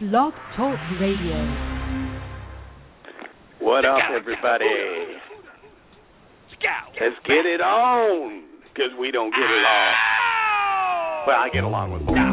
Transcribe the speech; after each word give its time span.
Blog 0.00 0.32
Talk 0.56 0.78
Radio. 1.00 1.36
What 3.60 3.84
up, 3.84 4.00
everybody? 4.14 4.64
Let's 7.00 7.16
get 7.26 7.46
it 7.46 7.60
on, 7.60 8.42
because 8.64 8.90
we 8.98 9.10
don't 9.10 9.30
get 9.30 9.38
along. 9.38 9.94
Well, 11.26 11.36
I 11.36 11.48
get 11.52 11.64
along 11.64 11.92
with 11.92 12.06
both. 12.06 12.31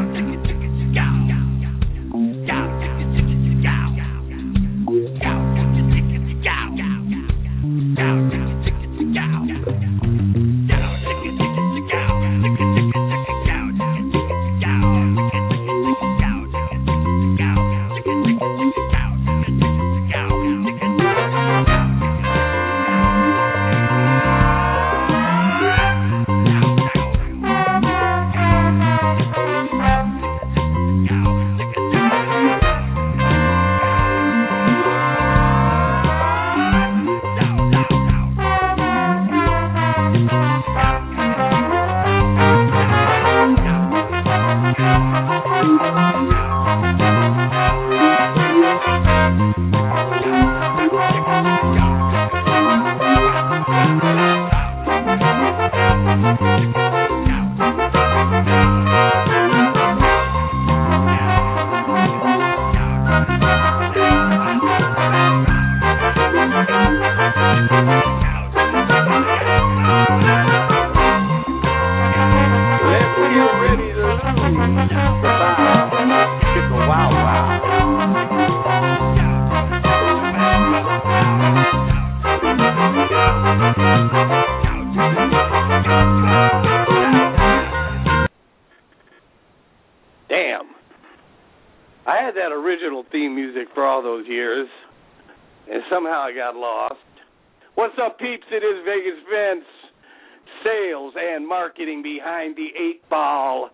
Sales 100.64 101.14
and 101.16 101.46
marketing 101.46 102.02
behind 102.02 102.56
the 102.56 102.68
eight 102.78 103.08
ball. 103.08 103.70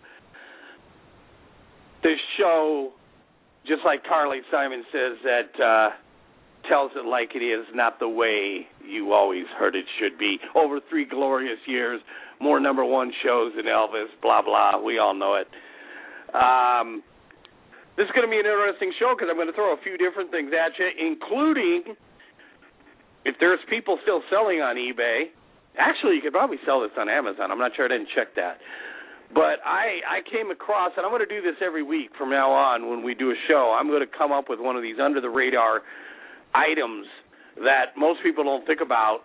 This 2.03 2.19
show, 2.39 2.93
just 3.67 3.83
like 3.85 4.05
Carly 4.05 4.41
Simon 4.51 4.85
says, 4.93 5.19
that 5.25 5.63
uh, 5.63 5.91
tells 6.69 6.93
it 6.97 7.07
like 7.07 7.31
it 7.35 7.45
is, 7.45 7.67
not 7.75 7.99
the 7.99 8.09
way 8.09 8.67
you 8.87 9.13
always 9.13 9.47
heard 9.59 9.75
it 9.75 9.85
should 9.99 10.19
be. 10.19 10.39
Over 10.55 10.81
three 10.89 11.05
glorious 11.05 11.59
years, 11.67 12.01
more 12.41 12.61
number 12.61 12.85
one 12.85 13.13
shows 13.25 13.53
than 13.57 13.67
Elvis, 13.67 14.07
blah, 14.23 14.43
blah. 14.43 14.81
We 14.81 14.99
all 14.99 15.15
know 15.15 15.35
it. 15.35 15.49
Um, 16.35 17.03
this 17.97 18.05
is 18.05 18.13
going 18.15 18.27
to 18.27 18.31
be 18.31 18.39
an 18.39 18.45
interesting 18.47 18.93
show 18.99 19.15
because 19.17 19.29
I'm 19.31 19.37
going 19.37 19.49
to 19.49 19.57
throw 19.57 19.73
a 19.73 19.81
few 19.83 19.97
different 19.97 20.31
things 20.31 20.53
at 20.53 20.77
you, 20.79 20.85
including 21.01 21.97
if 23.25 23.35
there's 23.41 23.61
people 23.71 23.99
still 24.03 24.23
selling 24.31 24.61
on 24.61 24.77
eBay. 24.77 25.33
Actually, 25.79 26.17
you 26.17 26.23
could 26.23 26.33
probably 26.33 26.59
sell 26.65 26.81
this 26.81 26.91
on 26.99 27.09
Amazon. 27.09 27.51
I'm 27.51 27.59
not 27.59 27.73
sure. 27.77 27.85
I 27.85 27.89
didn't 27.89 28.09
check 28.15 28.35
that. 28.37 28.59
But 29.35 29.59
I 29.65 30.01
I 30.07 30.19
came 30.31 30.51
across, 30.51 30.93
and 30.97 31.05
I'm 31.05 31.13
going 31.13 31.27
to 31.27 31.29
do 31.29 31.43
this 31.43 31.57
every 31.65 31.83
week 31.83 32.11
from 32.17 32.31
now 32.31 32.51
on 32.53 32.89
when 32.89 33.03
we 33.03 33.15
do 33.15 33.31
a 33.31 33.39
show. 33.49 33.77
I'm 33.79 33.89
going 33.89 34.01
to 34.01 34.11
come 34.19 34.33
up 34.33 34.49
with 34.49 34.61
one 34.61 34.77
of 34.77 34.83
these 34.83 34.97
under 35.03 35.21
the 35.21 35.31
radar 35.31 35.83
items 36.55 37.07
that 37.57 37.97
most 37.97 38.23
people 38.23 38.45
don't 38.45 38.67
think 38.67 38.81
about 38.81 39.21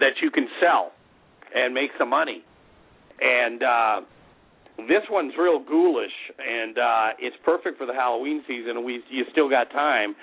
that 0.00 0.18
you 0.20 0.30
can 0.30 0.48
sell 0.60 0.92
and 1.54 1.72
make 1.72 1.90
some 1.98 2.10
money. 2.10 2.42
And 3.20 3.62
uh, 3.62 4.00
this 4.78 5.06
one's 5.08 5.32
real 5.38 5.62
ghoulish, 5.62 6.16
and 6.38 6.76
uh, 6.76 7.08
it's 7.20 7.36
perfect 7.44 7.78
for 7.78 7.86
the 7.86 7.94
Halloween 7.94 8.42
season. 8.48 8.84
We 8.84 9.02
you 9.08 9.24
still 9.30 9.48
got 9.48 9.70
time. 9.70 10.16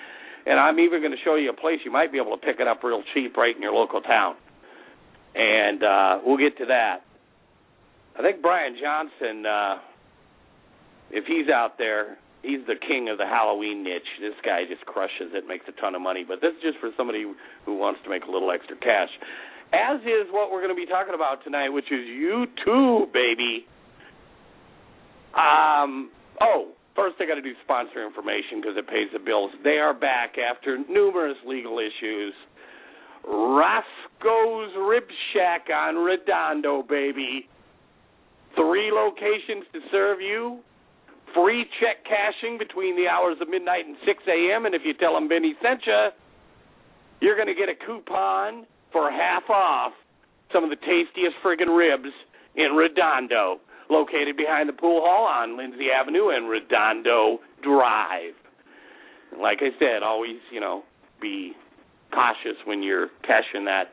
And 0.44 0.58
I'm 0.58 0.80
even 0.80 1.00
going 1.00 1.12
to 1.12 1.22
show 1.24 1.36
you 1.36 1.50
a 1.50 1.56
place 1.56 1.78
you 1.84 1.92
might 1.92 2.10
be 2.10 2.18
able 2.18 2.36
to 2.36 2.42
pick 2.44 2.58
it 2.58 2.66
up 2.66 2.82
real 2.82 3.02
cheap 3.14 3.36
right 3.36 3.54
in 3.54 3.62
your 3.62 3.72
local 3.72 4.00
town. 4.00 4.34
And 5.34 5.82
uh, 5.82 6.18
we'll 6.24 6.38
get 6.38 6.58
to 6.58 6.66
that. 6.66 7.04
I 8.18 8.22
think 8.22 8.42
Brian 8.42 8.76
Johnson, 8.80 9.46
uh, 9.46 9.76
if 11.10 11.24
he's 11.24 11.48
out 11.48 11.78
there, 11.78 12.18
he's 12.42 12.60
the 12.66 12.76
king 12.76 13.08
of 13.08 13.16
the 13.16 13.24
Halloween 13.24 13.82
niche. 13.82 14.20
This 14.20 14.34
guy 14.44 14.64
just 14.68 14.84
crushes 14.84 15.32
it, 15.32 15.46
makes 15.48 15.64
a 15.68 15.80
ton 15.80 15.94
of 15.94 16.02
money. 16.02 16.24
But 16.26 16.40
this 16.42 16.52
is 16.56 16.62
just 16.62 16.78
for 16.78 16.90
somebody 16.96 17.24
who 17.64 17.76
wants 17.76 18.00
to 18.04 18.10
make 18.10 18.24
a 18.24 18.30
little 18.30 18.50
extra 18.50 18.76
cash. 18.76 19.08
As 19.72 20.00
is 20.02 20.28
what 20.30 20.52
we're 20.52 20.60
going 20.60 20.74
to 20.74 20.80
be 20.80 20.84
talking 20.84 21.14
about 21.14 21.42
tonight, 21.44 21.70
which 21.70 21.90
is 21.90 22.04
YouTube, 22.04 23.12
baby. 23.12 23.64
Um. 25.32 26.10
Oh, 26.40 26.72
first 26.94 27.16
I 27.20 27.24
got 27.24 27.36
to 27.36 27.42
do 27.42 27.54
sponsor 27.64 28.04
information 28.04 28.60
because 28.60 28.76
it 28.76 28.86
pays 28.86 29.08
the 29.12 29.18
bills. 29.18 29.50
They 29.64 29.78
are 29.78 29.94
back 29.94 30.36
after 30.36 30.76
numerous 30.90 31.38
legal 31.46 31.78
issues. 31.78 32.34
Roscoe's 33.26 34.72
Rib 34.78 35.04
Shack 35.32 35.68
on 35.74 35.96
Redondo, 35.96 36.82
baby. 36.82 37.48
Three 38.54 38.90
locations 38.92 39.64
to 39.72 39.80
serve 39.90 40.20
you. 40.20 40.60
Free 41.34 41.64
check 41.80 42.04
cashing 42.04 42.58
between 42.58 42.96
the 42.96 43.08
hours 43.08 43.36
of 43.40 43.48
midnight 43.48 43.86
and 43.86 43.96
6 44.04 44.22
a.m. 44.28 44.66
And 44.66 44.74
if 44.74 44.82
you 44.84 44.92
tell 44.92 45.14
them 45.14 45.28
Benny 45.28 45.54
sent 45.62 45.80
you, 45.86 46.08
you're 47.20 47.36
going 47.36 47.48
to 47.48 47.54
get 47.54 47.68
a 47.68 47.86
coupon 47.86 48.66
for 48.92 49.10
half 49.10 49.48
off 49.48 49.92
some 50.52 50.64
of 50.64 50.70
the 50.70 50.76
tastiest 50.76 51.36
friggin' 51.42 51.74
ribs 51.74 52.12
in 52.56 52.72
Redondo, 52.76 53.60
located 53.88 54.36
behind 54.36 54.68
the 54.68 54.74
pool 54.74 55.00
hall 55.02 55.24
on 55.24 55.56
Lindsay 55.56 55.88
Avenue 55.88 56.28
and 56.28 56.50
Redondo 56.50 57.38
Drive. 57.62 58.34
Like 59.40 59.58
I 59.62 59.70
said, 59.78 60.02
always, 60.02 60.36
you 60.50 60.60
know, 60.60 60.82
be 61.22 61.52
cautious 62.12 62.58
when 62.64 62.82
you're 62.82 63.08
cashing 63.22 63.64
that 63.64 63.92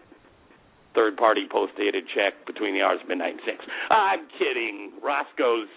third 0.96 1.18
party 1.18 1.48
post 1.50 1.74
dated 1.78 2.04
check 2.14 2.34
between 2.46 2.74
the 2.74 2.82
hours 2.82 3.00
of 3.02 3.08
midnight 3.08 3.34
and 3.34 3.42
six. 3.46 3.64
I'm 3.90 4.28
kidding. 4.38 4.92
Roscoe's 5.02 5.70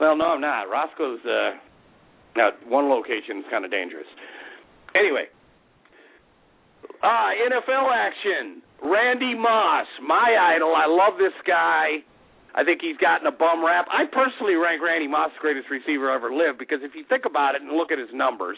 well 0.00 0.16
no 0.16 0.34
I'm 0.34 0.40
not. 0.40 0.70
Roscoe's 0.70 1.20
uh 1.24 1.58
now 2.36 2.50
one 2.68 2.88
location 2.88 3.38
is 3.38 3.44
kinda 3.50 3.68
dangerous. 3.68 4.08
Anyway. 4.94 5.26
Ah, 7.02 7.30
NFL 7.34 7.92
action. 7.92 8.62
Randy 8.82 9.34
Moss, 9.34 9.86
my 10.02 10.54
idol. 10.54 10.74
I 10.76 10.86
love 10.86 11.18
this 11.18 11.34
guy. 11.46 12.04
I 12.54 12.64
think 12.64 12.80
he's 12.80 12.96
gotten 12.96 13.26
a 13.26 13.32
bum 13.32 13.64
rap. 13.64 13.86
I 13.92 14.08
personally 14.08 14.54
rank 14.54 14.80
Randy 14.80 15.08
Moss 15.08 15.30
the 15.36 15.40
greatest 15.40 15.68
receiver 15.68 16.10
ever 16.10 16.32
lived 16.32 16.58
because 16.58 16.80
if 16.82 16.94
you 16.94 17.04
think 17.08 17.24
about 17.26 17.54
it 17.54 17.60
and 17.60 17.72
look 17.72 17.92
at 17.92 17.98
his 17.98 18.08
numbers, 18.14 18.56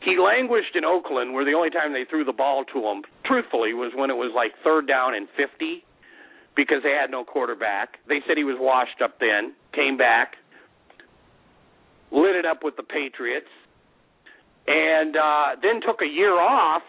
he 0.00 0.16
languished 0.18 0.76
in 0.76 0.84
Oakland, 0.84 1.34
where 1.34 1.44
the 1.44 1.52
only 1.52 1.70
time 1.70 1.92
they 1.92 2.04
threw 2.08 2.24
the 2.24 2.32
ball 2.32 2.64
to 2.72 2.78
him, 2.86 3.02
truthfully, 3.24 3.74
was 3.74 3.92
when 3.94 4.10
it 4.10 4.16
was 4.16 4.32
like 4.34 4.52
third 4.62 4.86
down 4.86 5.14
and 5.14 5.28
50 5.36 5.84
because 6.54 6.82
they 6.82 6.90
had 6.90 7.10
no 7.10 7.24
quarterback. 7.24 7.98
They 8.08 8.20
said 8.26 8.36
he 8.36 8.44
was 8.44 8.56
washed 8.58 9.02
up 9.02 9.18
then, 9.20 9.54
came 9.72 9.96
back, 9.96 10.34
lit 12.10 12.36
it 12.36 12.46
up 12.46 12.64
with 12.64 12.76
the 12.76 12.82
Patriots, 12.82 13.50
and 14.66 15.16
uh, 15.16 15.56
then 15.62 15.80
took 15.80 16.02
a 16.02 16.06
year 16.06 16.38
off, 16.38 16.82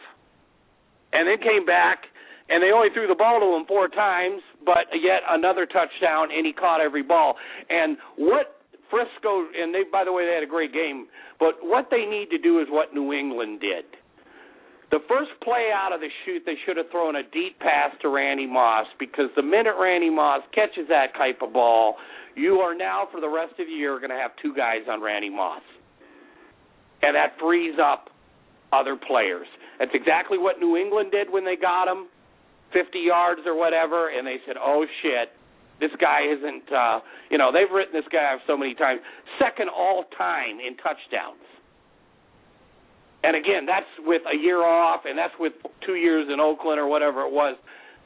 and 1.14 1.28
then 1.28 1.38
came 1.38 1.66
back, 1.66 2.06
and 2.50 2.62
they 2.62 2.72
only 2.72 2.90
threw 2.94 3.08
the 3.08 3.16
ball 3.16 3.40
to 3.40 3.56
him 3.56 3.66
four 3.66 3.88
times, 3.88 4.42
but 4.66 4.90
yet 4.94 5.22
another 5.30 5.66
touchdown, 5.66 6.30
and 6.36 6.46
he 6.46 6.54
caught 6.54 6.82
every 6.82 7.04
ball. 7.04 7.36
And 7.70 7.98
what 8.18 8.59
Frisco, 8.90 9.46
and 9.56 9.74
they, 9.74 9.84
by 9.92 10.04
the 10.04 10.12
way, 10.12 10.26
they 10.26 10.34
had 10.34 10.44
a 10.44 10.50
great 10.50 10.74
game. 10.74 11.08
But 11.40 11.56
what 11.62 11.88
they 11.92 12.06
need 12.06 12.30
to 12.32 12.38
do 12.38 12.60
is 12.60 12.68
what 12.70 12.94
New 12.94 13.14
England 13.14 13.62
did. 13.62 13.86
The 14.92 15.00
first 15.08 15.30
play 15.44 15.70
out 15.74 15.94
of 15.94 16.02
the 16.02 16.10
shoot, 16.26 16.42
they 16.46 16.56
should 16.66 16.78
have 16.78 16.90
thrown 16.90 17.16
a 17.16 17.24
deep 17.24 17.60
pass 17.60 17.92
to 18.02 18.10
Randy 18.10 18.48
Moss 18.48 18.88
because 18.98 19.30
the 19.36 19.44
minute 19.44 19.76
Randy 19.80 20.10
Moss 20.10 20.42
catches 20.54 20.88
that 20.90 21.14
type 21.16 21.42
of 21.44 21.54
ball, 21.54 21.98
you 22.36 22.56
are 22.56 22.74
now 22.74 23.08
for 23.12 23.22
the 23.22 23.30
rest 23.30 23.52
of 23.60 23.68
the 23.68 23.72
year 23.72 24.00
going 24.00 24.10
to 24.10 24.18
have 24.18 24.32
two 24.42 24.56
guys 24.56 24.82
on 24.90 25.02
Randy 25.02 25.30
Moss. 25.30 25.62
and 27.02 27.16
that 27.16 27.38
frees 27.40 27.76
up 27.80 28.10
other 28.74 28.96
players. 28.96 29.48
That's 29.80 29.92
exactly 29.94 30.38
what 30.38 30.60
New 30.60 30.76
England 30.76 31.12
did 31.12 31.32
when 31.32 31.46
they 31.46 31.56
got 31.56 31.88
him, 31.88 32.08
50 32.74 33.00
yards 33.00 33.42
or 33.46 33.56
whatever, 33.56 34.10
and 34.10 34.28
they 34.28 34.38
said, 34.46 34.58
"Oh 34.60 34.86
shit, 35.02 35.32
this 35.80 35.92
guy 36.00 36.28
isn't." 36.28 36.72
Uh, 36.72 37.00
you 37.30 37.38
know, 37.38 37.52
they've 37.52 37.72
written 37.72 37.94
this 37.94 38.08
guy 38.12 38.34
off 38.34 38.42
so 38.48 38.58
many 38.58 38.76
times, 38.76 39.02
second 39.40 39.70
all 39.70 40.06
time 40.18 40.60
in 40.60 40.76
touchdowns. 40.78 41.44
And 43.24 43.36
again, 43.36 43.66
that's 43.66 43.90
with 44.00 44.22
a 44.32 44.38
year 44.38 44.64
off, 44.64 45.02
and 45.06 45.18
that's 45.18 45.34
with 45.40 45.54
two 45.86 45.96
years 45.96 46.28
in 46.32 46.40
Oakland 46.40 46.80
or 46.80 46.88
whatever 46.88 47.22
it 47.22 47.32
was. 47.32 47.58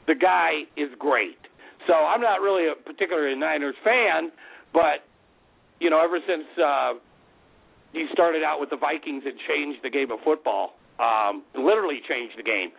The 0.06 0.14
guy 0.14 0.66
is 0.76 0.90
great. 0.98 1.38
So 1.86 1.94
I'm 1.94 2.20
not 2.20 2.40
really 2.40 2.68
a 2.68 2.74
particularly 2.74 3.36
Niners 3.38 3.76
fan, 3.84 4.32
but 4.72 5.06
you 5.80 5.90
know, 5.90 6.02
ever 6.02 6.18
since 6.26 6.44
uh, 6.58 6.94
he 7.92 8.06
started 8.12 8.42
out 8.42 8.58
with 8.58 8.70
the 8.70 8.76
Vikings 8.76 9.22
and 9.26 9.34
changed 9.46 9.80
the 9.82 9.90
game 9.90 10.10
of 10.10 10.18
football, 10.24 10.74
um, 10.98 11.44
literally 11.54 12.00
changed 12.08 12.38
the 12.38 12.42
game. 12.42 12.70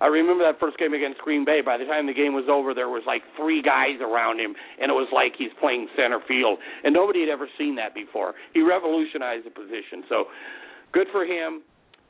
I 0.00 0.06
remember 0.06 0.44
that 0.44 0.60
first 0.60 0.78
game 0.78 0.94
against 0.94 1.20
Green 1.20 1.44
Bay. 1.44 1.60
By 1.64 1.76
the 1.76 1.84
time 1.84 2.06
the 2.06 2.14
game 2.14 2.34
was 2.34 2.46
over, 2.50 2.72
there 2.74 2.88
was 2.88 3.02
like 3.06 3.22
three 3.36 3.62
guys 3.62 4.00
around 4.00 4.38
him, 4.38 4.54
and 4.80 4.90
it 4.90 4.94
was 4.94 5.08
like 5.12 5.32
he's 5.36 5.50
playing 5.60 5.88
center 5.96 6.20
field, 6.26 6.58
and 6.84 6.94
nobody 6.94 7.20
had 7.20 7.28
ever 7.28 7.48
seen 7.58 7.74
that 7.76 7.94
before. 7.94 8.34
He 8.54 8.62
revolutionized 8.62 9.46
the 9.46 9.50
position. 9.50 10.04
So, 10.08 10.24
good 10.92 11.08
for 11.10 11.24
him. 11.24 11.62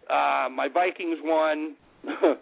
Uh, 0.09 0.49
my 0.53 0.69
Vikings 0.73 1.19
won. 1.23 1.77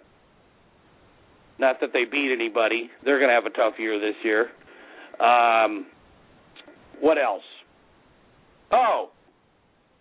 Not 1.58 1.81
that 1.81 1.90
they 1.92 2.04
beat 2.04 2.32
anybody. 2.32 2.90
They're 3.04 3.19
going 3.19 3.31
to 3.31 3.34
have 3.34 3.46
a 3.46 3.50
tough 3.50 3.78
year 3.78 3.99
this 3.99 4.16
year. 4.22 4.50
Um, 5.20 5.87
what 7.00 7.16
else? 7.19 7.42
Oh, 8.72 9.10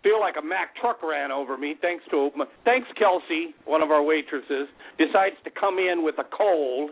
feel 0.05 0.21
like 0.21 0.35
a 0.37 0.45
Mack 0.45 0.77
truck 0.77 1.01
ran 1.01 1.31
over 1.31 1.57
me. 1.57 1.73
Thanks 1.81 2.05
to 2.11 2.29
thanks 2.63 2.87
Kelsey, 2.93 3.57
one 3.65 3.81
of 3.81 3.89
our 3.89 4.03
waitresses, 4.03 4.69
decides 5.01 5.35
to 5.43 5.49
come 5.49 5.79
in 5.79 6.05
with 6.05 6.15
a 6.19 6.27
cold 6.29 6.91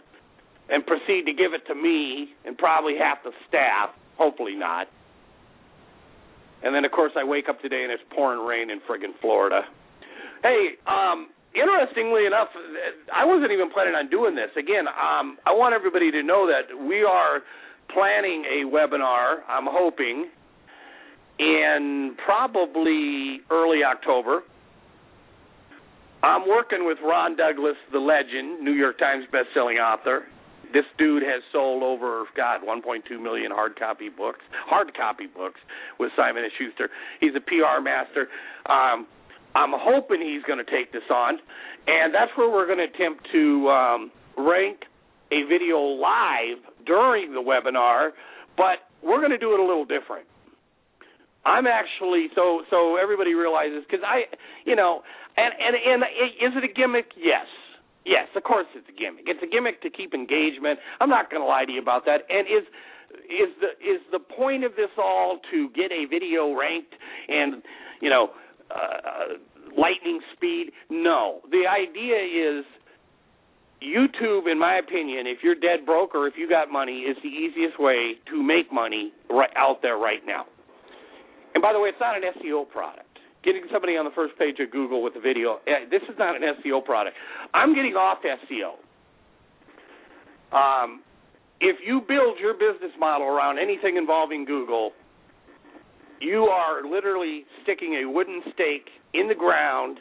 and 0.69 0.83
proceed 0.85 1.29
to 1.29 1.33
give 1.33 1.53
it 1.53 1.61
to 1.67 1.75
me 1.75 2.33
and 2.43 2.57
probably 2.57 2.97
half 2.97 3.21
the 3.23 3.29
staff. 3.47 3.93
Hopefully 4.17 4.55
not. 4.55 4.87
And 6.63 6.73
then 6.73 6.85
of 6.85 6.91
course 6.91 7.11
I 7.15 7.23
wake 7.23 7.45
up 7.49 7.61
today 7.61 7.83
and 7.83 7.91
it's 7.91 8.01
pouring 8.15 8.41
rain 8.41 8.71
in 8.71 8.79
friggin' 8.89 9.13
Florida. 9.21 9.61
Hey, 10.41 10.81
um, 10.87 11.29
interestingly 11.53 12.25
enough, 12.25 12.49
I 13.13 13.25
wasn't 13.25 13.51
even 13.51 13.69
planning 13.69 13.93
on 13.93 14.09
doing 14.09 14.33
this. 14.33 14.49
Again, 14.57 14.87
um, 14.87 15.37
I 15.45 15.53
want 15.53 15.75
everybody 15.75 16.09
to 16.11 16.23
know 16.23 16.49
that 16.49 16.73
we 16.73 17.03
are 17.03 17.45
planning 17.93 18.43
a 18.49 18.65
webinar. 18.65 19.45
I'm 19.47 19.67
hoping 19.69 20.29
in 21.39 22.15
probably 22.23 23.41
early 23.49 23.83
October. 23.83 24.41
I'm 26.21 26.47
working 26.47 26.85
with 26.85 26.97
Ron 27.03 27.35
Douglas, 27.35 27.75
the 27.91 27.99
legend, 27.99 28.63
New 28.63 28.71
York 28.71 28.97
Times 28.97 29.25
best-selling 29.31 29.77
author. 29.77 30.23
This 30.73 30.85
dude 30.97 31.21
has 31.21 31.43
sold 31.51 31.83
over 31.83 32.23
God 32.35 32.61
1.2 32.61 33.21
million 33.21 33.51
hard 33.51 33.77
copy 33.77 34.09
books, 34.09 34.39
hard 34.65 34.95
copy 34.95 35.27
books 35.27 35.59
with 35.99 36.11
Simon 36.15 36.43
and 36.43 36.51
Schuster. 36.57 36.89
He's 37.19 37.33
a 37.35 37.41
PR 37.41 37.81
master. 37.81 38.29
Um, 38.67 39.05
I'm 39.53 39.73
hoping 39.73 40.21
he's 40.21 40.41
going 40.43 40.63
to 40.63 40.71
take 40.71 40.91
this 40.91 41.03
on, 41.11 41.37
and 41.85 42.13
that's 42.13 42.31
where 42.35 42.49
we're 42.49 42.65
going 42.65 42.79
to 42.79 42.85
attempt 42.85 43.27
to 43.33 43.69
um, 43.69 44.11
rank 44.37 44.79
a 45.31 45.43
video 45.47 45.77
live 45.77 46.57
during 46.85 47.33
the 47.33 47.41
webinar, 47.41 48.11
but 48.57 48.89
we're 49.03 49.19
going 49.19 49.31
to 49.31 49.37
do 49.37 49.53
it 49.53 49.59
a 49.59 49.63
little 49.63 49.85
different. 49.85 50.25
I'm 51.45 51.67
actually 51.67 52.27
so 52.35 52.63
so 52.69 52.97
everybody 52.97 53.33
realizes 53.33 53.83
because 53.89 54.03
I 54.05 54.23
you 54.65 54.75
know 54.75 55.01
and 55.37 55.53
and 55.59 55.75
and 55.75 56.03
is 56.39 56.53
it 56.55 56.63
a 56.63 56.73
gimmick? 56.73 57.07
Yes. 57.17 57.47
Yes, 58.05 58.27
of 58.35 58.43
course 58.43 58.67
it's 58.75 58.87
a 58.89 58.91
gimmick. 58.99 59.23
It's 59.27 59.39
a 59.41 59.47
gimmick 59.47 59.81
to 59.81 59.89
keep 59.89 60.13
engagement. 60.13 60.79
I'm 60.99 61.09
not 61.09 61.31
going 61.31 61.41
to 61.41 61.47
lie 61.47 61.63
to 61.63 61.71
you 61.71 61.81
about 61.81 62.03
that. 62.05 62.27
And 62.29 62.47
is 62.47 62.67
is 63.29 63.51
the 63.61 63.71
is 63.79 64.01
the 64.11 64.19
point 64.19 64.63
of 64.63 64.75
this 64.75 64.91
all 64.97 65.39
to 65.51 65.69
get 65.69 65.91
a 65.91 66.05
video 66.09 66.53
ranked 66.53 66.93
and 67.29 67.63
you 68.01 68.09
know 68.09 68.31
uh, 68.71 69.39
lightning 69.77 70.19
speed? 70.35 70.71
No. 70.89 71.41
The 71.51 71.63
idea 71.67 72.59
is 72.59 72.65
YouTube, 73.83 74.51
in 74.51 74.59
my 74.59 74.77
opinion, 74.77 75.27
if 75.27 75.39
you're 75.43 75.55
dead 75.55 75.85
broke 75.85 76.15
or 76.15 76.27
if 76.27 76.35
you 76.37 76.47
got 76.47 76.71
money, 76.71 76.99
is 76.99 77.17
the 77.21 77.29
easiest 77.29 77.79
way 77.79 78.15
to 78.29 78.41
make 78.41 78.71
money 78.71 79.11
right 79.29 79.51
out 79.57 79.81
there 79.81 79.97
right 79.97 80.21
now. 80.25 80.45
And 81.53 81.61
by 81.61 81.73
the 81.73 81.79
way, 81.79 81.89
it's 81.89 81.99
not 81.99 82.15
an 82.15 82.23
SEO 82.39 82.69
product. 82.69 83.07
Getting 83.43 83.63
somebody 83.71 83.97
on 83.97 84.05
the 84.05 84.11
first 84.15 84.37
page 84.39 84.55
of 84.59 84.71
Google 84.71 85.03
with 85.03 85.15
a 85.15 85.19
video, 85.19 85.59
eh, 85.67 85.85
this 85.91 86.01
is 86.03 86.15
not 86.17 86.35
an 86.35 86.41
SEO 86.41 86.83
product. 86.83 87.15
I'm 87.53 87.75
getting 87.75 87.93
off 87.93 88.19
SEO. 88.23 88.79
Um, 90.55 91.03
if 91.59 91.77
you 91.85 92.01
build 92.07 92.39
your 92.39 92.53
business 92.53 92.91
model 92.99 93.27
around 93.27 93.57
anything 93.59 93.97
involving 93.97 94.45
Google, 94.45 94.91
you 96.19 96.43
are 96.45 96.87
literally 96.89 97.43
sticking 97.63 98.01
a 98.03 98.09
wooden 98.09 98.41
stake 98.53 98.87
in 99.13 99.27
the 99.27 99.35
ground 99.35 99.99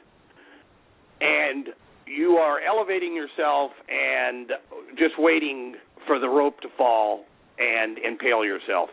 and 1.20 1.68
you 2.06 2.36
are 2.36 2.58
elevating 2.60 3.14
yourself 3.14 3.70
and 3.88 4.50
just 4.98 5.14
waiting 5.18 5.76
for 6.06 6.18
the 6.18 6.28
rope 6.28 6.60
to 6.60 6.68
fall 6.76 7.24
and 7.58 7.98
impale 7.98 8.44
yourself. 8.44 8.90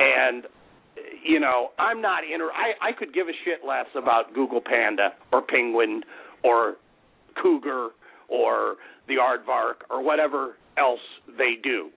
And 0.00 0.44
you 1.24 1.40
know, 1.40 1.70
I'm 1.78 2.00
not 2.00 2.22
inter. 2.24 2.50
I 2.50 2.88
I 2.88 2.92
could 2.92 3.12
give 3.12 3.28
a 3.28 3.36
shit 3.44 3.66
less 3.66 3.86
about 3.94 4.34
Google 4.34 4.60
Panda 4.60 5.10
or 5.32 5.42
Penguin 5.42 6.02
or 6.44 6.76
Cougar 7.40 7.88
or 8.28 8.76
the 9.08 9.14
Aardvark 9.14 9.84
or 9.90 10.02
whatever 10.02 10.56
else 10.78 11.00
they 11.38 11.54
do. 11.62 11.90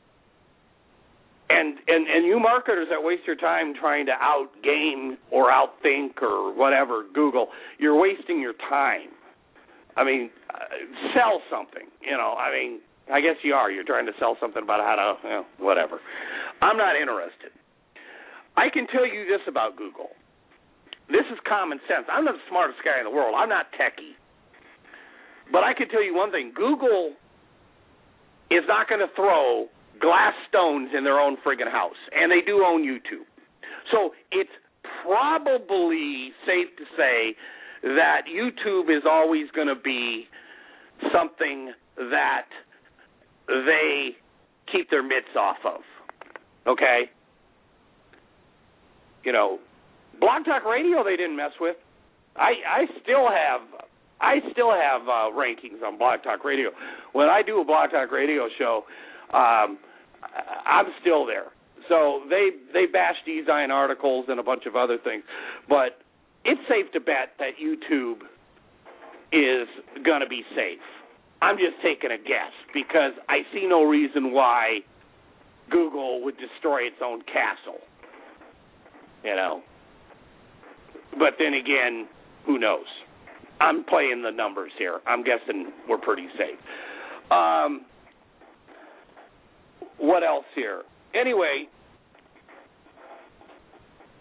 And 1.49 1.77
and 1.87 2.07
and 2.07 2.25
you 2.25 2.39
marketers 2.39 2.87
that 2.91 3.01
waste 3.01 3.23
your 3.25 3.35
time 3.35 3.73
trying 3.79 4.05
to 4.05 4.13
outgame 4.13 5.17
or 5.31 5.51
outthink 5.51 6.21
or 6.21 6.53
whatever 6.55 7.05
Google, 7.13 7.47
you're 7.79 7.99
wasting 7.99 8.39
your 8.39 8.53
time. 8.69 9.09
I 9.97 10.03
mean, 10.03 10.29
uh, 10.53 10.59
sell 11.13 11.41
something. 11.49 11.87
You 12.01 12.15
know, 12.15 12.35
I 12.37 12.51
mean, 12.51 12.79
I 13.11 13.21
guess 13.21 13.35
you 13.43 13.53
are. 13.53 13.71
You're 13.71 13.83
trying 13.83 14.05
to 14.05 14.13
sell 14.19 14.37
something 14.39 14.61
about 14.61 14.79
how 14.81 14.95
to, 14.95 15.27
you 15.27 15.33
know, 15.33 15.45
whatever. 15.57 15.99
I'm 16.61 16.77
not 16.77 16.95
interested. 16.95 17.51
I 18.59 18.67
can 18.67 18.87
tell 18.87 19.07
you 19.07 19.23
this 19.23 19.39
about 19.47 19.77
Google. 19.77 20.11
This 21.07 21.23
is 21.31 21.39
common 21.47 21.79
sense. 21.87 22.05
I'm 22.11 22.25
not 22.25 22.35
the 22.35 22.47
smartest 22.49 22.79
guy 22.83 22.99
in 22.99 23.05
the 23.05 23.15
world. 23.15 23.33
I'm 23.37 23.47
not 23.47 23.71
techie. 23.71 24.19
But 25.49 25.63
I 25.63 25.73
can 25.73 25.87
tell 25.87 26.03
you 26.03 26.13
one 26.13 26.29
thing 26.31 26.51
Google 26.53 27.15
is 28.51 28.67
not 28.67 28.89
going 28.89 28.99
to 28.99 29.07
throw 29.15 29.67
glass 30.01 30.33
stones 30.49 30.91
in 30.95 31.05
their 31.05 31.19
own 31.19 31.37
friggin' 31.37 31.71
house. 31.71 31.97
And 32.11 32.29
they 32.29 32.41
do 32.45 32.63
own 32.67 32.83
YouTube. 32.83 33.25
So 33.91 34.11
it's 34.31 34.51
probably 35.07 36.31
safe 36.45 36.67
to 36.77 36.83
say 36.97 37.35
that 37.83 38.27
YouTube 38.27 38.91
is 38.95 39.03
always 39.09 39.47
going 39.55 39.67
to 39.67 39.79
be 39.81 40.27
something 41.13 41.71
that 41.97 42.47
they 43.47 44.17
keep 44.71 44.89
their 44.89 45.01
mitts 45.01 45.33
off 45.39 45.57
of. 45.65 45.81
Okay? 46.67 47.09
You 49.23 49.33
know, 49.33 49.59
Blog 50.19 50.45
Talk 50.45 50.65
Radio 50.65 51.03
they 51.03 51.15
didn't 51.15 51.35
mess 51.35 51.51
with. 51.59 51.75
I 52.35 52.53
I 52.67 52.85
still 53.01 53.27
have 53.27 53.61
I 54.21 54.39
still 54.51 54.71
have 54.71 55.01
uh, 55.03 55.31
rankings 55.31 55.81
on 55.85 55.97
Blog 55.97 56.23
Talk 56.23 56.43
Radio. 56.43 56.71
When 57.13 57.29
I 57.29 57.41
do 57.41 57.61
a 57.61 57.65
Blog 57.65 57.91
Talk 57.91 58.11
Radio 58.11 58.47
show, 58.57 58.83
um, 59.33 59.77
I'm 60.65 60.87
still 61.01 61.25
there. 61.25 61.47
So 61.87 62.21
they 62.29 62.49
they 62.73 62.85
bash 62.85 63.15
Ezine 63.27 63.69
articles 63.69 64.25
and 64.27 64.39
a 64.39 64.43
bunch 64.43 64.65
of 64.65 64.75
other 64.75 64.97
things, 64.97 65.23
but 65.67 66.01
it's 66.45 66.61
safe 66.67 66.91
to 66.93 66.99
bet 66.99 67.33
that 67.39 67.51
YouTube 67.61 68.21
is 69.31 69.67
going 70.03 70.21
to 70.21 70.27
be 70.27 70.43
safe. 70.55 70.79
I'm 71.41 71.57
just 71.57 71.81
taking 71.81 72.11
a 72.11 72.17
guess 72.17 72.51
because 72.73 73.13
I 73.29 73.39
see 73.53 73.65
no 73.67 73.83
reason 73.83 74.33
why 74.33 74.79
Google 75.69 76.21
would 76.23 76.35
destroy 76.37 76.81
its 76.81 76.97
own 77.03 77.21
castle 77.21 77.79
you 79.23 79.35
know. 79.35 79.61
But 81.11 81.33
then 81.39 81.53
again, 81.53 82.07
who 82.45 82.59
knows? 82.59 82.85
I'm 83.61 83.83
playing 83.83 84.21
the 84.23 84.31
numbers 84.31 84.71
here. 84.77 84.99
I'm 85.05 85.23
guessing 85.23 85.71
we're 85.87 85.97
pretty 85.97 86.27
safe. 86.37 86.59
Um, 87.31 87.85
what 89.97 90.23
else 90.23 90.45
here? 90.55 90.83
Anyway, 91.13 91.65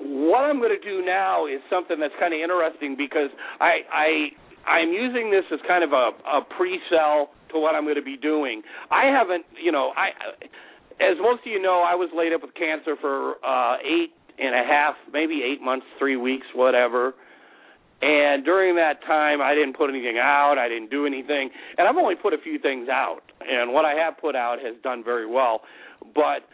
what 0.01 0.41
I'm 0.41 0.59
going 0.59 0.77
to 0.79 0.85
do 0.85 1.05
now 1.05 1.47
is 1.47 1.61
something 1.71 1.99
that's 2.01 2.15
kind 2.19 2.35
of 2.35 2.41
interesting 2.41 2.97
because 2.97 3.31
I 3.61 3.81
I 3.93 4.71
I'm 4.71 4.91
using 4.91 5.31
this 5.31 5.45
as 5.53 5.61
kind 5.67 5.85
of 5.85 5.93
a, 5.93 6.11
a 6.29 6.43
pre-sell 6.57 7.31
to 7.53 7.59
what 7.59 7.75
I'm 7.75 7.85
going 7.85 7.97
to 7.97 8.03
be 8.03 8.17
doing. 8.17 8.63
I 8.91 9.07
haven't, 9.07 9.45
you 9.63 9.73
know, 9.73 9.93
I 9.97 10.11
as 11.01 11.17
most 11.21 11.47
of 11.47 11.53
you 11.53 11.63
know, 11.63 11.85
I 11.87 11.95
was 11.95 12.11
laid 12.15 12.33
up 12.33 12.43
with 12.43 12.55
cancer 12.55 12.97
for 13.01 13.37
uh, 13.45 13.77
eight 13.79 14.13
and 14.39 14.55
a 14.55 14.65
half, 14.67 14.95
maybe 15.13 15.43
eight 15.43 15.63
months, 15.63 15.87
three 15.99 16.17
weeks, 16.17 16.47
whatever. 16.55 17.15
And 18.01 18.45
during 18.45 18.77
that 18.77 19.03
time, 19.05 19.43
I 19.43 19.55
didn't 19.55 19.77
put 19.77 19.91
anything 19.91 20.19
out. 20.19 20.55
I 20.59 20.69
didn't 20.69 20.91
do 20.91 21.05
anything, 21.05 21.51
and 21.77 21.89
I've 21.89 21.97
only 21.97 22.15
put 22.15 22.33
a 22.33 22.39
few 22.39 22.59
things 22.59 22.89
out. 22.89 23.23
And 23.41 23.73
what 23.73 23.85
I 23.85 23.95
have 23.95 24.19
put 24.19 24.37
out 24.37 24.59
has 24.63 24.77
done 24.85 25.03
very 25.03 25.27
well, 25.27 25.63
but 26.15 26.47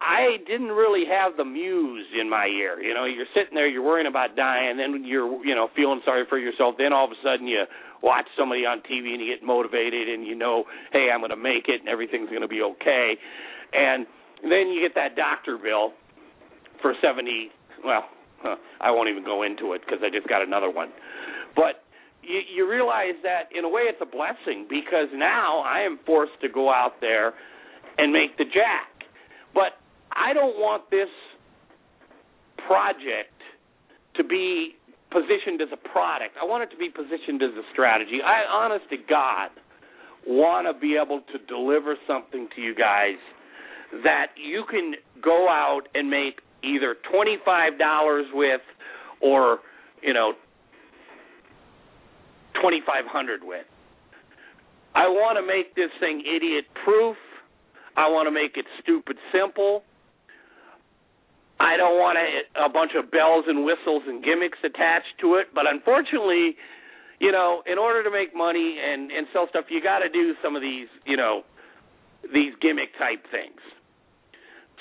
I 0.00 0.38
didn't 0.46 0.74
really 0.74 1.04
have 1.06 1.36
the 1.36 1.44
muse 1.44 2.06
in 2.20 2.28
my 2.28 2.46
ear. 2.46 2.82
You 2.82 2.92
know, 2.92 3.04
you're 3.04 3.30
sitting 3.34 3.54
there, 3.54 3.68
you're 3.68 3.84
worrying 3.84 4.08
about 4.08 4.34
dying, 4.34 4.76
then 4.76 5.04
you're, 5.04 5.44
you 5.46 5.54
know, 5.54 5.68
feeling 5.76 6.00
sorry 6.04 6.24
for 6.28 6.38
yourself. 6.38 6.74
Then 6.76 6.92
all 6.92 7.04
of 7.04 7.12
a 7.12 7.20
sudden 7.22 7.46
you 7.46 7.64
watch 8.02 8.26
somebody 8.36 8.66
on 8.66 8.82
TV 8.82 9.14
and 9.14 9.22
you 9.22 9.32
get 9.32 9.46
motivated, 9.46 10.08
and 10.08 10.26
you 10.26 10.34
know, 10.34 10.64
hey, 10.92 11.08
I'm 11.14 11.20
going 11.20 11.30
to 11.30 11.36
make 11.36 11.68
it, 11.68 11.80
and 11.80 11.88
everything's 11.88 12.30
going 12.30 12.42
to 12.42 12.48
be 12.48 12.62
okay. 12.62 13.14
And 13.72 14.06
then 14.42 14.74
you 14.74 14.82
get 14.82 14.94
that 14.96 15.14
doctor 15.14 15.56
bill 15.56 15.92
for 16.84 16.92
seventy. 17.00 17.48
Well, 17.80 18.04
huh, 18.44 18.56
I 18.80 18.90
won't 18.92 19.08
even 19.08 19.24
go 19.24 19.42
into 19.42 19.72
it 19.72 19.80
because 19.80 20.04
I 20.04 20.12
just 20.12 20.28
got 20.28 20.44
another 20.44 20.68
one. 20.68 20.92
But 21.56 21.80
you, 22.20 22.40
you 22.44 22.70
realize 22.70 23.16
that 23.24 23.48
in 23.56 23.64
a 23.64 23.68
way 23.68 23.88
it's 23.88 24.00
a 24.04 24.06
blessing 24.06 24.68
because 24.68 25.08
now 25.14 25.64
I 25.64 25.80
am 25.80 25.98
forced 26.04 26.36
to 26.42 26.48
go 26.52 26.68
out 26.68 27.00
there 27.00 27.32
and 27.96 28.12
make 28.12 28.36
the 28.36 28.44
jack. 28.44 29.08
But 29.54 29.80
I 30.12 30.34
don't 30.34 30.60
want 30.60 30.90
this 30.90 31.08
project 32.68 33.32
to 34.16 34.24
be 34.24 34.76
positioned 35.10 35.62
as 35.62 35.72
a 35.72 35.80
product. 35.88 36.36
I 36.40 36.44
want 36.44 36.64
it 36.64 36.70
to 36.74 36.76
be 36.76 36.90
positioned 36.90 37.40
as 37.40 37.56
a 37.56 37.64
strategy. 37.72 38.20
I 38.20 38.44
honest 38.44 38.90
to 38.90 38.96
God 39.08 39.48
want 40.26 40.66
to 40.66 40.78
be 40.78 40.96
able 41.00 41.20
to 41.32 41.38
deliver 41.46 41.96
something 42.06 42.48
to 42.56 42.60
you 42.60 42.74
guys 42.74 43.20
that 44.02 44.28
you 44.36 44.64
can 44.68 44.94
go 45.22 45.48
out 45.48 45.82
and 45.94 46.10
make 46.10 46.40
either 46.64 46.96
$25 47.12 48.24
with 48.32 48.60
or, 49.20 49.58
you 50.02 50.12
know, 50.12 50.32
2500 52.54 53.44
with. 53.44 53.66
I 54.94 55.08
want 55.08 55.36
to 55.38 55.42
make 55.46 55.74
this 55.74 55.90
thing 55.98 56.22
idiot 56.22 56.64
proof. 56.84 57.16
I 57.96 58.08
want 58.08 58.26
to 58.26 58.30
make 58.30 58.56
it 58.56 58.64
stupid 58.82 59.16
simple. 59.32 59.82
I 61.60 61.76
don't 61.76 61.98
want 61.98 62.18
a, 62.18 62.66
a 62.66 62.68
bunch 62.68 62.92
of 62.98 63.10
bells 63.10 63.44
and 63.46 63.64
whistles 63.64 64.02
and 64.06 64.22
gimmicks 64.22 64.58
attached 64.64 65.18
to 65.20 65.36
it, 65.36 65.48
but 65.54 65.64
unfortunately, 65.70 66.56
you 67.20 67.30
know, 67.30 67.62
in 67.66 67.78
order 67.78 68.02
to 68.02 68.10
make 68.10 68.34
money 68.34 68.78
and 68.82 69.10
and 69.10 69.26
sell 69.32 69.46
stuff, 69.48 69.66
you 69.70 69.80
got 69.82 70.00
to 70.00 70.08
do 70.08 70.34
some 70.42 70.56
of 70.56 70.62
these, 70.62 70.88
you 71.06 71.16
know, 71.16 71.42
these 72.32 72.52
gimmick 72.60 72.90
type 72.98 73.22
things. 73.30 73.60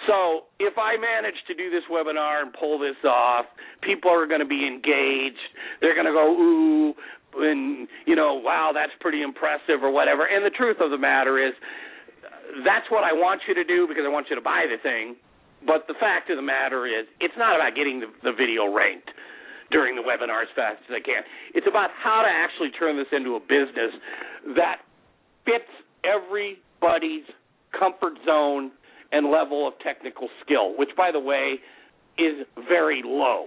So 0.08 0.52
if 0.60 0.78
I 0.78 0.98
manage 0.98 1.38
to 1.48 1.54
do 1.54 1.70
this 1.70 1.84
webinar 1.90 2.42
and 2.42 2.52
pull 2.54 2.80
this 2.80 3.00
off, 3.08 3.46
people 3.82 4.12
are 4.12 4.28
going 4.28 4.42
to 4.42 4.50
be 4.50 4.68
engaged. 4.68 5.40
They're 5.82 5.96
going 5.96 6.08
to 6.08 6.14
go 6.14 6.28
ooh, 6.28 6.94
and 7.40 7.88
you 8.06 8.16
know, 8.16 8.36
wow, 8.36 8.72
that's 8.74 8.92
pretty 9.00 9.22
impressive 9.22 9.82
or 9.82 9.92
whatever. 9.92 10.26
And 10.26 10.46
the 10.46 10.52
truth 10.52 10.78
of 10.82 10.92
the 10.92 10.98
matter 10.98 11.40
is, 11.40 11.54
that's 12.66 12.86
what 12.92 13.04
I 13.04 13.14
want 13.14 13.42
you 13.48 13.54
to 13.56 13.64
do 13.64 13.88
because 13.88 14.04
I 14.06 14.10
want 14.10 14.28
you 14.30 14.36
to 14.36 14.42
buy 14.42 14.68
the 14.70 14.78
thing. 14.82 15.16
But 15.66 15.88
the 15.88 15.96
fact 16.00 16.30
of 16.30 16.36
the 16.36 16.44
matter 16.44 16.86
is, 16.86 17.08
it's 17.20 17.34
not 17.38 17.56
about 17.56 17.76
getting 17.76 18.02
the, 18.02 18.12
the 18.22 18.36
video 18.36 18.68
ranked 18.74 19.10
during 19.72 19.96
the 19.96 20.04
webinar 20.04 20.44
as 20.44 20.52
fast 20.56 20.84
as 20.90 20.94
I 20.94 21.02
can. 21.02 21.24
It's 21.56 21.66
about 21.68 21.90
how 21.96 22.22
to 22.22 22.30
actually 22.30 22.70
turn 22.78 22.98
this 22.98 23.08
into 23.16 23.36
a 23.36 23.40
business 23.40 23.96
that 24.56 24.84
fits 25.46 25.72
everybody's 26.04 27.24
comfort 27.72 28.20
zone 28.28 28.72
and 29.14 29.30
level 29.32 29.68
of 29.68 29.74
technical 29.80 30.28
skill, 30.44 30.78
which, 30.78 30.90
by 30.98 31.12
the 31.12 31.20
way, 31.20 31.56
is 32.18 32.46
very 32.68 33.02
low. 33.06 33.46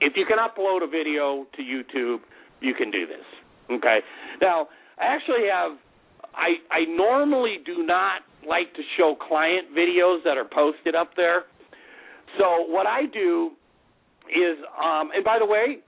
If 0.00 0.14
you 0.16 0.24
can 0.26 0.38
upload 0.38 0.82
a 0.82 0.88
video 0.88 1.46
to 1.56 1.62
YouTube, 1.62 2.20
you 2.60 2.74
can 2.74 2.90
do 2.90 3.06
this. 3.06 3.24
Okay. 3.70 4.00
Now, 4.40 4.68
I 4.98 5.14
actually 5.14 5.46
have. 5.52 5.78
I 6.34 6.56
I 6.70 6.84
normally 6.88 7.58
do 7.64 7.84
not 7.84 8.22
like 8.46 8.72
to 8.74 8.82
show 8.96 9.16
client 9.16 9.68
videos 9.76 10.24
that 10.24 10.38
are 10.38 10.44
posted 10.44 10.94
up 10.94 11.10
there. 11.16 11.44
So 12.38 12.64
what 12.66 12.86
I 12.86 13.02
do 13.12 13.50
is, 14.28 14.56
um, 14.78 15.10
and 15.14 15.24
by 15.24 15.38
the 15.38 15.46
way, 15.46 15.78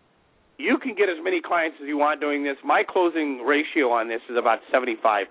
you 0.59 0.79
can 0.79 0.95
get 0.95 1.09
as 1.09 1.17
many 1.23 1.41
clients 1.41 1.79
as 1.81 1.89
you 1.89 1.97
want 1.97 2.21
doing 2.21 2.45
this. 2.45 2.57
My 2.65 2.83
closing 2.87 3.45
ratio 3.47 3.91
on 3.91 4.09
this 4.09 4.21
is 4.29 4.37
about 4.37 4.59
75%. 4.73 5.27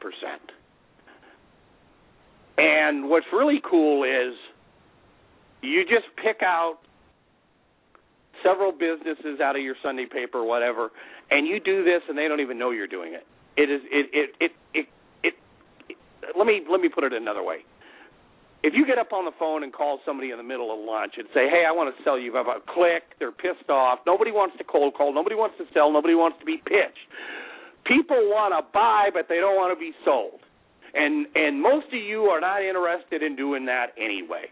And 2.57 3.09
what's 3.09 3.25
really 3.33 3.61
cool 3.67 4.03
is 4.03 4.35
you 5.61 5.83
just 5.83 6.05
pick 6.21 6.41
out 6.43 6.79
several 8.43 8.71
businesses 8.71 9.39
out 9.41 9.55
of 9.55 9.61
your 9.61 9.75
Sunday 9.83 10.05
paper 10.05 10.39
or 10.39 10.47
whatever, 10.47 10.89
and 11.29 11.47
you 11.47 11.59
do 11.59 11.83
this 11.83 12.01
and 12.09 12.17
they 12.17 12.27
don't 12.27 12.39
even 12.39 12.57
know 12.57 12.71
you're 12.71 12.87
doing 12.87 13.13
it. 13.13 13.25
It 13.57 13.69
is 13.69 13.81
it 13.91 14.09
it 14.13 14.29
it 14.39 14.51
it, 14.73 14.87
it, 15.23 15.33
it 15.89 15.97
let 16.37 16.47
me 16.47 16.61
let 16.69 16.81
me 16.81 16.89
put 16.89 17.03
it 17.03 17.13
another 17.13 17.43
way. 17.43 17.59
If 18.63 18.73
you 18.75 18.85
get 18.85 18.99
up 18.99 19.11
on 19.11 19.25
the 19.25 19.31
phone 19.39 19.63
and 19.63 19.73
call 19.73 19.99
somebody 20.05 20.29
in 20.29 20.37
the 20.37 20.43
middle 20.43 20.71
of 20.71 20.79
lunch 20.79 21.13
and 21.17 21.27
say, 21.33 21.49
"Hey, 21.49 21.65
I 21.67 21.71
want 21.71 21.95
to 21.95 22.03
sell 22.03 22.17
you," 22.19 22.33
have 22.35 22.47
a 22.47 22.61
click, 22.73 23.17
they're 23.17 23.31
pissed 23.31 23.69
off. 23.69 23.99
Nobody 24.05 24.31
wants 24.31 24.57
to 24.57 24.63
cold 24.63 24.93
call. 24.93 25.13
Nobody 25.13 25.35
wants 25.35 25.57
to 25.57 25.65
sell. 25.73 25.91
Nobody 25.91 26.13
wants 26.13 26.37
to 26.39 26.45
be 26.45 26.57
pitched. 26.57 27.09
People 27.85 28.29
want 28.29 28.53
to 28.53 28.61
buy, 28.71 29.09
but 29.11 29.25
they 29.27 29.37
don't 29.37 29.55
want 29.55 29.75
to 29.75 29.79
be 29.79 29.93
sold. 30.05 30.39
And 30.93 31.27
and 31.35 31.61
most 31.61 31.87
of 31.87 32.01
you 32.01 32.23
are 32.23 32.41
not 32.41 32.61
interested 32.61 33.23
in 33.23 33.35
doing 33.35 33.65
that 33.65 33.87
anyway. 33.97 34.45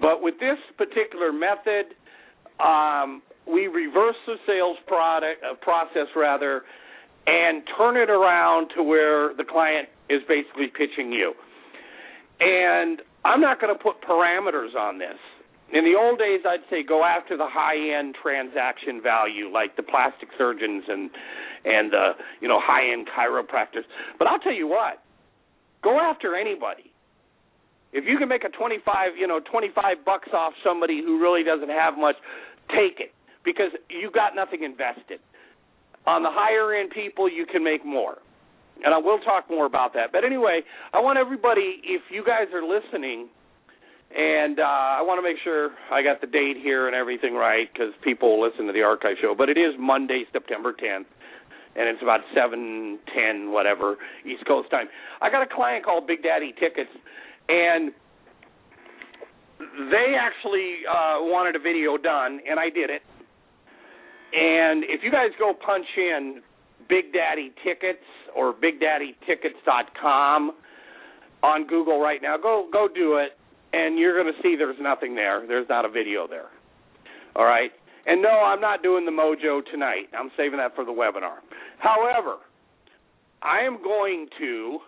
But 0.00 0.22
with 0.22 0.34
this 0.40 0.58
particular 0.76 1.32
method, 1.32 1.94
um, 2.60 3.22
we 3.46 3.66
reverse 3.66 4.16
the 4.26 4.36
sales 4.46 4.76
product 4.86 5.42
uh, 5.42 5.54
process 5.62 6.08
rather, 6.14 6.62
and 7.26 7.62
turn 7.76 7.96
it 7.96 8.10
around 8.10 8.70
to 8.76 8.82
where 8.82 9.34
the 9.34 9.44
client 9.44 9.88
is 10.08 10.20
basically 10.28 10.68
pitching 10.68 11.12
you. 11.12 11.34
And 12.40 13.00
I'm 13.24 13.40
not 13.40 13.60
going 13.60 13.76
to 13.76 13.82
put 13.82 14.02
parameters 14.02 14.74
on 14.74 14.98
this. 14.98 15.16
In 15.72 15.84
the 15.84 15.98
old 15.98 16.18
days, 16.18 16.40
I'd 16.46 16.62
say 16.70 16.84
go 16.86 17.02
after 17.02 17.36
the 17.36 17.48
high-end 17.48 18.14
transaction 18.22 19.02
value, 19.02 19.50
like 19.50 19.74
the 19.76 19.82
plastic 19.82 20.28
surgeons 20.38 20.84
and 20.86 21.10
and 21.64 21.92
uh, 21.92 22.12
you 22.40 22.46
know 22.46 22.60
high-end 22.62 23.08
chiropractors. 23.08 23.82
But 24.18 24.28
I'll 24.28 24.38
tell 24.38 24.54
you 24.54 24.68
what, 24.68 25.02
go 25.86 26.00
after 26.00 26.34
anybody. 26.34 26.90
If 27.92 28.04
you 28.04 28.18
can 28.18 28.28
make 28.28 28.42
a 28.42 28.50
25, 28.50 29.16
you 29.16 29.28
know, 29.28 29.38
25 29.40 30.04
bucks 30.04 30.28
off 30.34 30.52
somebody 30.64 31.00
who 31.00 31.22
really 31.22 31.44
doesn't 31.44 31.70
have 31.70 31.94
much, 31.96 32.16
take 32.74 32.98
it 32.98 33.14
because 33.44 33.70
you 33.88 34.10
got 34.10 34.34
nothing 34.34 34.64
invested. 34.64 35.20
On 36.06 36.22
the 36.22 36.30
higher 36.30 36.74
end 36.74 36.90
people, 36.90 37.30
you 37.30 37.46
can 37.46 37.62
make 37.62 37.86
more. 37.86 38.18
And 38.84 38.92
I 38.92 38.98
will 38.98 39.18
talk 39.20 39.48
more 39.48 39.64
about 39.64 39.94
that. 39.94 40.10
But 40.12 40.24
anyway, 40.24 40.60
I 40.92 41.00
want 41.00 41.18
everybody, 41.18 41.80
if 41.84 42.02
you 42.10 42.22
guys 42.26 42.50
are 42.52 42.66
listening, 42.66 43.28
and 44.14 44.60
uh, 44.60 44.62
I 44.98 45.02
want 45.02 45.18
to 45.18 45.22
make 45.22 45.38
sure 45.42 45.70
I 45.90 46.02
got 46.02 46.20
the 46.20 46.26
date 46.26 46.56
here 46.62 46.86
and 46.86 46.94
everything 46.94 47.34
right 47.34 47.66
because 47.72 47.94
people 48.02 48.42
listen 48.42 48.66
to 48.66 48.72
the 48.72 48.82
archive 48.82 49.16
show. 49.22 49.34
But 49.36 49.48
it 49.48 49.56
is 49.56 49.74
Monday, 49.78 50.24
September 50.32 50.72
10th, 50.72 51.06
and 51.76 51.88
it's 51.88 52.02
about 52.02 52.20
7, 52.34 52.98
10, 53.14 53.52
whatever, 53.52 53.96
East 54.24 54.46
Coast 54.46 54.70
time. 54.70 54.86
I 55.20 55.30
got 55.30 55.42
a 55.42 55.54
client 55.54 55.84
called 55.84 56.06
Big 56.06 56.22
Daddy 56.22 56.54
Tickets, 56.58 56.90
and 57.48 57.92
they 59.58 60.14
actually 60.18 60.86
uh, 60.88 61.20
wanted 61.20 61.56
a 61.56 61.58
video 61.58 61.96
done, 61.96 62.40
and 62.48 62.58
I 62.58 62.70
did 62.70 62.90
it. 62.90 63.02
And 64.32 64.84
if 64.84 65.02
you 65.02 65.10
guys 65.10 65.30
go 65.38 65.54
punch 65.54 65.86
in 65.96 66.42
Big 66.88 67.12
Daddy 67.12 67.52
Tickets 67.64 68.04
or 68.34 68.52
BigDaddyTickets.com 68.52 70.52
on 71.42 71.66
Google 71.66 72.00
right 72.00 72.20
now, 72.20 72.36
go 72.36 72.68
go 72.72 72.88
do 72.92 73.16
it, 73.16 73.38
and 73.72 73.98
you're 73.98 74.20
going 74.20 74.32
to 74.32 74.42
see 74.42 74.56
there's 74.56 74.76
nothing 74.80 75.14
there. 75.14 75.46
There's 75.46 75.68
not 75.68 75.84
a 75.84 75.88
video 75.88 76.26
there. 76.26 76.48
All 77.34 77.44
right. 77.44 77.70
And 78.06 78.22
no, 78.22 78.30
I'm 78.30 78.60
not 78.60 78.82
doing 78.82 79.04
the 79.04 79.10
mojo 79.10 79.64
tonight. 79.70 80.08
I'm 80.16 80.30
saving 80.36 80.58
that 80.58 80.76
for 80.76 80.84
the 80.84 80.92
webinar. 80.92 81.38
However, 81.78 82.36
I 83.42 83.60
am 83.60 83.82
going 83.82 84.28
to, 84.38 84.78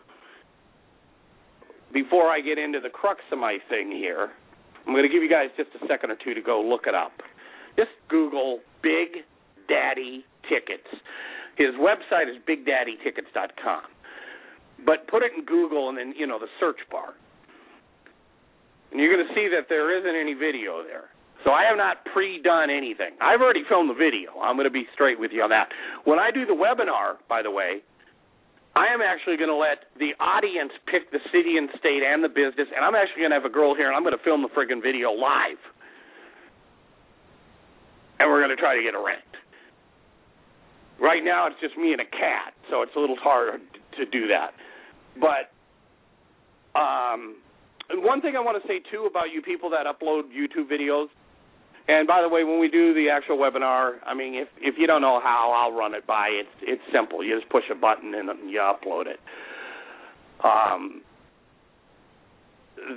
before 1.92 2.28
I 2.28 2.40
get 2.40 2.58
into 2.58 2.80
the 2.80 2.88
crux 2.88 3.20
of 3.30 3.38
my 3.38 3.58
thing 3.68 3.90
here, 3.90 4.30
I'm 4.86 4.92
going 4.94 5.04
to 5.04 5.12
give 5.12 5.22
you 5.22 5.30
guys 5.30 5.48
just 5.56 5.70
a 5.80 5.86
second 5.86 6.10
or 6.10 6.16
two 6.16 6.34
to 6.34 6.40
go 6.40 6.60
look 6.60 6.86
it 6.86 6.94
up. 6.94 7.12
Just 7.76 7.90
Google 8.08 8.60
Big 8.82 9.24
Daddy 9.68 10.24
Tickets. 10.48 10.88
His 11.56 11.74
website 11.74 12.30
is 12.30 12.40
BigDaddyTickets.com. 12.48 13.82
But 14.86 15.06
put 15.08 15.22
it 15.22 15.32
in 15.36 15.44
Google 15.44 15.88
and 15.88 15.98
then, 15.98 16.14
you 16.16 16.26
know, 16.26 16.38
the 16.38 16.46
search 16.58 16.78
bar. 16.90 17.14
And 18.90 19.00
you're 19.00 19.12
going 19.12 19.26
to 19.26 19.34
see 19.34 19.48
that 19.54 19.68
there 19.68 19.96
isn't 19.98 20.16
any 20.16 20.34
video 20.34 20.82
there. 20.82 21.10
So 21.44 21.52
I 21.52 21.64
have 21.68 21.76
not 21.76 22.04
pre-done 22.12 22.68
anything. 22.70 23.14
I've 23.20 23.40
already 23.40 23.62
filmed 23.68 23.90
the 23.90 23.94
video. 23.94 24.34
I'm 24.42 24.56
going 24.56 24.66
to 24.66 24.74
be 24.74 24.86
straight 24.92 25.18
with 25.18 25.30
you 25.32 25.42
on 25.42 25.50
that. 25.50 25.68
When 26.04 26.18
I 26.18 26.30
do 26.30 26.44
the 26.44 26.52
webinar, 26.52 27.22
by 27.28 27.42
the 27.42 27.50
way, 27.50 27.80
I 28.74 28.92
am 28.92 29.00
actually 29.00 29.36
going 29.36 29.50
to 29.50 29.56
let 29.56 29.90
the 29.98 30.14
audience 30.22 30.72
pick 30.86 31.10
the 31.10 31.22
city 31.32 31.56
and 31.56 31.68
state 31.78 32.02
and 32.02 32.22
the 32.22 32.28
business, 32.28 32.68
and 32.74 32.84
I'm 32.84 32.94
actually 32.94 33.22
going 33.22 33.34
to 33.34 33.38
have 33.38 33.48
a 33.48 33.54
girl 33.54 33.74
here, 33.74 33.86
and 33.86 33.96
I'm 33.96 34.02
going 34.02 34.16
to 34.16 34.22
film 34.22 34.42
the 34.42 34.50
friggin' 34.50 34.82
video 34.82 35.10
live. 35.10 35.62
And 38.18 38.28
we're 38.28 38.42
going 38.42 38.54
to 38.54 38.60
try 38.60 38.74
to 38.74 38.82
get 38.82 38.94
it 38.94 39.02
ranked. 39.02 39.38
Right 41.00 41.22
now, 41.22 41.46
it's 41.46 41.58
just 41.62 41.78
me 41.78 41.92
and 41.92 42.02
a 42.02 42.10
cat, 42.10 42.54
so 42.70 42.82
it's 42.82 42.94
a 42.96 43.00
little 43.00 43.18
hard 43.18 43.62
to 43.96 44.06
do 44.06 44.26
that. 44.26 44.50
But 45.14 45.54
um, 46.78 47.38
one 48.02 48.20
thing 48.20 48.34
I 48.36 48.40
want 48.40 48.60
to 48.60 48.66
say 48.66 48.82
too 48.90 49.06
about 49.08 49.30
you 49.32 49.40
people 49.40 49.70
that 49.70 49.86
upload 49.86 50.30
YouTube 50.34 50.70
videos, 50.70 51.06
and 51.88 52.06
by 52.06 52.20
the 52.20 52.28
way, 52.28 52.44
when 52.44 52.60
we 52.60 52.68
do 52.68 52.92
the 52.94 53.08
actual 53.10 53.38
webinar, 53.38 53.94
I 54.06 54.14
mean 54.14 54.34
if 54.34 54.48
if 54.58 54.74
you 54.78 54.86
don't 54.86 55.00
know 55.00 55.20
how, 55.20 55.52
I'll 55.56 55.76
run 55.76 55.94
it 55.94 56.06
by. 56.06 56.28
It's 56.28 56.48
it's 56.62 56.82
simple. 56.92 57.24
You 57.24 57.38
just 57.38 57.50
push 57.50 57.64
a 57.70 57.74
button 57.74 58.14
and 58.14 58.28
you 58.50 58.60
upload 58.60 59.06
it. 59.06 59.18
Um, 60.44 61.02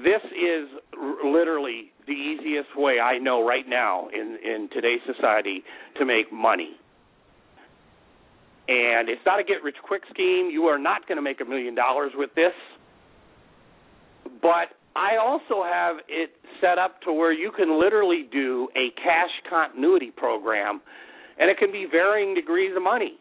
this 0.03 0.21
is 0.31 0.69
r- 0.93 1.31
literally 1.31 1.91
the 2.05 2.13
easiest 2.13 2.75
way 2.77 2.99
I 2.99 3.17
know 3.17 3.45
right 3.45 3.67
now 3.67 4.09
in 4.09 4.37
in 4.43 4.69
today's 4.73 5.01
society 5.05 5.63
to 5.97 6.05
make 6.05 6.31
money. 6.31 6.71
And 8.67 9.09
it's 9.09 9.21
not 9.25 9.39
a 9.39 9.43
get 9.43 9.63
rich 9.63 9.75
quick 9.83 10.03
scheme. 10.13 10.49
You 10.51 10.65
are 10.65 10.77
not 10.77 11.07
going 11.07 11.15
to 11.15 11.21
make 11.21 11.41
a 11.41 11.45
million 11.45 11.75
dollars 11.75 12.11
with 12.15 12.29
this. 12.35 12.53
But 14.41 14.69
I 14.95 15.17
also 15.17 15.63
have 15.63 15.97
it 16.07 16.31
set 16.59 16.77
up 16.77 17.01
to 17.03 17.13
where 17.13 17.31
you 17.31 17.51
can 17.51 17.79
literally 17.79 18.27
do 18.31 18.67
a 18.75 18.91
cash 19.01 19.31
continuity 19.49 20.11
program, 20.11 20.81
and 21.39 21.49
it 21.49 21.57
can 21.57 21.71
be 21.71 21.87
varying 21.89 22.35
degrees 22.35 22.75
of 22.75 22.83
money. 22.83 23.17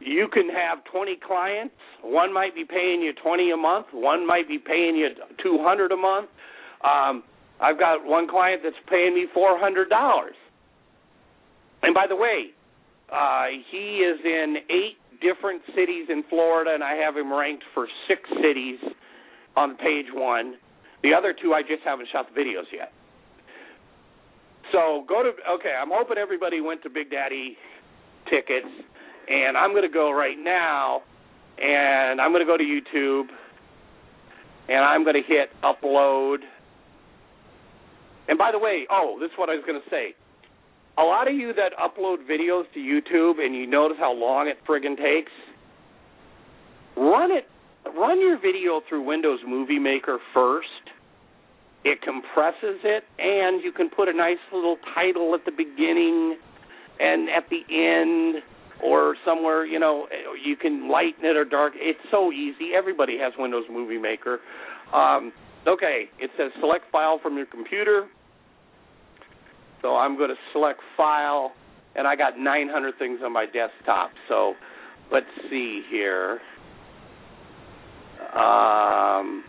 You 0.00 0.28
can 0.32 0.48
have 0.48 0.84
20 0.90 1.18
clients. 1.24 1.74
One 2.02 2.32
might 2.32 2.54
be 2.54 2.64
paying 2.64 3.02
you 3.02 3.12
20 3.22 3.50
a 3.52 3.56
month. 3.56 3.86
One 3.92 4.26
might 4.26 4.48
be 4.48 4.58
paying 4.58 4.96
you 4.96 5.10
200 5.42 5.92
a 5.92 5.96
month. 5.96 6.28
Um, 6.84 7.22
I've 7.60 7.78
got 7.78 8.04
one 8.04 8.28
client 8.28 8.62
that's 8.64 8.76
paying 8.88 9.14
me 9.14 9.26
$400. 9.36 9.86
And 11.82 11.94
by 11.94 12.06
the 12.08 12.16
way, 12.16 12.50
uh, 13.12 13.46
he 13.70 14.02
is 14.02 14.18
in 14.24 14.56
eight 14.70 14.98
different 15.20 15.62
cities 15.76 16.06
in 16.08 16.24
Florida, 16.28 16.72
and 16.74 16.82
I 16.82 16.94
have 16.94 17.16
him 17.16 17.32
ranked 17.32 17.64
for 17.74 17.86
six 18.08 18.22
cities 18.42 18.78
on 19.56 19.76
page 19.76 20.06
one. 20.12 20.54
The 21.02 21.14
other 21.14 21.34
two, 21.34 21.52
I 21.52 21.62
just 21.62 21.82
haven't 21.84 22.08
shot 22.12 22.26
the 22.32 22.40
videos 22.40 22.70
yet. 22.72 22.92
So 24.72 25.04
go 25.08 25.22
to 25.22 25.30
okay. 25.58 25.74
I'm 25.78 25.90
hoping 25.92 26.16
everybody 26.18 26.60
went 26.60 26.82
to 26.84 26.90
Big 26.90 27.10
Daddy 27.10 27.56
tickets, 28.30 28.70
and 29.28 29.56
I'm 29.56 29.72
going 29.72 29.82
to 29.82 29.92
go 29.92 30.10
right 30.10 30.38
now, 30.38 31.02
and 31.58 32.20
I'm 32.20 32.32
going 32.32 32.44
to 32.44 32.50
go 32.50 32.56
to 32.56 32.64
YouTube, 32.64 33.28
and 34.68 34.78
I'm 34.78 35.04
going 35.04 35.16
to 35.16 35.26
hit 35.26 35.50
upload. 35.62 36.38
And 38.28 38.38
by 38.38 38.52
the 38.52 38.58
way, 38.58 38.86
oh, 38.90 39.18
this 39.20 39.30
is 39.30 39.36
what 39.36 39.50
I 39.50 39.54
was 39.54 39.64
going 39.66 39.80
to 39.82 39.90
say 39.90 40.14
a 40.98 41.02
lot 41.02 41.28
of 41.28 41.34
you 41.34 41.52
that 41.54 41.72
upload 41.78 42.18
videos 42.28 42.64
to 42.74 42.80
YouTube 42.80 43.44
and 43.44 43.54
you 43.54 43.66
notice 43.66 43.96
how 43.98 44.12
long 44.12 44.48
it 44.48 44.58
friggin' 44.68 44.96
takes, 44.96 45.32
run 46.96 47.30
it 47.30 47.46
run 47.86 48.20
your 48.20 48.38
video 48.38 48.80
through 48.88 49.02
Windows 49.02 49.40
Movie 49.46 49.78
Maker 49.78 50.18
first. 50.34 50.66
It 51.84 52.00
compresses 52.02 52.80
it 52.84 53.04
and 53.18 53.62
you 53.62 53.72
can 53.72 53.90
put 53.90 54.08
a 54.08 54.12
nice 54.12 54.38
little 54.52 54.76
title 54.94 55.34
at 55.34 55.44
the 55.44 55.50
beginning 55.50 56.36
and 57.00 57.28
at 57.28 57.48
the 57.50 57.62
end 57.70 58.42
or 58.82 59.16
somewhere, 59.24 59.64
you 59.64 59.78
know, 59.78 60.06
you 60.44 60.56
can 60.56 60.90
lighten 60.90 61.24
it 61.24 61.36
or 61.36 61.44
dark. 61.44 61.72
It's 61.76 61.98
so 62.10 62.32
easy. 62.32 62.70
Everybody 62.76 63.18
has 63.18 63.32
Windows 63.38 63.64
Movie 63.70 63.98
Maker. 63.98 64.40
Um, 64.92 65.32
okay, 65.66 66.04
it 66.18 66.30
says 66.36 66.52
select 66.60 66.84
file 66.92 67.18
from 67.22 67.36
your 67.36 67.46
computer 67.46 68.08
so 69.82 69.96
I'm 69.96 70.16
going 70.16 70.30
to 70.30 70.36
select 70.52 70.80
File, 70.96 71.52
and 71.96 72.06
I 72.06 72.14
got 72.14 72.38
900 72.38 72.94
things 72.98 73.18
on 73.22 73.32
my 73.32 73.44
desktop. 73.44 74.12
So 74.28 74.54
let's 75.12 75.26
see 75.50 75.82
here. 75.90 76.40
Um, 78.32 79.44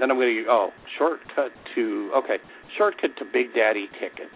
then 0.00 0.10
I'm 0.10 0.16
going 0.16 0.44
to 0.44 0.50
oh 0.50 0.70
shortcut 0.98 1.52
to 1.74 2.10
okay. 2.16 2.36
Shortcut 2.76 3.16
to 3.18 3.24
Big 3.32 3.54
Daddy 3.54 3.86
tickets. 4.00 4.34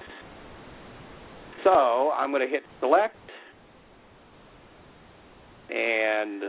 So 1.64 2.12
I'm 2.12 2.30
going 2.30 2.46
to 2.46 2.48
hit 2.48 2.62
select. 2.80 3.16
And 5.70 6.42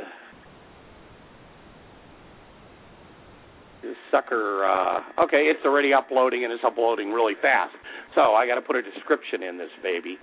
this 3.81 3.95
sucker 4.11 4.65
uh 4.65 5.23
okay 5.23 5.47
it's 5.47 5.65
already 5.65 5.93
uploading 5.93 6.43
and 6.43 6.53
it's 6.53 6.63
uploading 6.65 7.11
really 7.11 7.33
fast. 7.41 7.73
So 8.13 8.33
i 8.33 8.45
got 8.45 8.55
to 8.55 8.61
put 8.61 8.75
a 8.75 8.81
description 8.81 9.41
in 9.41 9.57
this 9.57 9.71
baby. 9.81 10.17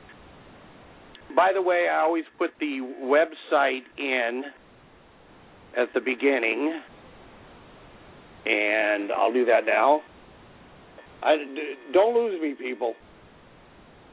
By 1.35 1.53
the 1.53 1.63
way 1.63 1.89
i 1.91 2.01
always 2.01 2.25
put 2.39 2.51
the 2.61 2.81
website 3.03 3.83
in 3.99 4.45
at 5.77 5.89
the 5.95 6.01
beginning 6.01 6.81
and 8.47 9.11
i'll 9.13 9.33
do 9.33 9.45
that 9.45 9.65
now 9.67 10.01
i 11.23 11.37
don't 11.93 12.15
lose 12.15 12.41
me 12.41 12.55
people 12.55 12.95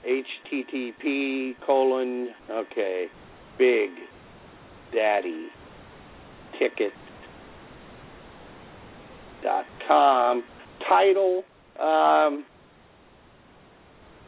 http 0.05 1.55
colon 1.65 2.29
okay 2.49 3.07
big 3.57 3.89
daddy 4.93 5.47
ticket 6.59 6.91
dot 9.43 9.65
com. 9.87 10.43
Title, 10.87 11.43
um, 11.79 12.45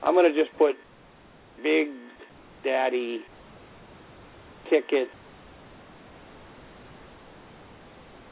I'm 0.04 0.14
going 0.14 0.32
to 0.32 0.44
just 0.44 0.56
put 0.58 0.76
Big 1.64 1.88
Daddy 2.64 3.22
Ticket, 4.70 5.08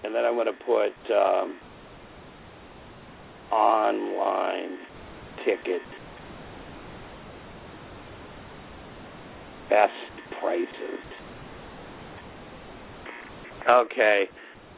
and 0.03 0.13
then 0.13 0.25
I'm 0.25 0.35
going 0.35 0.47
to 0.47 0.53
put 0.53 1.15
um, 1.15 1.57
online 3.51 4.77
ticket. 5.45 5.81
Best 9.69 9.91
prices. 10.39 10.67
Okay. 13.69 14.25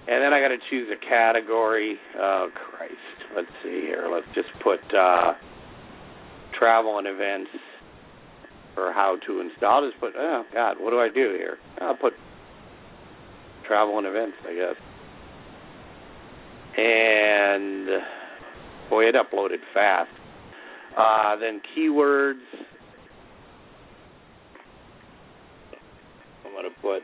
And 0.07 0.21
then 0.21 0.33
I 0.33 0.39
got 0.39 0.49
to 0.49 0.57
choose 0.69 0.87
a 0.91 1.09
category. 1.09 1.97
Oh 2.17 2.49
Christ! 2.53 2.93
Let's 3.35 3.47
see 3.63 3.81
here. 3.81 4.07
Let's 4.11 4.27
just 4.35 4.49
put 4.63 4.79
uh, 4.95 5.33
travel 6.57 6.99
and 6.99 7.07
events 7.07 7.49
or 8.77 8.93
how 8.93 9.17
to 9.25 9.41
install. 9.41 9.83
I'll 9.83 9.89
just 9.89 9.99
put. 9.99 10.13
Oh 10.15 10.43
God, 10.53 10.77
what 10.79 10.91
do 10.91 10.99
I 10.99 11.09
do 11.09 11.33
here? 11.35 11.57
I'll 11.81 11.97
put 11.97 12.13
travel 13.67 13.97
and 13.97 14.05
events, 14.05 14.37
I 14.47 14.53
guess. 14.53 14.84
And 16.77 17.87
boy, 18.89 19.05
it 19.05 19.15
uploaded 19.15 19.59
fast. 19.73 20.09
Uh, 20.97 21.35
then 21.37 21.61
keywords. 21.77 22.39
I'm 26.45 26.51
going 26.51 26.65
to 26.65 26.81
put 26.81 27.01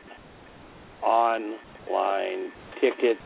online 1.02 2.50
ticket, 2.80 3.18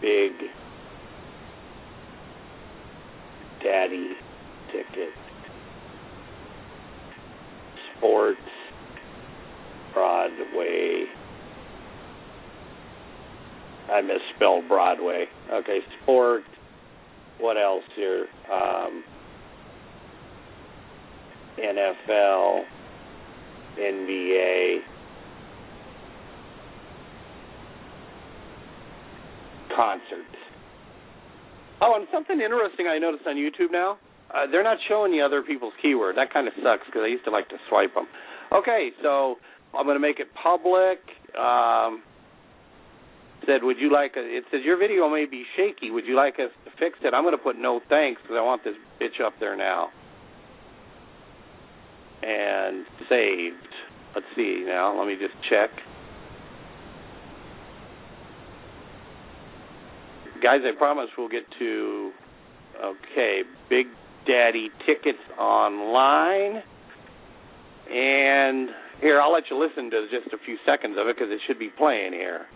big 0.00 0.32
daddy 3.62 4.12
ticket, 4.72 5.10
sports, 7.96 8.38
Broadway. 9.92 11.04
I 13.90 14.00
misspelled 14.02 14.68
Broadway. 14.68 15.26
Okay, 15.66 15.80
sport. 16.02 16.44
What 17.40 17.56
else 17.56 17.82
here? 17.96 18.26
Um, 18.52 19.02
NFL, 21.58 22.62
NBA, 23.76 24.78
concerts. 29.74 30.22
Oh, 31.80 31.94
and 31.96 32.06
something 32.12 32.40
interesting 32.40 32.86
I 32.86 32.98
noticed 32.98 33.26
on 33.26 33.34
YouTube 33.34 33.72
now. 33.72 33.98
Uh, 34.32 34.46
they're 34.50 34.62
not 34.62 34.78
showing 34.88 35.12
you 35.12 35.24
other 35.24 35.42
people's 35.42 35.72
keywords. 35.84 36.14
That 36.14 36.32
kind 36.32 36.46
of 36.46 36.54
sucks 36.62 36.86
because 36.86 37.02
I 37.04 37.08
used 37.08 37.24
to 37.24 37.32
like 37.32 37.48
to 37.48 37.56
swipe 37.68 37.92
them. 37.94 38.06
Okay, 38.52 38.90
so 39.02 39.36
I'm 39.76 39.84
going 39.84 39.96
to 39.96 40.00
make 40.00 40.20
it 40.20 40.28
public. 40.40 41.00
Um, 41.36 42.02
said, 43.46 43.62
would 43.62 43.78
you 43.78 43.92
like? 43.92 44.12
A, 44.16 44.20
it 44.20 44.44
says 44.50 44.60
your 44.64 44.76
video 44.78 45.08
may 45.08 45.26
be 45.26 45.44
shaky. 45.56 45.90
Would 45.90 46.06
you 46.06 46.16
like 46.16 46.34
us 46.34 46.50
to 46.64 46.70
fix 46.78 46.98
it? 47.02 47.14
I'm 47.14 47.22
going 47.24 47.36
to 47.36 47.42
put 47.42 47.58
no 47.58 47.80
thanks 47.88 48.20
because 48.22 48.36
I 48.38 48.42
want 48.42 48.64
this 48.64 48.74
bitch 49.00 49.24
up 49.24 49.34
there 49.40 49.56
now. 49.56 49.88
And 52.22 52.84
saved. 53.08 53.56
Let's 54.14 54.26
see 54.34 54.64
now. 54.66 54.98
Let 54.98 55.06
me 55.06 55.16
just 55.20 55.34
check. 55.48 55.70
guys, 60.42 60.60
I 60.64 60.76
promise 60.76 61.08
we'll 61.16 61.28
get 61.28 61.44
to 61.58 62.12
okay, 62.82 63.42
Big 63.68 63.86
Daddy 64.26 64.70
Tickets 64.86 65.18
Online. 65.38 66.62
And 67.90 68.70
here, 69.00 69.20
I'll 69.20 69.32
let 69.32 69.44
you 69.50 69.58
listen 69.58 69.90
to 69.90 70.06
just 70.10 70.32
a 70.32 70.38
few 70.44 70.56
seconds 70.66 70.96
of 70.98 71.06
it 71.06 71.16
because 71.16 71.32
it 71.32 71.40
should 71.46 71.58
be 71.58 71.70
playing 71.76 72.12
here. 72.12 72.46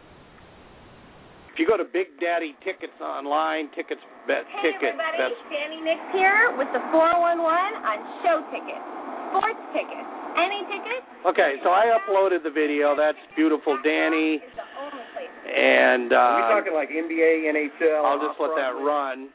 If 1.52 1.58
you 1.58 1.66
go 1.66 1.76
to 1.76 1.84
Big 1.84 2.14
Daddy 2.22 2.54
Tickets 2.62 2.94
Online, 3.02 3.66
tickets, 3.74 4.00
bet, 4.26 4.46
Hey 4.46 4.70
tickets, 4.70 4.94
everybody, 4.94 5.34
best 5.34 5.40
Danny 5.50 5.82
Nix 5.82 5.98
here 6.14 6.54
with 6.54 6.70
the 6.70 6.78
411 6.94 7.42
on 7.42 7.98
show 8.22 8.38
tickets, 8.54 8.86
sports 9.34 9.64
tickets, 9.74 10.10
any 10.38 10.62
tickets. 10.70 11.04
Okay, 11.26 11.58
so 11.66 11.74
I 11.74 11.90
uploaded 11.98 12.46
the 12.46 12.54
video. 12.54 12.94
That's 12.94 13.18
beautiful, 13.34 13.74
Danny. 13.82 14.38
Is 14.38 14.46
the 14.54 14.62
only 14.78 15.02
place. 15.10 15.34
And 15.50 16.14
Are 16.14 16.38
we 16.38 16.42
uh, 16.46 16.54
talking 16.54 16.74
like 16.74 16.88
NBA, 16.94 17.50
NHL? 17.50 17.98
I'll 18.06 18.22
just 18.22 18.38
let 18.38 18.54
that 18.54 18.78
run. 18.78 19.34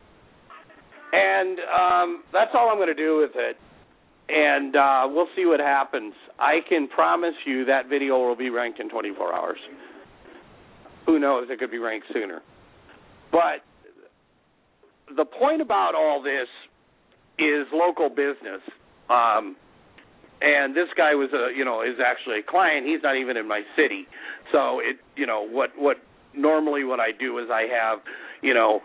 And 1.11 1.59
um, 1.67 2.23
that's 2.31 2.51
all 2.55 2.71
I'm 2.71 2.79
going 2.79 2.91
to 2.91 2.95
do 2.95 3.19
with 3.19 3.35
it. 3.35 3.59
And 4.27 4.75
uh, 4.75 5.03
we'll 5.11 5.29
see 5.35 5.45
what 5.45 5.59
happens. 5.59 6.13
I 6.39 6.59
can 6.67 6.87
promise 6.87 7.35
you 7.45 7.65
that 7.65 7.87
video 7.89 8.17
will 8.17 8.35
be 8.35 8.49
ranked 8.49 8.79
in 8.79 8.89
24 8.89 9.35
hours. 9.35 9.59
Who 11.05 11.19
knows? 11.19 11.47
It 11.49 11.59
could 11.59 11.71
be 11.71 11.77
ranked 11.77 12.07
sooner. 12.13 12.41
But 13.31 13.61
the 15.15 15.25
point 15.25 15.61
about 15.61 15.93
all 15.95 16.21
this 16.21 16.47
is 17.37 17.67
local 17.73 18.09
business. 18.09 18.61
Um, 19.09 19.55
and 20.41 20.75
this 20.75 20.87
guy 20.97 21.15
was 21.15 21.29
a, 21.33 21.55
you 21.55 21.63
know, 21.63 21.81
is 21.81 21.97
actually 22.03 22.39
a 22.39 22.43
client. 22.43 22.85
He's 22.85 23.01
not 23.03 23.15
even 23.15 23.37
in 23.37 23.47
my 23.47 23.61
city. 23.75 24.05
So 24.51 24.79
it, 24.79 24.97
you 25.15 25.25
know, 25.25 25.47
what 25.47 25.71
what 25.77 25.97
normally 26.33 26.83
what 26.83 26.99
I 26.99 27.11
do 27.17 27.37
is 27.39 27.45
I 27.49 27.67
have, 27.71 27.99
you 28.41 28.53
know, 28.53 28.81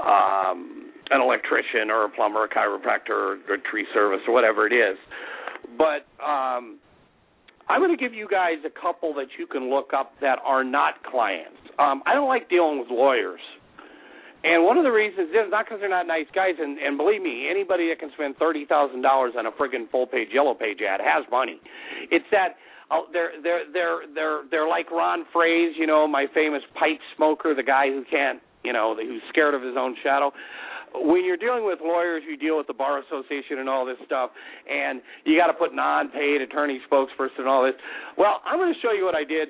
um, 0.00 0.92
an 1.10 1.20
electrician 1.20 1.90
or 1.90 2.04
a 2.04 2.08
plumber, 2.08 2.44
a 2.44 2.48
chiropractor, 2.48 3.38
or 3.48 3.54
a 3.54 3.60
tree 3.70 3.86
service, 3.94 4.20
or 4.26 4.34
whatever 4.34 4.66
it 4.66 4.72
is. 4.72 4.98
But 5.76 6.06
um, 6.24 6.78
I'm 7.68 7.80
going 7.80 7.96
to 7.96 8.02
give 8.02 8.14
you 8.14 8.26
guys 8.28 8.56
a 8.64 8.70
couple 8.70 9.12
that 9.14 9.28
you 9.38 9.46
can 9.46 9.68
look 9.70 9.90
up 9.94 10.12
that 10.20 10.38
are 10.44 10.64
not 10.64 11.02
clients. 11.04 11.60
Um, 11.78 12.02
I 12.06 12.14
don't 12.14 12.28
like 12.28 12.48
dealing 12.48 12.78
with 12.78 12.88
lawyers. 12.90 13.40
And 14.44 14.64
one 14.64 14.78
of 14.78 14.84
the 14.84 14.90
reasons 14.90 15.30
is 15.30 15.50
not 15.50 15.66
because 15.66 15.80
they're 15.80 15.90
not 15.90 16.06
nice 16.06 16.30
guys, 16.32 16.54
and, 16.60 16.78
and 16.78 16.96
believe 16.96 17.20
me, 17.20 17.48
anybody 17.50 17.88
that 17.88 17.98
can 17.98 18.10
spend 18.14 18.36
thirty 18.36 18.64
thousand 18.64 19.02
dollars 19.02 19.34
on 19.36 19.46
a 19.46 19.50
friggin' 19.50 19.90
full 19.90 20.06
page 20.06 20.28
yellow 20.32 20.54
page 20.54 20.78
ad 20.80 21.00
has 21.02 21.24
money. 21.28 21.60
It's 22.12 22.24
that 22.30 22.54
uh, 22.90 23.02
they're 23.12 23.32
they're 23.42 23.64
they're 23.72 24.00
they're 24.14 24.40
they're 24.48 24.68
like 24.68 24.92
Ron 24.92 25.24
Phrase, 25.32 25.74
you 25.76 25.88
know, 25.88 26.06
my 26.06 26.26
famous 26.32 26.62
pipe 26.78 27.00
smoker, 27.16 27.52
the 27.52 27.64
guy 27.64 27.88
who 27.88 28.04
can't, 28.08 28.38
you 28.62 28.72
know, 28.72 28.94
who's 28.94 29.22
scared 29.28 29.54
of 29.54 29.62
his 29.62 29.74
own 29.76 29.96
shadow. 30.04 30.30
When 30.94 31.24
you're 31.24 31.36
dealing 31.36 31.64
with 31.64 31.80
lawyers, 31.82 32.22
you 32.28 32.36
deal 32.36 32.56
with 32.56 32.66
the 32.66 32.74
bar 32.74 33.00
association 33.00 33.58
and 33.58 33.68
all 33.68 33.84
this 33.84 33.98
stuff, 34.06 34.30
and 34.70 35.00
you 35.24 35.38
got 35.38 35.48
to 35.48 35.54
put 35.54 35.74
non-paid 35.74 36.40
attorney 36.40 36.80
spokesperson 36.90 37.40
and 37.40 37.48
all 37.48 37.64
this. 37.64 37.74
Well, 38.16 38.40
I'm 38.44 38.58
going 38.58 38.72
to 38.72 38.80
show 38.80 38.92
you 38.92 39.04
what 39.04 39.14
I 39.14 39.24
did 39.24 39.48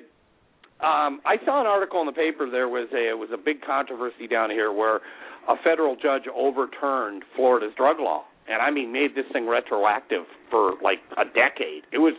um, 0.79 1.19
I 1.27 1.35
saw 1.43 1.59
an 1.59 1.67
article 1.67 1.99
in 1.99 2.05
the 2.05 2.15
paper. 2.15 2.49
There 2.49 2.69
was 2.69 2.87
a 2.93 3.11
it 3.11 3.17
was 3.17 3.29
a 3.33 3.37
big 3.37 3.61
controversy 3.61 4.27
down 4.27 4.49
here 4.49 4.71
where 4.71 5.01
a 5.49 5.55
federal 5.61 5.95
judge 5.95 6.23
overturned 6.33 7.23
Florida's 7.35 7.73
drug 7.75 7.99
law, 7.99 8.23
and 8.47 8.61
I 8.61 8.71
mean 8.71 8.93
made 8.93 9.11
this 9.13 9.25
thing 9.33 9.45
retroactive 9.45 10.23
for 10.49 10.75
like 10.81 10.99
a 11.17 11.25
decade. 11.25 11.83
It 11.91 11.99
was 11.99 12.15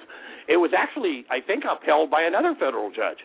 it 0.47 0.59
was 0.59 0.73
actually 0.77 1.25
I 1.31 1.41
think 1.41 1.65
upheld 1.65 2.11
by 2.11 2.21
another 2.21 2.55
federal 2.55 2.91
judge. 2.91 3.25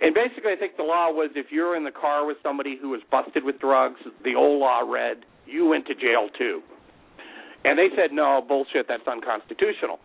And 0.00 0.14
basically, 0.14 0.52
I 0.52 0.56
think 0.56 0.76
the 0.76 0.82
law 0.82 1.10
was 1.10 1.30
if 1.34 1.46
you're 1.50 1.76
in 1.76 1.84
the 1.84 1.90
car 1.90 2.26
with 2.26 2.36
somebody 2.42 2.76
who 2.80 2.90
was 2.90 3.00
busted 3.10 3.44
with 3.44 3.58
drugs, 3.58 4.00
the 4.24 4.34
old 4.34 4.60
law 4.60 4.80
read 4.80 5.24
you 5.46 5.66
went 5.66 5.86
to 5.86 5.94
jail 5.94 6.28
too. 6.36 6.60
And 7.64 7.78
they 7.78 7.88
said 7.96 8.12
no 8.12 8.42
bullshit, 8.46 8.86
that's 8.88 9.06
unconstitutional. 9.06 9.98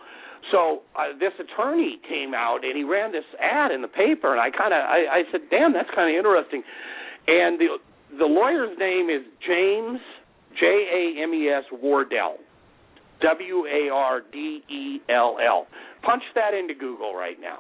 So 0.51 0.81
uh, 0.95 1.17
this 1.19 1.33
attorney 1.37 1.99
came 2.07 2.33
out 2.33 2.63
and 2.63 2.75
he 2.75 2.83
ran 2.83 3.11
this 3.11 3.25
ad 3.39 3.71
in 3.71 3.81
the 3.81 3.87
paper, 3.87 4.31
and 4.31 4.41
I 4.41 4.49
kind 4.49 4.73
of 4.73 4.81
I, 4.81 5.21
I 5.21 5.23
said, 5.31 5.41
"Damn, 5.51 5.73
that's 5.73 5.89
kind 5.93 6.09
of 6.09 6.17
interesting." 6.17 6.63
And 7.27 7.59
the 7.59 7.77
the 8.17 8.25
lawyer's 8.25 8.75
name 8.79 9.09
is 9.09 9.21
James 9.45 9.99
J 10.59 10.65
A 10.65 11.23
M 11.23 11.33
E 11.33 11.47
S 11.49 11.63
Wardell, 11.71 12.37
W 13.21 13.65
A 13.67 13.93
R 13.93 14.21
D 14.31 14.63
E 14.67 14.99
L 15.09 15.37
L. 15.37 15.67
Punch 16.01 16.23
that 16.33 16.55
into 16.55 16.73
Google 16.73 17.13
right 17.13 17.39
now. 17.39 17.59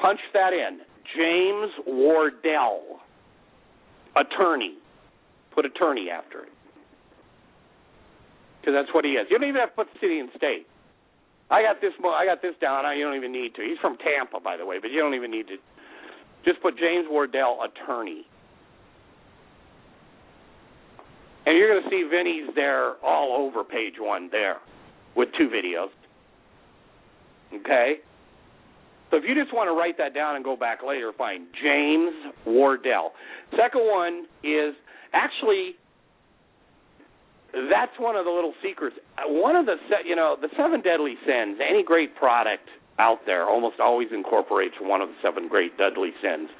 Punch 0.00 0.20
that 0.32 0.52
in. 0.52 0.80
James 1.16 1.72
Wardell, 1.86 3.00
attorney. 4.16 4.78
Put 5.54 5.66
attorney 5.66 6.08
after 6.10 6.44
it 6.44 6.52
because 8.68 8.84
that's 8.84 8.94
what 8.94 9.04
he 9.04 9.12
is. 9.12 9.26
You 9.30 9.38
don't 9.38 9.48
even 9.48 9.60
have 9.60 9.70
to 9.70 9.76
put 9.76 9.88
city 10.00 10.18
and 10.18 10.28
state. 10.36 10.66
I 11.50 11.62
got 11.62 11.80
this. 11.80 11.92
I 12.04 12.26
got 12.26 12.42
this 12.42 12.54
down. 12.60 12.84
You 12.96 13.04
don't 13.04 13.16
even 13.16 13.32
need 13.32 13.54
to. 13.54 13.62
He's 13.62 13.78
from 13.80 13.96
Tampa, 13.96 14.40
by 14.40 14.58
the 14.58 14.66
way, 14.66 14.78
but 14.80 14.90
you 14.90 15.00
don't 15.00 15.14
even 15.14 15.30
need 15.30 15.48
to. 15.48 15.56
Just 16.44 16.60
put 16.60 16.76
James 16.76 17.06
Wardell, 17.08 17.58
attorney, 17.64 18.26
and 21.46 21.56
you're 21.56 21.72
going 21.72 21.82
to 21.82 21.88
see 21.90 22.06
Vinny's 22.08 22.54
there 22.54 23.02
all 23.02 23.36
over 23.40 23.64
page 23.64 23.94
one 23.98 24.28
there, 24.30 24.58
with 25.16 25.30
two 25.38 25.48
videos. 25.48 25.88
Okay. 27.54 27.94
So 29.10 29.16
if 29.16 29.24
you 29.26 29.34
just 29.34 29.54
want 29.54 29.68
to 29.68 29.72
write 29.72 29.96
that 29.98 30.14
down 30.14 30.36
and 30.36 30.44
go 30.44 30.56
back 30.56 30.80
later, 30.86 31.12
fine. 31.16 31.46
James 31.62 32.12
Wardell. 32.46 33.12
Second 33.56 33.82
one 33.88 34.26
is 34.44 34.74
actually 35.12 35.76
that's 37.52 37.92
one 37.98 38.16
of 38.16 38.26
the 38.26 38.30
little 38.30 38.52
secrets. 38.62 38.96
Uh, 39.16 39.22
One 39.26 39.56
of 39.56 39.64
the 39.66 39.76
you 40.04 40.14
know 40.14 40.36
the 40.40 40.48
seven 40.56 40.82
deadly 40.82 41.14
sins. 41.26 41.58
Any 41.66 41.82
great 41.82 42.14
product 42.16 42.68
out 42.98 43.20
there 43.24 43.48
almost 43.48 43.80
always 43.80 44.08
incorporates 44.12 44.74
one 44.80 45.00
of 45.00 45.08
the 45.08 45.14
seven 45.22 45.48
great 45.48 45.78
deadly 45.78 46.10
sins. 46.22 46.50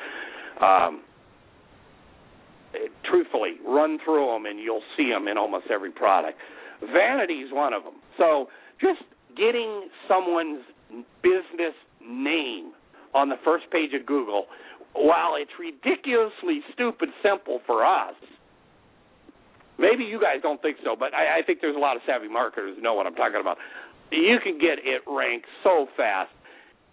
Um, 0.62 1.02
truthfully, 3.04 3.56
run 3.66 3.98
through 4.04 4.26
them 4.26 4.46
and 4.46 4.58
you'll 4.58 4.82
see 4.96 5.10
them 5.10 5.28
in 5.28 5.36
almost 5.36 5.66
every 5.70 5.90
product. 5.90 6.38
Vanity 6.80 7.40
is 7.40 7.52
one 7.52 7.72
of 7.72 7.82
them. 7.84 7.94
So 8.16 8.46
just 8.80 9.02
getting 9.36 9.88
someone's 10.08 10.62
business 11.22 11.74
name 12.00 12.72
on 13.14 13.28
the 13.28 13.36
first 13.44 13.64
page 13.70 13.90
of 13.98 14.06
Google, 14.06 14.46
while 14.94 15.34
it's 15.36 15.50
ridiculously 15.58 16.60
stupid 16.72 17.08
simple 17.22 17.60
for 17.66 17.84
us, 17.84 18.14
maybe 19.78 20.04
you 20.04 20.20
guys 20.20 20.42
don't 20.42 20.60
think 20.60 20.78
so, 20.84 20.96
but 20.98 21.14
I, 21.14 21.40
I 21.40 21.42
think 21.46 21.60
there's 21.60 21.76
a 21.76 21.80
lot 21.80 21.96
of 21.96 22.02
savvy 22.06 22.28
marketers 22.28 22.76
who 22.76 22.82
know 22.82 22.94
what 22.94 23.06
I'm 23.06 23.14
talking 23.14 23.40
about. 23.40 23.58
You 24.10 24.38
can 24.42 24.58
get 24.58 24.78
it 24.82 25.02
ranked 25.06 25.46
so 25.62 25.86
fast. 25.96 26.30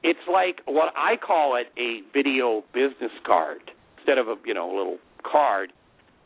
It's 0.04 0.20
like 0.32 0.62
what 0.66 0.94
I 0.96 1.16
call 1.16 1.56
it 1.56 1.68
a 1.80 2.02
video 2.14 2.64
business 2.74 3.12
card 3.26 3.72
instead 3.98 4.18
of 4.18 4.28
a 4.28 4.36
you 4.46 4.54
know 4.54 4.68
little 4.68 4.98
card. 5.24 5.72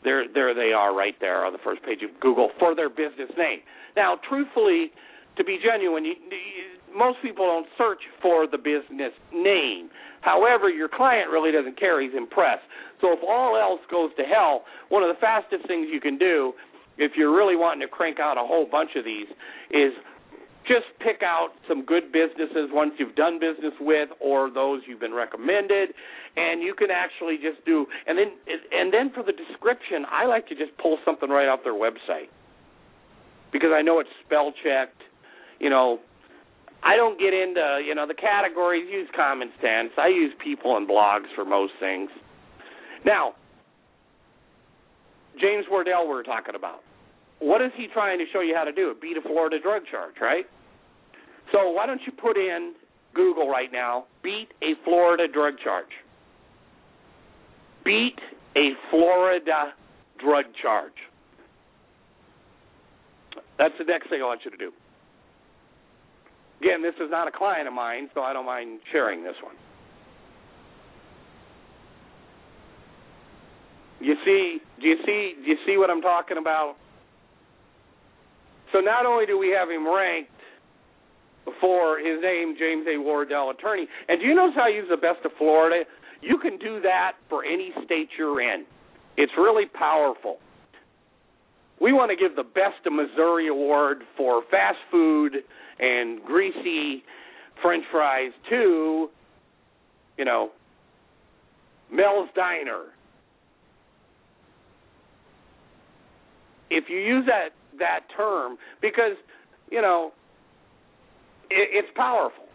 There, 0.03 0.25
there 0.33 0.53
they 0.53 0.71
are 0.71 0.95
right 0.95 1.15
there 1.19 1.45
on 1.45 1.51
the 1.51 1.59
first 1.59 1.83
page 1.83 1.99
of 2.03 2.19
Google 2.21 2.51
for 2.57 2.73
their 2.73 2.89
business 2.89 3.29
name. 3.37 3.59
Now, 3.97 4.17
truthfully, 4.27 4.91
to 5.39 5.43
be 5.43 5.57
genuine, 5.63 6.03
you, 6.03 6.13
you, 6.29 6.67
most 6.95 7.17
people 7.23 7.47
don't 7.47 7.67
search 7.77 8.03
for 8.21 8.45
the 8.45 8.59
business 8.59 9.15
name. 9.33 9.89
However, 10.21 10.69
your 10.69 10.89
client 10.91 11.31
really 11.31 11.51
doesn't 11.51 11.79
care; 11.79 12.01
he's 12.01 12.13
impressed. 12.15 12.67
So, 13.01 13.13
if 13.13 13.19
all 13.23 13.55
else 13.55 13.79
goes 13.89 14.11
to 14.17 14.23
hell, 14.23 14.67
one 14.89 15.01
of 15.01 15.09
the 15.09 15.19
fastest 15.19 15.65
things 15.65 15.87
you 15.91 16.01
can 16.01 16.17
do, 16.17 16.53
if 16.99 17.13
you're 17.15 17.33
really 17.33 17.55
wanting 17.55 17.81
to 17.81 17.87
crank 17.87 18.19
out 18.19 18.37
a 18.37 18.45
whole 18.45 18.67
bunch 18.69 18.91
of 18.99 19.05
these, 19.05 19.31
is 19.71 19.95
just 20.67 20.91
pick 20.99 21.23
out 21.23 21.55
some 21.67 21.85
good 21.85 22.11
businesses, 22.11 22.69
once 22.69 22.93
you've 22.99 23.15
done 23.15 23.39
business 23.39 23.73
with, 23.79 24.09
or 24.19 24.51
those 24.51 24.81
you've 24.85 24.99
been 24.99 25.15
recommended, 25.15 25.95
and 26.35 26.61
you 26.61 26.75
can 26.75 26.91
actually 26.91 27.39
just 27.41 27.63
do. 27.65 27.87
And 28.05 28.19
then, 28.19 28.35
and 28.75 28.93
then 28.93 29.09
for 29.15 29.23
the 29.23 29.31
description, 29.31 30.05
I 30.11 30.25
like 30.25 30.47
to 30.49 30.55
just 30.55 30.77
pull 30.77 30.99
something 31.05 31.29
right 31.29 31.47
off 31.47 31.61
their 31.63 31.73
website 31.73 32.27
because 33.51 33.71
I 33.73 33.81
know 33.81 33.99
it's 33.99 34.09
spell 34.25 34.53
checked. 34.63 35.01
You 35.59 35.69
know, 35.69 35.99
I 36.83 36.95
don't 36.95 37.19
get 37.19 37.33
into 37.33 37.81
you 37.85 37.95
know 37.95 38.07
the 38.07 38.13
categories. 38.13 38.87
Use 38.89 39.07
common 39.15 39.49
sense. 39.61 39.91
I 39.97 40.07
use 40.07 40.33
people 40.43 40.77
and 40.77 40.87
blogs 40.87 41.27
for 41.35 41.45
most 41.45 41.73
things. 41.79 42.09
Now, 43.05 43.33
James 45.39 45.65
Wardell, 45.69 46.07
we're 46.07 46.23
talking 46.23 46.55
about. 46.55 46.81
What 47.39 47.61
is 47.61 47.71
he 47.77 47.87
trying 47.93 48.19
to 48.19 48.25
show 48.33 48.41
you 48.41 48.53
how 48.55 48.65
to 48.65 48.71
do? 48.73 48.93
Beat 49.01 49.15
a 49.17 49.21
Florida 49.21 49.59
drug 49.59 49.83
charge, 49.89 50.15
right? 50.21 50.45
So 51.51 51.69
why 51.71 51.85
don't 51.85 52.01
you 52.05 52.11
put 52.11 52.37
in 52.37 52.73
Google 53.13 53.49
right 53.49 53.71
now? 53.71 54.05
Beat 54.21 54.49
a 54.61 54.73
Florida 54.83 55.27
drug 55.31 55.53
charge. 55.63 55.91
Beat 57.85 58.17
a 58.55 58.71
Florida 58.91 59.73
drug 60.19 60.45
charge. 60.61 60.93
That's 63.57 63.73
the 63.79 63.85
next 63.85 64.09
thing 64.09 64.21
I 64.21 64.25
want 64.25 64.41
you 64.43 64.51
to 64.51 64.57
do. 64.57 64.71
Again, 66.61 66.81
this 66.81 66.95
is 66.95 67.09
not 67.09 67.27
a 67.27 67.31
client 67.31 67.67
of 67.67 67.73
mine, 67.73 68.09
so 68.13 68.21
I 68.21 68.33
don't 68.33 68.45
mind 68.45 68.79
sharing 68.91 69.23
this 69.23 69.35
one. 69.41 69.55
You 74.01 74.15
see, 74.25 74.59
do 74.81 74.87
you 74.87 74.97
see, 75.05 75.33
do 75.43 75.49
you 75.49 75.57
see 75.65 75.77
what 75.77 75.89
I'm 75.89 76.01
talking 76.01 76.37
about? 76.37 76.75
So 78.71 78.79
not 78.79 79.05
only 79.05 79.25
do 79.25 79.37
we 79.37 79.49
have 79.57 79.69
him 79.69 79.87
ranked 79.87 80.31
for 81.59 81.97
his 81.97 82.21
name, 82.21 82.55
James 82.57 82.85
A. 82.87 82.97
Wardell, 82.97 83.49
attorney, 83.49 83.87
and 84.07 84.19
do 84.19 84.25
you 84.27 84.35
notice 84.35 84.55
how 84.55 84.65
I 84.65 84.69
use 84.69 84.87
the 84.89 84.97
best 84.97 85.25
of 85.25 85.31
Florida? 85.37 85.83
You 86.21 86.37
can 86.37 86.57
do 86.57 86.81
that 86.81 87.13
for 87.29 87.43
any 87.43 87.71
state 87.85 88.09
you're 88.17 88.41
in. 88.41 88.65
It's 89.17 89.31
really 89.37 89.65
powerful. 89.65 90.37
We 91.81 91.93
want 91.93 92.11
to 92.11 92.17
give 92.17 92.35
the 92.35 92.43
Best 92.43 92.85
of 92.85 92.93
Missouri 92.93 93.47
Award 93.47 94.03
for 94.17 94.43
fast 94.51 94.77
food 94.91 95.37
and 95.79 96.21
greasy 96.23 97.03
French 97.61 97.85
fries 97.91 98.31
to, 98.49 99.09
you 100.17 100.25
know, 100.25 100.51
Mel's 101.91 102.29
Diner. 102.35 102.83
If 106.69 106.85
you 106.89 106.97
use 106.97 107.25
that 107.25 107.49
that 107.79 108.01
term, 108.15 108.57
because 108.81 109.15
you 109.71 109.81
know, 109.81 110.11
it, 111.49 111.69
it's 111.71 111.87
powerful. 111.95 112.45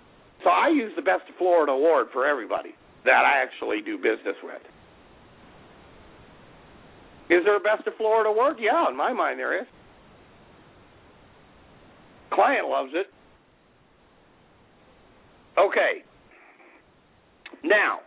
So 0.42 0.50
I 0.50 0.68
use 0.68 0.92
the 0.94 1.02
Best 1.02 1.22
of 1.28 1.36
Florida 1.36 1.72
Award 1.72 2.08
for 2.12 2.26
everybody 2.26 2.74
that 3.04 3.24
I 3.24 3.42
actually 3.42 3.80
do 3.80 3.96
business 3.96 4.36
with. 4.42 4.60
Is 7.30 7.42
there 7.44 7.56
a 7.56 7.60
Best 7.60 7.86
of 7.86 7.94
Florida 7.96 8.30
Award? 8.30 8.56
Yeah, 8.60 8.88
in 8.88 8.96
my 8.96 9.12
mind 9.12 9.38
there 9.38 9.58
is. 9.60 9.66
Client 12.32 12.68
loves 12.68 12.90
it. 12.94 13.06
Okay. 15.58 16.04
Now, 17.62 18.00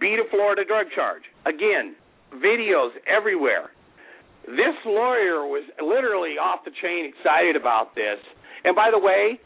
beat 0.00 0.18
a 0.18 0.28
Florida 0.30 0.64
drug 0.64 0.86
charge. 0.94 1.22
Again, 1.44 1.94
videos 2.34 2.90
everywhere. 3.06 3.70
This 4.46 4.74
lawyer 4.84 5.46
was 5.46 5.64
literally 5.82 6.38
off 6.38 6.64
the 6.64 6.70
chain 6.82 7.12
excited 7.12 7.56
about 7.56 7.94
this. 7.94 8.18
And 8.64 8.74
by 8.74 8.90
the 8.90 8.98
way, 8.98 9.40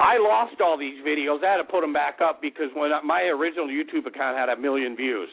I 0.00 0.18
lost 0.18 0.60
all 0.60 0.78
these 0.78 1.02
videos. 1.04 1.42
I 1.42 1.52
had 1.52 1.56
to 1.58 1.64
put 1.64 1.80
them 1.80 1.92
back 1.92 2.18
up 2.22 2.40
because 2.40 2.70
when 2.74 2.90
my 3.04 3.22
original 3.22 3.66
YouTube 3.66 4.06
account 4.06 4.38
had 4.38 4.48
a 4.48 4.56
million 4.56 4.96
views. 4.96 5.28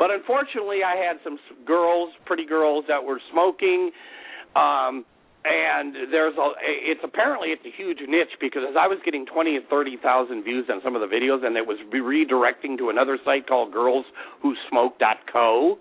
But 0.00 0.10
unfortunately, 0.10 0.82
I 0.82 0.96
had 0.96 1.18
some 1.22 1.38
girls, 1.66 2.08
pretty 2.24 2.46
girls, 2.46 2.86
that 2.88 3.04
were 3.04 3.20
smoking. 3.30 3.90
Um, 4.56 5.04
and 5.44 5.94
there's 6.10 6.34
a 6.36 6.50
it's 6.60 7.02
apparently 7.04 7.48
it's 7.48 7.64
a 7.64 7.70
huge 7.76 7.98
niche 8.08 8.36
because 8.40 8.62
as 8.68 8.76
I 8.78 8.88
was 8.88 8.98
getting 9.04 9.26
20 9.26 9.56
and 9.56 9.66
30,000 9.68 10.42
views 10.42 10.66
on 10.70 10.80
some 10.84 10.96
of 10.96 11.00
the 11.00 11.06
videos 11.06 11.44
and 11.44 11.56
it 11.56 11.66
was 11.66 11.78
redirecting 11.92 12.76
to 12.78 12.90
another 12.90 13.18
site 13.24 13.46
called 13.48 13.72
girlswhosmoke.co 13.72 15.78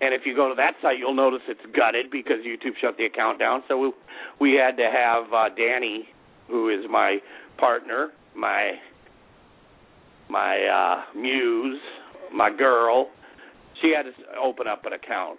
and 0.00 0.14
if 0.14 0.24
you 0.24 0.34
go 0.34 0.48
to 0.48 0.54
that 0.54 0.72
site 0.80 0.98
you'll 0.98 1.12
notice 1.12 1.42
it's 1.48 1.60
gutted 1.76 2.10
because 2.10 2.38
YouTube 2.46 2.76
shut 2.80 2.96
the 2.96 3.04
account 3.04 3.38
down 3.38 3.62
so 3.68 3.76
we 3.76 3.92
we 4.40 4.54
had 4.54 4.78
to 4.78 4.90
have 4.90 5.30
uh 5.34 5.50
Danny 5.54 6.08
who 6.48 6.70
is 6.70 6.88
my 6.90 7.18
partner 7.58 8.12
my 8.34 8.78
my 10.30 10.64
uh 10.64 11.02
muse 11.14 11.82
my 12.36 12.54
girl 12.54 13.08
she 13.80 13.92
had 13.96 14.02
to 14.02 14.12
open 14.38 14.66
up 14.66 14.84
an 14.84 14.92
account 14.92 15.38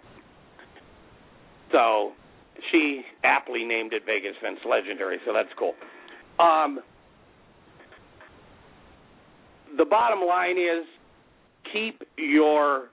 so 1.72 2.12
she 2.70 3.02
aptly 3.24 3.64
named 3.64 3.92
it 3.92 4.02
Vegas 4.06 4.34
Vince 4.42 4.60
Legendary, 4.68 5.18
so 5.26 5.32
that's 5.32 5.48
cool. 5.58 5.74
Um, 6.38 6.80
the 9.76 9.84
bottom 9.84 10.20
line 10.26 10.56
is 10.56 10.86
keep 11.72 12.02
your 12.16 12.88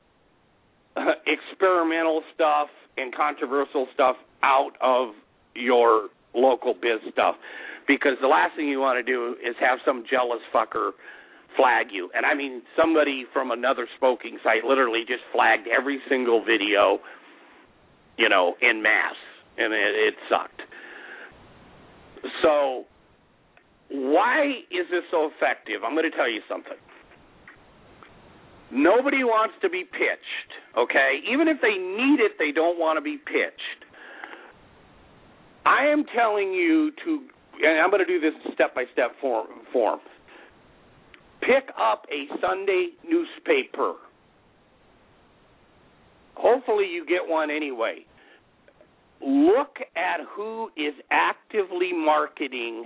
experimental 1.28 2.22
stuff 2.34 2.68
and 2.98 3.13
controversial 3.13 3.88
stuff 3.94 4.15
out 4.44 4.72
of 4.82 5.10
your 5.56 6.10
local 6.34 6.74
biz 6.74 7.00
stuff 7.12 7.36
because 7.88 8.13
the 8.22 8.28
last 8.28 8.56
thing 8.56 8.68
you 8.68 8.80
want 8.80 9.04
to 9.04 9.04
do 9.04 9.36
is 9.41 9.56
have 9.60 9.80
some 9.86 10.04
jealous 10.10 10.41
fucker 10.54 10.91
flag 11.56 11.88
you. 11.91 12.10
And 12.13 12.26
I 12.26 12.34
mean 12.34 12.62
somebody 12.76 13.26
from 13.34 13.52
another 13.52 13.88
smoking 13.98 14.38
site 14.44 14.63
literally 14.63 15.04
just 15.08 15.24
flagged 15.34 15.68
every 15.68 16.00
single 16.10 16.44
video, 16.44 17.00
you 18.18 18.30
know, 18.30 18.56
in 18.62 18.82
mass 18.82 19.15
and 19.58 19.74
it, 19.74 19.96
it 19.96 20.15
sucked. 20.30 20.62
So, 22.41 22.86
why 23.89 24.65
is 24.72 24.88
this 24.89 25.04
so 25.12 25.30
effective? 25.30 25.84
I'm 25.86 25.94
going 25.94 26.10
to 26.10 26.15
tell 26.15 26.30
you 26.30 26.41
something. 26.50 26.78
Nobody 28.72 29.24
wants 29.24 29.56
to 29.62 29.70
be 29.70 29.84
pitched, 29.84 30.52
okay? 30.76 31.22
Even 31.32 31.48
if 31.48 31.58
they 31.62 31.78
need 31.78 32.20
it, 32.20 32.34
they 32.39 32.52
don't 32.52 32.80
want 32.80 32.98
to 32.98 33.02
be 33.02 33.18
pitched. 33.18 33.86
I 35.65 35.86
am 35.88 36.04
telling 36.15 36.52
you 36.52 36.91
to, 37.06 37.22
and 37.62 37.80
I'm 37.80 37.89
going 37.91 38.06
to 38.06 38.10
do 38.10 38.20
this 38.20 38.34
step 38.54 38.74
by 38.74 38.86
step 38.91 39.12
form. 39.22 39.48
form. 39.72 40.00
Pick 41.45 41.69
up 41.77 42.05
a 42.12 42.27
Sunday 42.41 42.89
newspaper. 43.08 43.93
Hopefully, 46.36 46.86
you 46.91 47.05
get 47.05 47.21
one 47.27 47.49
anyway 47.49 48.05
look 49.21 49.77
at 49.95 50.19
who 50.36 50.69
is 50.77 50.93
actively 51.12 51.91
marketing 51.93 52.86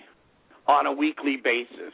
on 0.67 0.85
a 0.85 0.91
weekly 0.91 1.37
basis. 1.43 1.93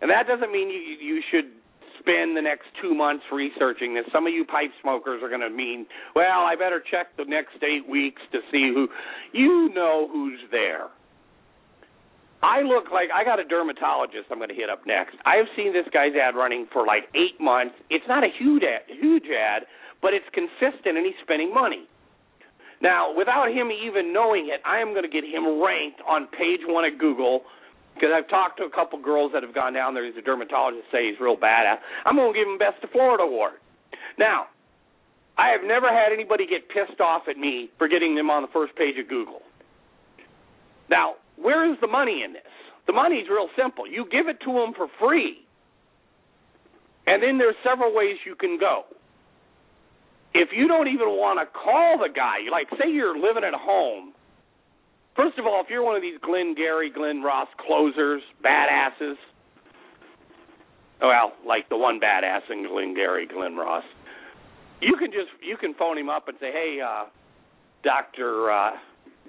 And 0.00 0.10
that 0.10 0.26
doesn't 0.26 0.50
mean 0.50 0.68
you 0.68 0.80
you 0.80 1.22
should 1.30 1.52
spend 1.98 2.36
the 2.36 2.40
next 2.40 2.64
two 2.80 2.94
months 2.94 3.24
researching 3.30 3.94
this. 3.94 4.04
Some 4.12 4.26
of 4.26 4.32
you 4.32 4.44
pipe 4.44 4.70
smokers 4.80 5.22
are 5.22 5.28
going 5.28 5.42
to 5.42 5.50
mean, 5.50 5.86
well, 6.16 6.40
I 6.40 6.56
better 6.56 6.82
check 6.90 7.14
the 7.18 7.26
next 7.26 7.62
eight 7.62 7.88
weeks 7.88 8.22
to 8.32 8.38
see 8.50 8.72
who. 8.74 8.88
You 9.32 9.70
know 9.74 10.08
who's 10.10 10.40
there. 10.50 10.88
I 12.42 12.62
look 12.62 12.88
like 12.90 13.12
I 13.12 13.24
got 13.24 13.38
a 13.38 13.44
dermatologist 13.44 14.32
I'm 14.32 14.38
going 14.38 14.48
to 14.48 14.54
hit 14.54 14.70
up 14.70 14.86
next. 14.86 15.16
I 15.26 15.36
have 15.36 15.46
seen 15.56 15.72
this 15.72 15.84
guy's 15.92 16.16
ad 16.16 16.34
running 16.34 16.66
for 16.72 16.86
like 16.86 17.04
eight 17.14 17.40
months. 17.40 17.74
It's 17.90 18.04
not 18.08 18.24
a 18.24 18.32
huge 18.32 18.62
ad, 18.64 18.88
huge 18.88 19.28
ad, 19.28 19.68
but 20.00 20.14
it's 20.14 20.24
consistent 20.32 20.96
and 20.96 21.04
he's 21.04 21.18
spending 21.22 21.52
money. 21.52 21.84
Now, 22.80 23.12
without 23.12 23.52
him 23.52 23.68
even 23.68 24.12
knowing 24.12 24.48
it, 24.48 24.64
I 24.64 24.80
am 24.80 24.96
going 24.96 25.04
to 25.04 25.12
get 25.12 25.24
him 25.24 25.60
ranked 25.60 26.00
on 26.08 26.28
page 26.32 26.64
one 26.64 26.88
of 26.88 26.98
Google 26.98 27.44
because 27.94 28.08
I've 28.16 28.28
talked 28.28 28.56
to 28.58 28.64
a 28.64 28.70
couple 28.70 28.96
girls 29.02 29.32
that 29.34 29.42
have 29.42 29.54
gone 29.54 29.74
down 29.74 29.92
there. 29.92 30.06
He's 30.06 30.16
a 30.16 30.24
dermatologist, 30.24 30.88
say 30.90 31.10
he's 31.10 31.20
real 31.20 31.36
badass. 31.36 31.76
I'm 32.06 32.16
going 32.16 32.32
to 32.32 32.38
give 32.38 32.48
him 32.48 32.56
Best 32.56 32.82
of 32.82 32.88
Florida 32.90 33.24
award. 33.24 33.60
Now, 34.18 34.48
I 35.36 35.52
have 35.52 35.60
never 35.64 35.88
had 35.88 36.12
anybody 36.12 36.46
get 36.46 36.68
pissed 36.72 37.00
off 37.00 37.28
at 37.28 37.36
me 37.36 37.68
for 37.76 37.88
getting 37.88 38.14
them 38.14 38.30
on 38.30 38.40
the 38.40 38.48
first 38.48 38.74
page 38.76 38.96
of 38.98 39.08
Google. 39.08 39.40
Now, 40.88 41.16
where 41.40 41.70
is 41.70 41.78
the 41.80 41.86
money 41.86 42.22
in 42.24 42.32
this? 42.32 42.42
The 42.86 42.92
money's 42.92 43.28
real 43.28 43.48
simple. 43.56 43.86
You 43.86 44.06
give 44.10 44.28
it 44.28 44.38
to 44.44 44.52
them 44.52 44.72
for 44.76 44.88
free. 44.98 45.38
And 47.06 47.22
then 47.22 47.38
there's 47.38 47.56
several 47.64 47.94
ways 47.94 48.16
you 48.26 48.34
can 48.34 48.58
go 48.58 48.84
if 50.34 50.50
you 50.52 50.68
don't 50.68 50.88
even 50.88 51.08
want 51.08 51.40
to 51.40 51.46
call 51.46 51.98
the 51.98 52.12
guy, 52.12 52.46
like 52.50 52.68
say 52.78 52.90
you're 52.90 53.18
living 53.18 53.42
at 53.44 53.54
home, 53.54 54.12
first 55.16 55.38
of 55.38 55.46
all, 55.46 55.60
if 55.62 55.70
you're 55.70 55.82
one 55.82 55.96
of 55.96 56.02
these 56.02 56.18
Glenn 56.22 56.54
Gary, 56.54 56.90
Glen 56.90 57.22
Ross 57.22 57.48
closers, 57.58 58.22
badasses, 58.44 59.16
well, 61.00 61.32
like 61.46 61.68
the 61.68 61.76
one 61.76 61.98
badass 61.98 62.42
in 62.50 62.66
Glenn 62.68 62.94
Gary, 62.94 63.26
Glen 63.26 63.56
Ross, 63.56 63.84
you 64.80 64.96
can 64.96 65.10
just 65.10 65.30
you 65.42 65.56
can 65.56 65.74
phone 65.74 65.98
him 65.98 66.08
up 66.08 66.28
and 66.28 66.36
say, 66.40 66.52
hey, 66.52 66.78
uh, 66.80 67.06
Doctor 67.82 68.50
uh, 68.50 68.70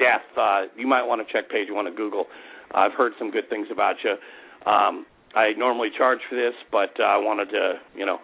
Death, 0.02 0.26
uh, 0.34 0.62
you 0.76 0.88
might 0.88 1.06
want 1.06 1.22
to 1.22 1.32
check 1.32 1.50
page 1.50 1.68
one 1.70 1.86
of 1.86 1.96
Google. 1.96 2.26
I've 2.74 2.94
heard 2.94 3.14
some 3.20 3.30
good 3.30 3.48
things 3.50 3.68
about 3.72 3.98
you. 4.04 4.18
Um, 4.66 5.06
I 5.36 5.54
normally 5.56 5.90
charge 5.96 6.20
for 6.28 6.36
this, 6.36 6.58
but 6.72 6.98
uh, 7.00 7.04
I 7.04 7.18
wanted 7.18 7.50
to, 7.52 7.74
you 7.96 8.06
know, 8.06 8.18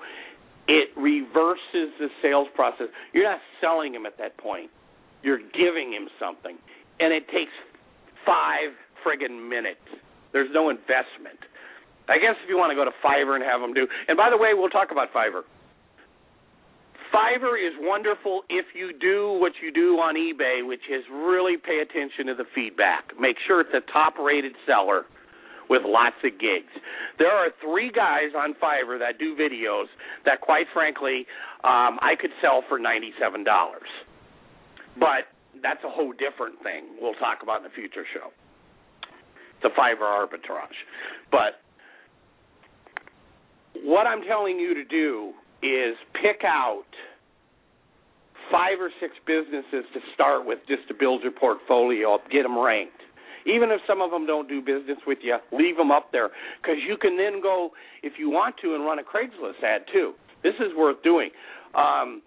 it 0.68 0.90
reverses 0.98 1.94
the 2.00 2.10
sales 2.22 2.48
process. 2.56 2.88
You're 3.14 3.30
not 3.30 3.40
selling 3.62 3.94
him 3.94 4.06
at 4.06 4.18
that 4.18 4.38
point. 4.38 4.72
You're 5.22 5.40
giving 5.40 5.94
him 5.94 6.10
something. 6.20 6.58
And 7.00 7.14
it 7.14 7.28
takes 7.28 7.54
five 8.26 8.74
friggin' 9.06 9.48
minutes. 9.48 9.86
There's 10.34 10.50
no 10.52 10.70
investment. 10.70 11.40
I 12.10 12.18
guess 12.18 12.36
if 12.44 12.50
you 12.50 12.58
want 12.58 12.72
to 12.72 12.76
go 12.76 12.86
to 12.86 12.96
Fiverr 13.06 13.36
and 13.36 13.44
have 13.44 13.62
them 13.62 13.74
do. 13.74 13.88
And 14.08 14.18
by 14.18 14.30
the 14.30 14.38
way, 14.38 14.52
we'll 14.54 14.70
talk 14.70 14.92
about 14.92 15.14
Fiverr. 15.14 15.44
Fiverr 17.18 17.58
is 17.58 17.74
wonderful 17.80 18.44
if 18.48 18.68
you 18.76 18.94
do 18.94 19.40
what 19.42 19.54
you 19.64 19.74
do 19.74 19.98
on 19.98 20.14
eBay, 20.14 20.62
which 20.62 20.86
is 20.86 21.04
really 21.10 21.58
pay 21.58 21.82
attention 21.82 22.28
to 22.28 22.36
the 22.36 22.46
feedback. 22.54 23.10
Make 23.20 23.38
sure 23.48 23.62
it's 23.62 23.74
a 23.74 23.82
top 23.92 24.20
rated 24.20 24.54
seller 24.68 25.06
with 25.68 25.82
lots 25.84 26.16
of 26.24 26.38
gigs. 26.38 26.70
There 27.18 27.32
are 27.32 27.50
three 27.60 27.90
guys 27.90 28.38
on 28.38 28.54
Fiverr 28.62 29.00
that 29.00 29.18
do 29.18 29.36
videos 29.36 29.86
that, 30.26 30.42
quite 30.42 30.68
frankly, 30.74 31.26
um, 31.64 31.98
I 32.06 32.14
could 32.22 32.30
sell 32.40 32.62
for 32.70 32.78
ninety-seven 32.78 33.44
dollars. 33.44 33.90
But 35.00 35.26
that's 35.64 35.84
a 35.84 35.90
whole 35.90 36.14
different 36.14 36.62
thing. 36.62 37.02
We'll 37.02 37.18
talk 37.18 37.42
about 37.42 37.58
in 37.58 37.64
the 37.64 37.74
future 37.74 38.06
show. 38.14 38.30
The 39.64 39.70
Fiverr 39.70 40.06
arbitrage, 40.06 40.78
but 41.32 41.66
what 43.84 44.06
I'm 44.06 44.22
telling 44.22 44.60
you 44.60 44.76
to 44.76 44.84
do 44.86 45.34
is 45.64 45.96
pick 46.14 46.44
out 46.46 46.86
five 48.52 48.80
or 48.80 48.92
six 49.00 49.14
businesses 49.26 49.86
to 49.94 50.00
start 50.14 50.46
with 50.46 50.60
just 50.68 50.88
to 50.88 50.94
build 50.94 51.22
your 51.24 51.32
portfolio 51.32 52.18
get 52.32 52.44
them 52.44 52.58
ranked. 52.58 53.02
Even 53.46 53.72
if 53.72 53.80
some 53.88 54.02
of 54.02 54.12
them 54.12 54.26
don't 54.26 54.48
do 54.50 54.60
business 54.60 55.00
with 55.08 55.20
you, 55.22 55.38
leave 55.52 55.78
them 55.78 55.92
up 55.92 56.12
there 56.12 56.30
because 56.62 56.78
you 56.88 56.98
can 56.98 57.16
then 57.18 57.42
go, 57.42 57.72
if 58.04 58.14
you 58.20 58.30
want 58.30 58.56
to, 58.62 58.76
and 58.76 58.84
run 58.84 59.00
a 59.00 59.04
Craigslist 59.04 59.64
ad 59.64 59.84
too. 59.92 60.14
This 60.44 60.56
is 60.60 60.76
worth 60.76 61.02
doing. 61.02 61.30
Um, 61.76 62.22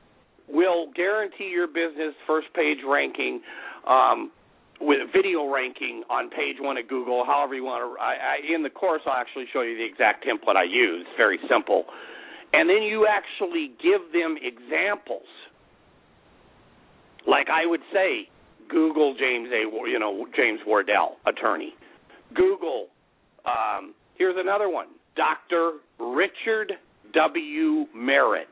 will 0.49 0.91
guarantee 0.97 1.51
your 1.53 1.67
business 1.67 2.15
first 2.27 2.49
page 2.55 2.79
ranking 2.87 3.41
um, 3.87 4.31
with 4.81 4.99
a 5.01 5.07
video 5.13 5.53
ranking 5.53 6.03
on 6.11 6.31
page 6.31 6.57
one 6.59 6.77
of 6.79 6.89
Google, 6.89 7.25
however 7.25 7.55
you 7.55 7.65
want 7.65 7.85
to. 7.85 8.03
I, 8.03 8.41
I, 8.41 8.55
in 8.55 8.63
the 8.63 8.71
course, 8.71 9.03
I'll 9.07 9.21
actually 9.21 9.45
show 9.53 9.61
you 9.61 9.77
the 9.77 9.85
exact 9.85 10.25
template 10.25 10.57
I 10.57 10.65
use. 10.65 11.07
Very 11.17 11.39
simple. 11.49 11.85
And 12.53 12.69
then 12.69 12.83
you 12.83 13.07
actually 13.07 13.73
give 13.83 14.13
them 14.13 14.37
examples. 14.43 15.27
Like 17.27 17.47
I 17.49 17.67
would 17.67 17.81
say, 17.93 18.29
Google 18.69 19.15
James 19.19 19.49
A. 19.53 19.89
You 19.89 19.99
know 19.99 20.27
James 20.37 20.61
Wardell, 20.67 21.17
attorney. 21.27 21.75
Google. 22.35 22.89
Um, 23.45 23.95
here's 24.17 24.37
another 24.39 24.69
one. 24.69 24.87
Dr. 25.17 25.79
Richard 25.99 26.73
W. 27.13 27.87
Merritt. 27.95 28.49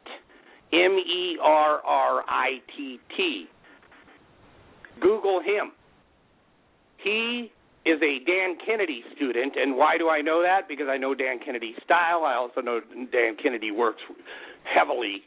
M 0.73 0.99
E 0.99 1.39
R 1.43 1.81
R 1.85 2.25
I 2.29 2.61
T 2.77 2.99
T. 3.17 3.47
Google 5.01 5.41
him. 5.41 5.73
He 7.03 7.51
is 7.89 8.01
a 8.03 8.25
Dan 8.25 8.59
Kennedy 8.65 9.03
student, 9.17 9.55
and 9.57 9.77
why 9.77 9.97
do 9.97 10.09
I 10.11 10.21
know 10.21 10.43
that? 10.43 10.69
Because 10.69 10.87
I 10.91 10.99
know 10.99 11.15
Dan 11.15 11.41
Kennedy's 11.45 11.77
style. 11.85 12.25
I 12.25 12.35
also 12.35 12.61
know 12.61 12.81
Dan 13.11 13.37
Kennedy 13.43 13.71
works 13.71 14.03
heavily 14.65 15.23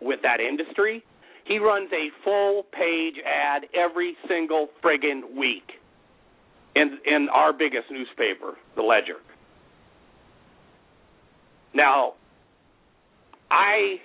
with 0.00 0.20
that 0.22 0.40
industry. 0.40 1.04
He 1.44 1.58
runs 1.58 1.90
a 1.92 2.10
full 2.24 2.64
page 2.72 3.14
ad 3.24 3.66
every 3.74 4.16
single 4.28 4.68
friggin' 4.82 5.36
week 5.36 5.78
in 6.74 6.98
in 7.06 7.28
our 7.32 7.52
biggest 7.52 7.90
newspaper, 7.90 8.56
the 8.76 8.82
Ledger. 8.82 9.18
Now, 11.72 12.14
I 13.50 14.00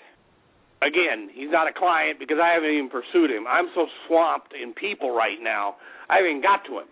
again, 0.82 1.30
he's 1.34 1.50
not 1.50 1.68
a 1.68 1.74
client 1.74 2.20
because 2.20 2.38
I 2.42 2.54
haven't 2.54 2.70
even 2.70 2.90
pursued 2.90 3.32
him. 3.32 3.46
I'm 3.48 3.68
so 3.74 3.88
swamped 4.08 4.54
in 4.54 4.74
people 4.74 5.16
right 5.16 5.42
now, 5.42 5.76
I 6.10 6.18
haven't 6.18 6.42
got 6.42 6.66
to 6.66 6.80
him. 6.80 6.88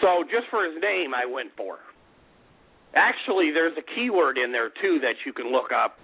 So 0.00 0.24
just 0.24 0.48
for 0.50 0.64
his 0.64 0.80
name, 0.80 1.14
I 1.14 1.24
went 1.24 1.50
for. 1.56 1.78
Actually, 2.94 3.50
there's 3.52 3.76
a 3.76 3.84
keyword 3.94 4.38
in 4.38 4.52
there 4.52 4.70
too 4.70 4.98
that 5.00 5.14
you 5.24 5.32
can 5.32 5.52
look 5.52 5.72
up. 5.72 5.98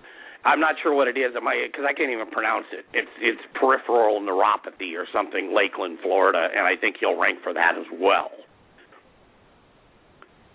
I'm 0.44 0.60
not 0.60 0.74
sure 0.82 0.94
what 0.94 1.08
it 1.08 1.16
is. 1.16 1.32
Because 1.32 1.86
I 1.88 1.92
can't 1.94 2.10
even 2.10 2.28
pronounce 2.30 2.66
it. 2.72 2.84
It's 2.92 3.10
it's 3.20 3.40
peripheral 3.54 4.20
neuropathy 4.20 4.96
or 4.96 5.06
something, 5.12 5.54
Lakeland, 5.54 5.98
Florida, 6.02 6.48
and 6.54 6.66
I 6.66 6.76
think 6.80 6.96
he'll 7.00 7.18
rank 7.18 7.38
for 7.42 7.54
that 7.54 7.74
as 7.78 7.86
well. 8.00 8.30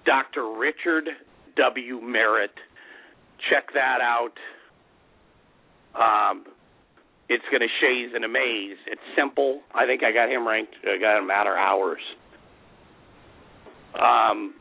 Dr. 0.06 0.58
Richard 0.58 1.10
W. 1.58 2.02
Merritt. 2.02 2.56
Check 3.50 3.74
that 3.74 4.00
out. 4.02 4.34
Um, 5.94 6.46
it's 7.30 7.44
going 7.52 7.62
to 7.62 7.68
shaze 7.82 8.14
and 8.16 8.24
amaze. 8.24 8.78
It's 8.88 9.02
simple. 9.18 9.62
I 9.76 9.86
think 9.86 10.04
I 10.04 10.12
got 10.12 10.30
him 10.30 10.48
ranked. 10.48 10.76
I 10.84 10.98
got 10.98 11.20
him 11.20 11.28
matter 11.28 11.58
hours. 11.58 12.00
Um, 13.96 14.54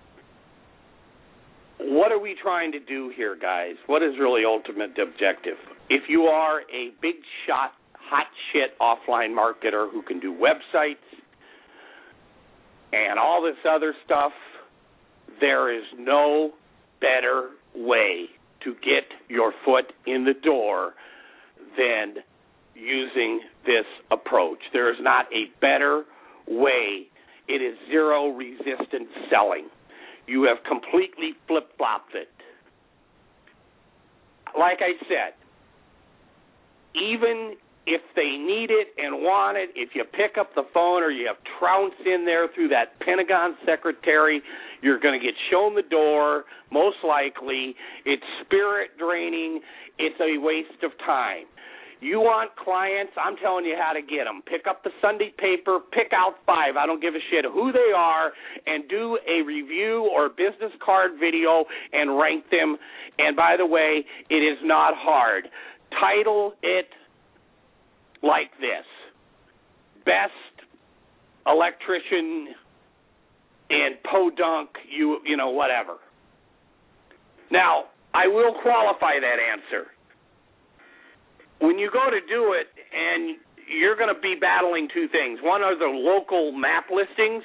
what 1.79 2.11
are 2.11 2.19
we 2.19 2.37
trying 2.43 2.73
to 2.73 2.81
do 2.81 3.13
here, 3.15 3.37
guys? 3.41 3.75
What 3.87 4.03
is 4.03 4.15
really 4.19 4.45
ultimate 4.45 4.99
objective? 4.99 5.57
If 5.91 6.05
you 6.09 6.23
are 6.23 6.61
a 6.61 6.91
big 7.03 7.17
shot, 7.47 7.73
hot 7.95 8.27
shit 8.53 8.79
offline 8.81 9.35
marketer 9.37 9.91
who 9.91 10.03
can 10.03 10.21
do 10.21 10.33
websites 10.35 10.97
and 12.93 13.19
all 13.19 13.43
this 13.43 13.57
other 13.69 13.95
stuff, 14.05 14.33
there 15.41 15.77
is 15.77 15.85
no 15.99 16.53
better 17.01 17.51
way 17.75 18.27
to 18.65 18.73
get 18.75 19.05
your 19.29 19.53
foot 19.65 19.93
in 20.07 20.25
the 20.25 20.35
door 20.35 20.95
than 21.77 22.17
using 22.75 23.41
this 23.65 23.85
approach. 24.11 24.59
There 24.73 24.91
is 24.91 24.99
not 25.01 25.27
a 25.33 25.47
better 25.61 26.05
way. 26.49 27.09
It 27.49 27.63
is 27.63 27.77
zero 27.89 28.29
resistance 28.29 29.09
selling. 29.31 29.69
You 30.27 30.45
have 30.45 30.59
completely 30.65 31.33
flip 31.47 31.69
flopped 31.77 32.15
it. 32.15 32.29
Like 34.59 34.79
I 34.81 34.93
said, 35.07 35.35
even 36.95 37.57
if 37.87 38.01
they 38.17 38.37
need 38.37 38.71
it 38.71 38.89
and 38.99 39.23
want 39.23 39.57
it, 39.57 39.71
if 39.77 39.91
you 39.95 40.03
pick 40.05 40.39
up 40.39 40.55
the 40.55 40.65
phone 40.75 41.03
or 41.03 41.11
you 41.11 41.27
have 41.29 41.37
trounce 41.59 41.95
in 42.05 42.25
there 42.25 42.49
through 42.53 42.69
that 42.69 42.99
Pentagon 43.01 43.55
secretary, 43.65 44.43
you're 44.83 44.99
going 44.99 45.19
to 45.19 45.25
get 45.25 45.35
shown 45.51 45.77
the 45.77 45.83
door, 45.83 46.45
most 46.73 46.97
likely. 47.07 47.77
It's 48.05 48.25
spirit 48.45 48.91
draining. 48.99 49.61
It's 49.99 50.19
a 50.21 50.39
waste 50.43 50.83
of 50.83 50.91
time. 51.07 51.47
You 52.01 52.21
want 52.21 52.55
clients? 52.57 53.13
I'm 53.17 53.37
telling 53.37 53.65
you 53.65 53.75
how 53.81 53.93
to 53.93 54.03
get 54.03 54.25
them. 54.25 54.43
Pick 54.45 54.67
up 54.69 54.85
the 54.85 54.91
Sunday 55.01 55.33
paper, 55.39 55.81
pick 55.93 56.13
out 56.13 56.35
five. 56.45 56.77
I 56.77 56.85
don't 56.85 57.01
give 57.01 57.15
a 57.15 57.25
shit 57.31 57.45
who 57.45 57.73
they 57.73 57.93
are, 57.97 58.33
and 58.67 58.89
do 58.89 59.19
a 59.27 59.43
review 59.43 60.11
or 60.15 60.29
business 60.29 60.73
card 60.85 61.13
video 61.19 61.65
and 61.93 62.19
rank 62.19 62.45
them. 62.51 62.77
And 63.19 63.35
by 63.35 63.57
the 63.57 63.65
way, 63.65 64.05
it 64.29 64.43
is 64.45 64.59
not 64.63 64.93
hard. 64.95 65.49
Title 65.99 66.53
it 66.63 66.89
like 68.23 68.51
this 68.61 68.85
Best 70.05 70.69
electrician 71.47 72.49
in 73.71 73.91
Podunk, 74.05 74.69
you, 74.91 75.19
you 75.25 75.37
know, 75.37 75.51
whatever. 75.51 75.97
Now, 77.51 77.85
I 78.15 78.27
will 78.27 78.55
qualify 78.63 79.19
that 79.21 79.39
answer 79.41 79.96
when 81.61 81.79
you 81.79 81.91
go 81.91 82.11
to 82.11 82.21
do 82.29 82.53
it 82.53 82.69
and 82.93 83.37
you're 83.67 83.97
going 83.97 84.13
to 84.13 84.21
be 84.21 84.35
battling 84.39 84.89
two 84.93 85.09
things. 85.09 85.41
One 85.43 85.63
are 85.63 85.77
the 85.77 85.91
local 85.91 86.53
map 86.53 86.87
listings. 86.91 87.43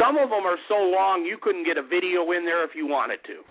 Some 0.00 0.16
of 0.16 0.30
them 0.30 0.44
are 0.46 0.58
so 0.68 0.76
long 0.76 1.24
you 1.24 1.38
couldn't 1.40 1.64
get 1.64 1.76
a 1.76 1.82
video 1.82 2.30
in 2.32 2.44
there 2.44 2.64
if 2.64 2.72
you 2.74 2.86
wanted 2.86 3.20
to. 3.26 3.44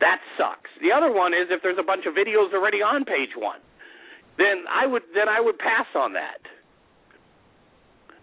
That 0.00 0.20
sucks. 0.36 0.70
The 0.80 0.94
other 0.94 1.10
one 1.10 1.34
is 1.34 1.50
if 1.50 1.62
there's 1.62 1.78
a 1.80 1.86
bunch 1.86 2.06
of 2.06 2.14
videos 2.14 2.54
already 2.54 2.78
on 2.78 3.04
page 3.04 3.34
1. 3.34 3.58
Then 4.38 4.62
I 4.70 4.86
would 4.86 5.02
then 5.14 5.28
I 5.28 5.40
would 5.40 5.58
pass 5.58 5.90
on 5.96 6.12
that. 6.14 6.38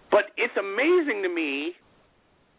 But 0.09 0.31
it's 0.37 0.55
amazing 0.55 1.23
to 1.23 1.29
me 1.29 1.75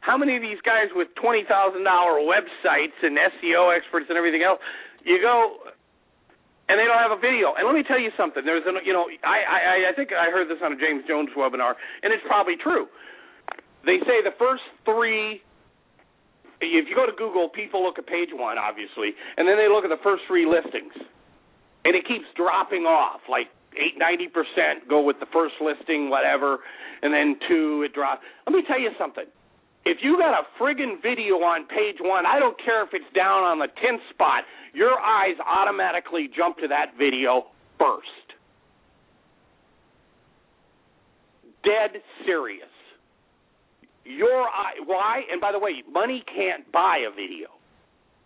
how 0.00 0.18
many 0.18 0.36
of 0.36 0.42
these 0.42 0.60
guys 0.60 0.92
with 0.94 1.08
$20,000 1.16 1.48
websites 1.48 2.98
and 3.02 3.16
SEO 3.16 3.74
experts 3.74 4.06
and 4.10 4.18
everything 4.18 4.42
else 4.44 4.60
you 5.06 5.22
go 5.22 5.56
and 6.68 6.78
they 6.78 6.84
don't 6.84 6.98
have 6.98 7.14
a 7.14 7.20
video. 7.20 7.54
And 7.54 7.66
let 7.66 7.74
me 7.74 7.84
tell 7.86 8.00
you 8.00 8.10
something. 8.16 8.42
There's, 8.44 8.66
an, 8.66 8.82
you 8.84 8.92
know, 8.92 9.06
I, 9.22 9.38
I, 9.46 9.76
I 9.90 9.92
think 9.94 10.10
I 10.10 10.30
heard 10.30 10.50
this 10.50 10.58
on 10.62 10.74
a 10.74 10.78
James 10.78 11.06
Jones 11.06 11.30
webinar, 11.36 11.78
and 12.02 12.12
it's 12.12 12.24
probably 12.26 12.56
true. 12.58 12.86
They 13.86 14.02
say 14.02 14.22
the 14.22 14.34
first 14.38 14.66
three. 14.84 15.42
If 16.58 16.88
you 16.88 16.96
go 16.96 17.04
to 17.04 17.12
Google, 17.12 17.50
people 17.52 17.84
look 17.84 17.98
at 17.98 18.06
page 18.06 18.32
one, 18.32 18.56
obviously, 18.56 19.12
and 19.36 19.46
then 19.46 19.60
they 19.60 19.68
look 19.68 19.84
at 19.84 19.92
the 19.92 20.00
first 20.02 20.24
three 20.26 20.48
listings, 20.48 20.96
and 21.84 21.94
it 21.94 22.08
keeps 22.08 22.24
dropping 22.34 22.88
off. 22.88 23.20
Like 23.28 23.52
eight, 23.76 23.94
ninety 24.00 24.26
percent 24.26 24.88
go 24.88 25.04
with 25.04 25.20
the 25.20 25.28
first 25.32 25.54
listing, 25.60 26.08
whatever, 26.08 26.64
and 27.02 27.12
then 27.12 27.36
two 27.46 27.84
it 27.84 27.92
drops. 27.92 28.24
Let 28.46 28.56
me 28.56 28.64
tell 28.66 28.80
you 28.80 28.90
something 28.98 29.28
if 29.86 29.98
you 30.02 30.18
got 30.18 30.34
a 30.34 30.42
friggin' 30.60 31.00
video 31.00 31.36
on 31.46 31.64
page 31.66 31.96
one, 32.00 32.26
I 32.26 32.40
don't 32.40 32.58
care 32.62 32.82
if 32.82 32.90
it's 32.92 33.06
down 33.14 33.44
on 33.44 33.60
the 33.60 33.68
10th 33.68 34.02
spot, 34.10 34.42
your 34.74 34.98
eyes 34.98 35.36
automatically 35.46 36.28
jump 36.36 36.58
to 36.58 36.68
that 36.68 36.98
video 36.98 37.46
first. 37.78 38.34
Dead 41.62 42.02
serious. 42.26 42.68
Your 44.04 44.42
eye, 44.42 44.74
why? 44.84 45.22
And 45.30 45.40
by 45.40 45.52
the 45.52 45.58
way, 45.58 45.82
money 45.90 46.22
can't 46.34 46.70
buy 46.72 47.06
a 47.06 47.10
video. 47.14 47.48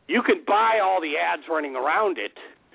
You 0.08 0.22
can 0.22 0.42
buy 0.46 0.80
all 0.82 1.00
the 1.00 1.16
ads 1.16 1.42
running 1.48 1.76
around 1.76 2.18
it. 2.18 2.32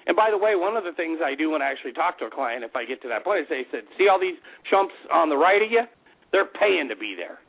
And 0.07 0.15
by 0.15 0.29
the 0.29 0.37
way, 0.37 0.55
one 0.55 0.77
of 0.77 0.83
the 0.83 0.93
things 0.93 1.19
I 1.25 1.33
do 1.33 1.49
when 1.49 1.61
I 1.61 1.71
actually 1.71 1.93
talk 1.93 2.19
to 2.19 2.25
a 2.25 2.31
client, 2.31 2.63
if 2.63 2.75
I 2.75 2.85
get 2.85 3.01
to 3.01 3.09
that 3.09 3.23
point, 3.23 3.41
is 3.41 3.47
they 3.49 3.65
said, 3.71 3.85
"See 3.97 4.07
all 4.07 4.19
these 4.19 4.37
chumps 4.69 4.93
on 5.11 5.29
the 5.29 5.37
right 5.37 5.61
of 5.61 5.71
you? 5.71 5.87
They're 6.31 6.45
paying 6.45 6.87
to 6.89 6.95
be 6.95 7.15
there." 7.15 7.39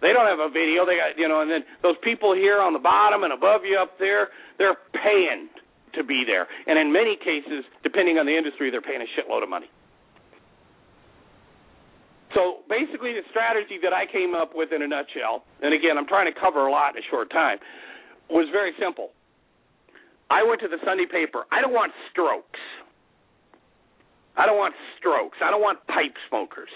They 0.00 0.12
don't 0.12 0.28
have 0.28 0.40
a 0.40 0.50
video. 0.52 0.84
They 0.84 1.00
got 1.00 1.16
you 1.16 1.28
know, 1.28 1.40
and 1.40 1.50
then 1.50 1.64
those 1.82 1.96
people 2.04 2.34
here 2.34 2.60
on 2.60 2.72
the 2.72 2.82
bottom 2.82 3.24
and 3.24 3.32
above 3.32 3.64
you 3.64 3.78
up 3.80 3.98
there, 3.98 4.28
they're 4.58 4.76
paying 4.92 5.48
to 5.94 6.04
be 6.04 6.24
there. 6.26 6.46
And 6.66 6.78
in 6.78 6.92
many 6.92 7.16
cases, 7.16 7.64
depending 7.82 8.18
on 8.18 8.26
the 8.26 8.36
industry, 8.36 8.70
they're 8.70 8.84
paying 8.84 9.00
a 9.00 9.08
shitload 9.16 9.42
of 9.42 9.48
money. 9.48 9.70
So 12.34 12.60
basically, 12.68 13.16
the 13.16 13.24
strategy 13.30 13.80
that 13.82 13.96
I 13.96 14.04
came 14.04 14.34
up 14.34 14.52
with 14.52 14.72
in 14.72 14.82
a 14.82 14.88
nutshell, 14.88 15.44
and 15.62 15.72
again, 15.72 15.96
I'm 15.96 16.06
trying 16.06 16.32
to 16.32 16.38
cover 16.38 16.66
a 16.66 16.70
lot 16.70 16.92
in 16.94 17.02
a 17.02 17.06
short 17.08 17.30
time, 17.30 17.58
was 18.28 18.48
very 18.52 18.72
simple. 18.78 19.10
I 20.28 20.42
went 20.42 20.60
to 20.60 20.68
the 20.68 20.76
Sunday 20.84 21.06
paper. 21.06 21.44
I 21.50 21.62
don't 21.62 21.72
want 21.72 21.92
strokes. 22.10 22.60
I 24.36 24.44
don't 24.44 24.58
want 24.58 24.74
strokes. 24.98 25.38
I 25.42 25.50
don't 25.50 25.62
want 25.62 25.80
pipe 25.86 26.14
smokers. 26.28 26.68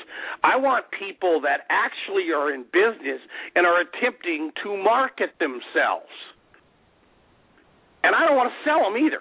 I 0.43 0.57
want 0.57 0.87
people 0.97 1.41
that 1.43 1.69
actually 1.69 2.33
are 2.33 2.53
in 2.53 2.65
business 2.73 3.21
and 3.55 3.67
are 3.67 3.81
attempting 3.85 4.53
to 4.65 4.77
market 4.77 5.37
themselves. 5.39 6.09
And 8.03 8.17
I 8.17 8.25
don't 8.25 8.37
want 8.37 8.49
to 8.49 8.59
sell 8.65 8.81
them 8.81 8.97
either. 8.97 9.21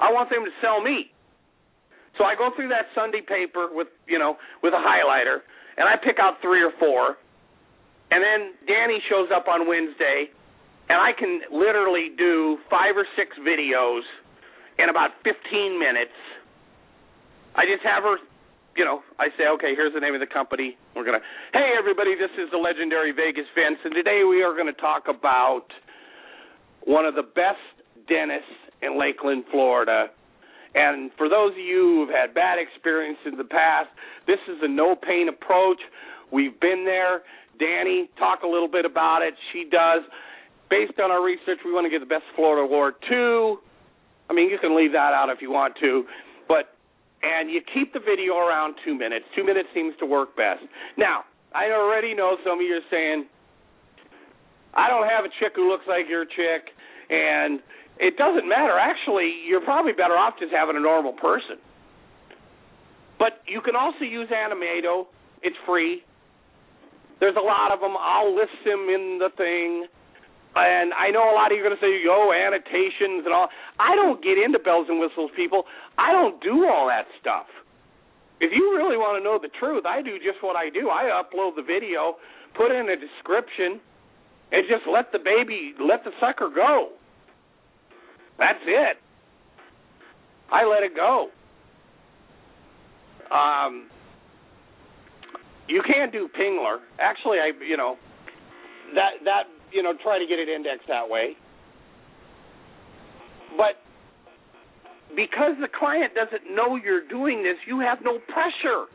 I 0.00 0.12
want 0.12 0.30
them 0.30 0.44
to 0.44 0.50
sell 0.60 0.80
me. 0.80 1.12
So 2.16 2.24
I 2.24 2.34
go 2.34 2.48
through 2.56 2.68
that 2.68 2.88
Sunday 2.94 3.20
paper 3.20 3.68
with, 3.70 3.88
you 4.08 4.18
know, 4.18 4.36
with 4.62 4.72
a 4.72 4.80
highlighter 4.80 5.44
and 5.76 5.84
I 5.88 5.96
pick 6.00 6.16
out 6.18 6.40
3 6.40 6.62
or 6.62 6.72
4. 6.78 7.16
And 8.12 8.24
then 8.24 8.54
Danny 8.66 9.02
shows 9.10 9.28
up 9.34 9.48
on 9.48 9.68
Wednesday 9.68 10.32
and 10.88 10.96
I 10.96 11.12
can 11.12 11.40
literally 11.52 12.12
do 12.16 12.56
5 12.70 12.96
or 12.96 13.06
6 13.16 13.36
videos 13.44 14.02
in 14.78 14.88
about 14.88 15.10
15 15.24 15.78
minutes 15.78 16.16
I 17.56 17.64
just 17.64 17.80
have 17.88 18.04
her, 18.04 18.20
you 18.76 18.84
know, 18.84 19.00
I 19.18 19.32
say, 19.40 19.48
okay, 19.56 19.72
here's 19.72 19.94
the 19.96 20.00
name 20.00 20.12
of 20.12 20.20
the 20.20 20.28
company. 20.28 20.76
We're 20.94 21.08
going 21.08 21.18
to, 21.18 21.24
hey, 21.56 21.72
everybody, 21.78 22.12
this 22.14 22.30
is 22.36 22.52
the 22.52 22.60
legendary 22.60 23.12
Vegas 23.12 23.48
Vince, 23.56 23.80
and 23.82 23.94
today 23.96 24.28
we 24.28 24.44
are 24.44 24.52
going 24.52 24.68
to 24.68 24.76
talk 24.76 25.08
about 25.08 25.64
one 26.84 27.08
of 27.08 27.16
the 27.16 27.24
best 27.24 27.64
dentists 28.06 28.52
in 28.82 29.00
Lakeland, 29.00 29.44
Florida. 29.50 30.12
And 30.76 31.10
for 31.16 31.32
those 31.32 31.52
of 31.52 31.64
you 31.64 32.04
who've 32.04 32.12
had 32.12 32.36
bad 32.36 32.60
experience 32.60 33.18
in 33.24 33.40
the 33.40 33.48
past, 33.48 33.88
this 34.26 34.38
is 34.52 34.60
a 34.60 34.68
no 34.68 34.94
pain 34.94 35.32
approach. 35.32 35.80
We've 36.30 36.60
been 36.60 36.84
there. 36.84 37.24
Danny, 37.58 38.10
talk 38.18 38.44
a 38.44 38.46
little 38.46 38.68
bit 38.68 38.84
about 38.84 39.22
it. 39.22 39.32
She 39.54 39.64
does. 39.64 40.04
Based 40.68 41.00
on 41.00 41.10
our 41.10 41.24
research, 41.24 41.64
we 41.64 41.72
want 41.72 41.86
to 41.86 41.90
get 41.90 42.00
the 42.00 42.12
best 42.12 42.28
Florida 42.36 42.68
award 42.68 42.94
too. 43.08 43.56
I 44.28 44.34
mean, 44.34 44.50
you 44.50 44.58
can 44.60 44.76
leave 44.76 44.92
that 44.92 45.16
out 45.16 45.30
if 45.30 45.40
you 45.40 45.50
want 45.50 45.74
to, 45.80 46.04
but 46.48 46.75
and 47.26 47.50
you 47.50 47.60
keep 47.74 47.92
the 47.92 47.98
video 48.00 48.38
around 48.38 48.76
two 48.84 48.94
minutes. 48.94 49.24
Two 49.34 49.44
minutes 49.44 49.68
seems 49.74 49.94
to 49.98 50.06
work 50.06 50.36
best. 50.36 50.62
Now, 50.96 51.24
I 51.54 51.72
already 51.72 52.14
know 52.14 52.36
some 52.44 52.60
of 52.60 52.62
you 52.62 52.74
are 52.74 52.88
saying, 52.90 53.26
I 54.74 54.88
don't 54.88 55.08
have 55.08 55.24
a 55.24 55.32
chick 55.40 55.52
who 55.56 55.68
looks 55.68 55.84
like 55.88 56.06
your 56.08 56.24
chick, 56.24 56.70
and 57.10 57.60
it 57.98 58.16
doesn't 58.16 58.48
matter. 58.48 58.78
Actually, 58.78 59.32
you're 59.48 59.64
probably 59.64 59.92
better 59.92 60.14
off 60.14 60.34
just 60.38 60.52
having 60.52 60.76
a 60.76 60.80
normal 60.80 61.12
person. 61.12 61.56
But 63.18 63.40
you 63.48 63.60
can 63.62 63.74
also 63.74 64.04
use 64.04 64.28
Animoto. 64.28 65.06
It's 65.42 65.56
free. 65.66 66.02
There's 67.18 67.36
a 67.36 67.44
lot 67.44 67.72
of 67.72 67.80
them. 67.80 67.96
I'll 67.98 68.34
list 68.34 68.52
them 68.64 68.88
in 68.92 69.18
the 69.18 69.30
thing. 69.36 69.86
And 70.56 70.94
I 70.96 71.10
know 71.12 71.28
a 71.28 71.36
lot 71.36 71.52
of 71.52 71.58
you 71.58 71.60
are 71.64 71.68
going 71.68 71.76
to 71.76 71.84
say, 71.84 71.92
"Oh, 72.08 72.32
annotations 72.32 73.28
and 73.28 73.34
all." 73.34 73.48
I 73.78 73.94
don't 73.94 74.22
get 74.24 74.38
into 74.38 74.58
bells 74.58 74.86
and 74.88 74.98
whistles, 74.98 75.30
people. 75.36 75.64
I 75.98 76.12
don't 76.12 76.40
do 76.40 76.64
all 76.64 76.88
that 76.88 77.04
stuff. 77.20 77.46
If 78.40 78.52
you 78.52 78.76
really 78.76 78.96
want 78.96 79.20
to 79.20 79.24
know 79.24 79.38
the 79.40 79.52
truth, 79.60 79.84
I 79.84 80.00
do 80.00 80.16
just 80.16 80.42
what 80.42 80.56
I 80.56 80.70
do. 80.70 80.88
I 80.88 81.12
upload 81.12 81.56
the 81.56 81.62
video, 81.62 82.16
put 82.56 82.72
in 82.72 82.88
a 82.88 82.96
description, 82.96 83.80
and 84.52 84.64
just 84.68 84.88
let 84.88 85.12
the 85.12 85.18
baby, 85.18 85.74
let 85.80 86.04
the 86.04 86.10
sucker 86.20 86.48
go. 86.48 86.96
That's 88.38 88.64
it. 88.64 88.96
I 90.50 90.64
let 90.64 90.82
it 90.82 90.94
go. 90.94 91.28
Um, 93.30 93.88
you 95.68 95.82
can 95.82 96.10
do 96.10 96.28
Pingler. 96.32 96.78
Actually, 96.98 97.38
I 97.38 97.50
you 97.66 97.76
know 97.76 97.96
that 98.94 99.24
that 99.24 99.44
you 99.72 99.82
know, 99.82 99.92
try 100.02 100.18
to 100.18 100.26
get 100.26 100.38
it 100.38 100.48
indexed 100.48 100.88
that 100.88 101.08
way. 101.08 101.36
But 103.56 103.80
because 105.14 105.56
the 105.60 105.68
client 105.68 106.12
doesn't 106.14 106.54
know 106.54 106.76
you're 106.76 107.06
doing 107.06 107.42
this, 107.42 107.56
you 107.66 107.80
have 107.80 107.98
no 108.02 108.18
pressure. 108.28 108.86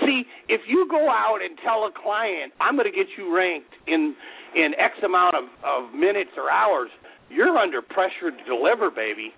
See, 0.00 0.24
if 0.48 0.62
you 0.66 0.86
go 0.90 1.08
out 1.08 1.38
and 1.44 1.56
tell 1.62 1.86
a 1.86 1.92
client, 1.92 2.52
I'm 2.60 2.76
going 2.76 2.90
to 2.90 2.96
get 2.96 3.06
you 3.16 3.34
ranked 3.34 3.72
in 3.86 4.16
in 4.54 4.72
X 4.78 4.94
amount 5.04 5.34
of, 5.34 5.44
of 5.64 5.94
minutes 5.94 6.30
or 6.36 6.50
hours, 6.50 6.88
you're 7.28 7.58
under 7.58 7.82
pressure 7.82 8.30
to 8.30 8.44
deliver, 8.46 8.90
baby. 8.90 9.32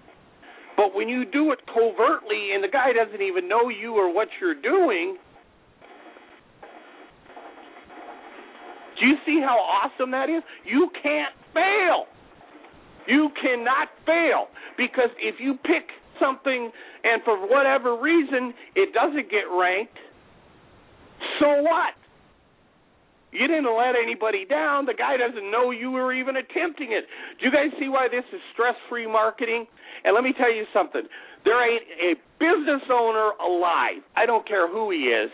But 0.77 0.95
when 0.95 1.09
you 1.09 1.25
do 1.25 1.53
it 1.53 1.61
covertly 1.67 2.53
and 2.53 2.63
the 2.63 2.69
guy 2.69 2.93
doesn't 2.93 3.23
even 3.23 3.49
know 3.49 3.71
you 3.71 3.95
or 3.95 4.13
what 4.13 4.29
you're 4.41 4.61
doing, 4.61 5.17
Do 8.99 9.07
you 9.07 9.17
see 9.27 9.41
how 9.41 9.57
awesome 9.57 10.11
that 10.13 10.29
is? 10.29 10.43
You 10.65 10.89
can't 11.03 11.35
fail. 11.53 12.07
You 13.07 13.31
cannot 13.41 13.89
fail 14.05 14.49
because 14.77 15.11
if 15.19 15.37
you 15.39 15.55
pick 15.63 15.89
something 16.21 16.71
and 17.05 17.23
for 17.25 17.47
whatever 17.47 18.01
reason 18.01 18.53
it 18.75 18.93
doesn't 18.93 19.31
get 19.31 19.47
ranked, 19.53 19.99
so 21.41 21.63
what? 21.63 21.95
You 23.33 23.47
didn't 23.47 23.69
let 23.69 23.93
anybody 24.01 24.47
down. 24.49 24.87
The 24.87 24.95
guy 24.95 25.17
doesn't 25.17 25.51
know 25.51 25.71
you 25.71 25.91
were 25.91 26.13
even 26.13 26.37
attempting 26.37 26.93
it. 26.93 27.05
Do 27.39 27.45
you 27.45 27.53
guys 27.53 27.69
see 27.79 27.89
why 27.89 28.09
this 28.09 28.25
is 28.33 28.41
stress-free 28.55 29.07
marketing? 29.07 29.67
And 30.05 30.15
let 30.15 30.25
me 30.25 30.33
tell 30.33 30.53
you 30.53 30.65
something. 30.73 31.03
There 31.45 31.61
ain't 31.61 31.85
a 32.01 32.15
business 32.41 32.83
owner 32.91 33.37
alive. 33.37 34.01
I 34.17 34.25
don't 34.25 34.47
care 34.49 34.71
who 34.71 34.91
he 34.91 35.13
is. 35.13 35.31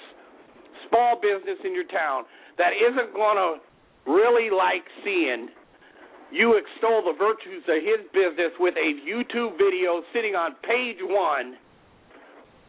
Small 0.89 1.21
business 1.23 1.59
in 1.65 1.75
your 1.75 1.87
town 1.87 2.25
that 2.59 2.73
isn't 2.77 3.15
going 3.15 3.37
to 3.37 4.11
really 4.11 4.51
like 4.51 4.85
seeing 5.05 5.49
you 6.33 6.57
extol 6.57 7.03
the 7.05 7.17
virtues 7.17 7.63
of 7.69 7.77
his 7.85 8.09
business 8.13 8.53
with 8.59 8.75
a 8.77 8.91
YouTube 9.07 9.53
video 9.59 10.03
sitting 10.15 10.35
on 10.35 10.57
page 10.63 10.97
one 11.03 11.57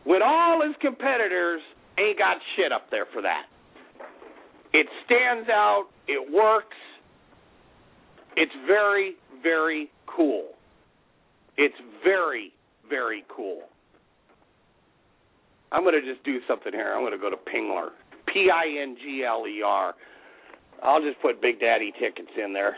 when 0.04 0.22
all 0.22 0.62
his 0.66 0.76
competitors 0.82 1.62
ain't 1.98 2.18
got 2.18 2.38
shit 2.56 2.72
up 2.72 2.92
there 2.92 3.06
for 3.14 3.22
that. 3.22 3.46
It 4.74 4.88
stands 5.06 5.50
out, 5.50 5.88
it 6.08 6.34
works, 6.34 6.76
it's 8.36 8.52
very, 8.68 9.16
very 9.42 9.90
cool. 10.08 10.50
It's 11.58 11.76
very, 12.04 12.52
very 12.90 13.24
cool. 13.34 13.62
I'm 15.72 15.84
going 15.84 16.00
to 16.00 16.14
just 16.14 16.24
do 16.26 16.40
something 16.48 16.72
here. 16.72 16.94
I'm 16.94 17.02
going 17.02 17.14
to 17.14 17.18
go 17.18 17.30
to 17.30 17.38
Pingler. 17.38 17.90
P 18.34 18.50
I 18.52 18.82
N 18.82 18.98
G 19.02 19.24
L 19.24 19.46
E 19.48 19.62
R. 19.64 19.94
I'll 20.82 21.02
just 21.02 21.22
put 21.22 21.42
Big 21.42 21.60
Daddy 21.60 21.94
tickets 22.00 22.32
in 22.44 22.52
there. 22.52 22.76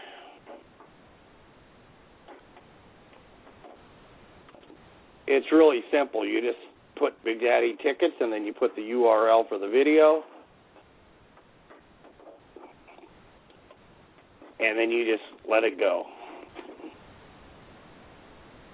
It's 5.27 5.47
really 5.51 5.81
simple. 5.91 6.25
You 6.25 6.41
just 6.41 6.59
put 6.97 7.13
Big 7.23 7.41
Daddy 7.41 7.75
tickets 7.81 8.13
and 8.19 8.31
then 8.31 8.45
you 8.45 8.53
put 8.53 8.75
the 8.75 8.81
URL 8.81 9.47
for 9.49 9.57
the 9.57 9.67
video. 9.67 10.23
And 14.59 14.77
then 14.77 14.91
you 14.91 15.05
just 15.05 15.49
let 15.49 15.63
it 15.63 15.79
go. 15.79 16.05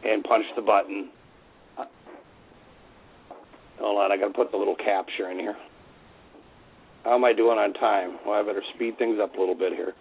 And 0.03 0.23
punch 0.23 0.45
the 0.55 0.61
button. 0.61 1.09
Hold 3.79 3.97
on, 3.97 4.11
I 4.11 4.17
gotta 4.17 4.34
put 4.34 4.51
the 4.51 4.57
little 4.57 4.75
captcha 4.75 5.32
in 5.32 5.39
here. 5.39 5.55
How 7.04 7.16
am 7.16 7.24
I 7.24 7.34
doing 7.34 7.58
on 7.58 7.74
time? 7.74 8.18
Well, 8.26 8.39
I 8.39 8.43
better 8.43 8.64
speed 8.76 8.97
things 8.97 9.18
up 9.22 9.36
a 9.36 9.39
little 9.39 9.56
bit 9.56 9.74
here. 9.74 9.93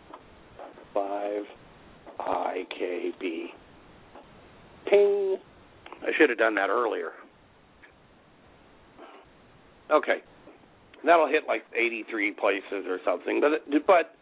5 0.92 1.44
IKB. 2.20 3.46
Ping. 4.88 5.38
I 6.02 6.10
should 6.18 6.30
have 6.30 6.38
done 6.38 6.54
that 6.56 6.68
earlier. 6.68 7.12
Okay. 9.90 10.18
That'll 11.04 11.28
hit 11.28 11.44
like 11.48 11.62
83 11.74 12.32
places 12.32 12.84
or 12.86 12.98
something. 13.04 13.40
But 13.40 13.64
but 13.86 14.14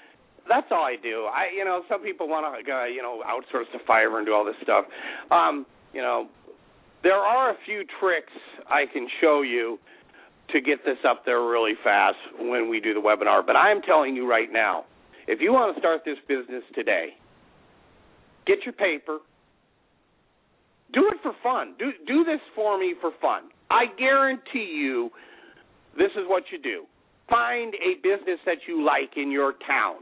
that's 0.49 0.67
all 0.71 0.85
I 0.85 0.97
do. 1.03 1.27
I 1.27 1.51
you 1.57 1.65
know, 1.65 1.83
some 1.89 2.03
people 2.03 2.29
want 2.29 2.47
to 2.47 2.73
uh, 2.73 2.85
you 2.85 3.03
know, 3.03 3.23
outsource 3.27 3.71
to 3.73 3.79
Fiverr 3.89 4.19
and 4.19 4.27
do 4.27 4.33
all 4.33 4.45
this 4.45 4.57
stuff. 4.63 4.85
Um, 5.31 5.67
you 5.93 6.01
know, 6.01 6.29
there 7.03 7.17
are 7.17 7.51
a 7.51 7.57
few 7.67 7.85
tricks 8.01 8.33
I 8.69 8.85
can 8.93 9.09
show 9.21 9.43
you 9.43 9.79
to 10.53 10.61
get 10.61 10.85
this 10.85 10.99
up 11.07 11.25
there 11.25 11.43
really 11.43 11.75
fast 11.85 12.17
when 12.39 12.71
we 12.71 12.81
do 12.81 12.95
the 12.95 13.01
webinar. 13.01 13.45
But 13.47 13.57
I'm 13.57 13.83
telling 13.83 14.17
you 14.17 14.29
right 14.29 14.49
now, 14.51 14.85
if 15.27 15.41
you 15.41 15.53
want 15.53 15.75
to 15.75 15.81
start 15.81 16.03
this 16.05 16.17
business 16.27 16.63
today, 16.75 17.09
get 18.47 18.59
your 18.65 18.73
paper. 18.73 19.19
Do 20.95 21.07
it 21.13 21.19
for 21.23 21.33
fun. 21.43 21.75
Do 21.79 21.93
do 22.07 22.25
this 22.25 22.41
for 22.55 22.79
me 22.79 22.95
for 23.01 23.11
fun. 23.21 23.51
I 23.71 23.85
guarantee 23.99 24.73
you 24.75 25.11
this 25.99 26.11
is 26.13 26.25
what 26.27 26.45
you 26.51 26.59
do. 26.59 26.85
Find 27.29 27.75
a 27.75 27.97
business 28.03 28.39
that 28.47 28.59
you 28.67 28.83
like 28.85 29.11
in 29.17 29.31
your 29.31 29.53
town. 29.67 29.97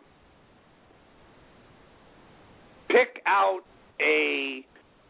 Pick 2.86 3.20
out 3.26 3.62
a 4.00 4.64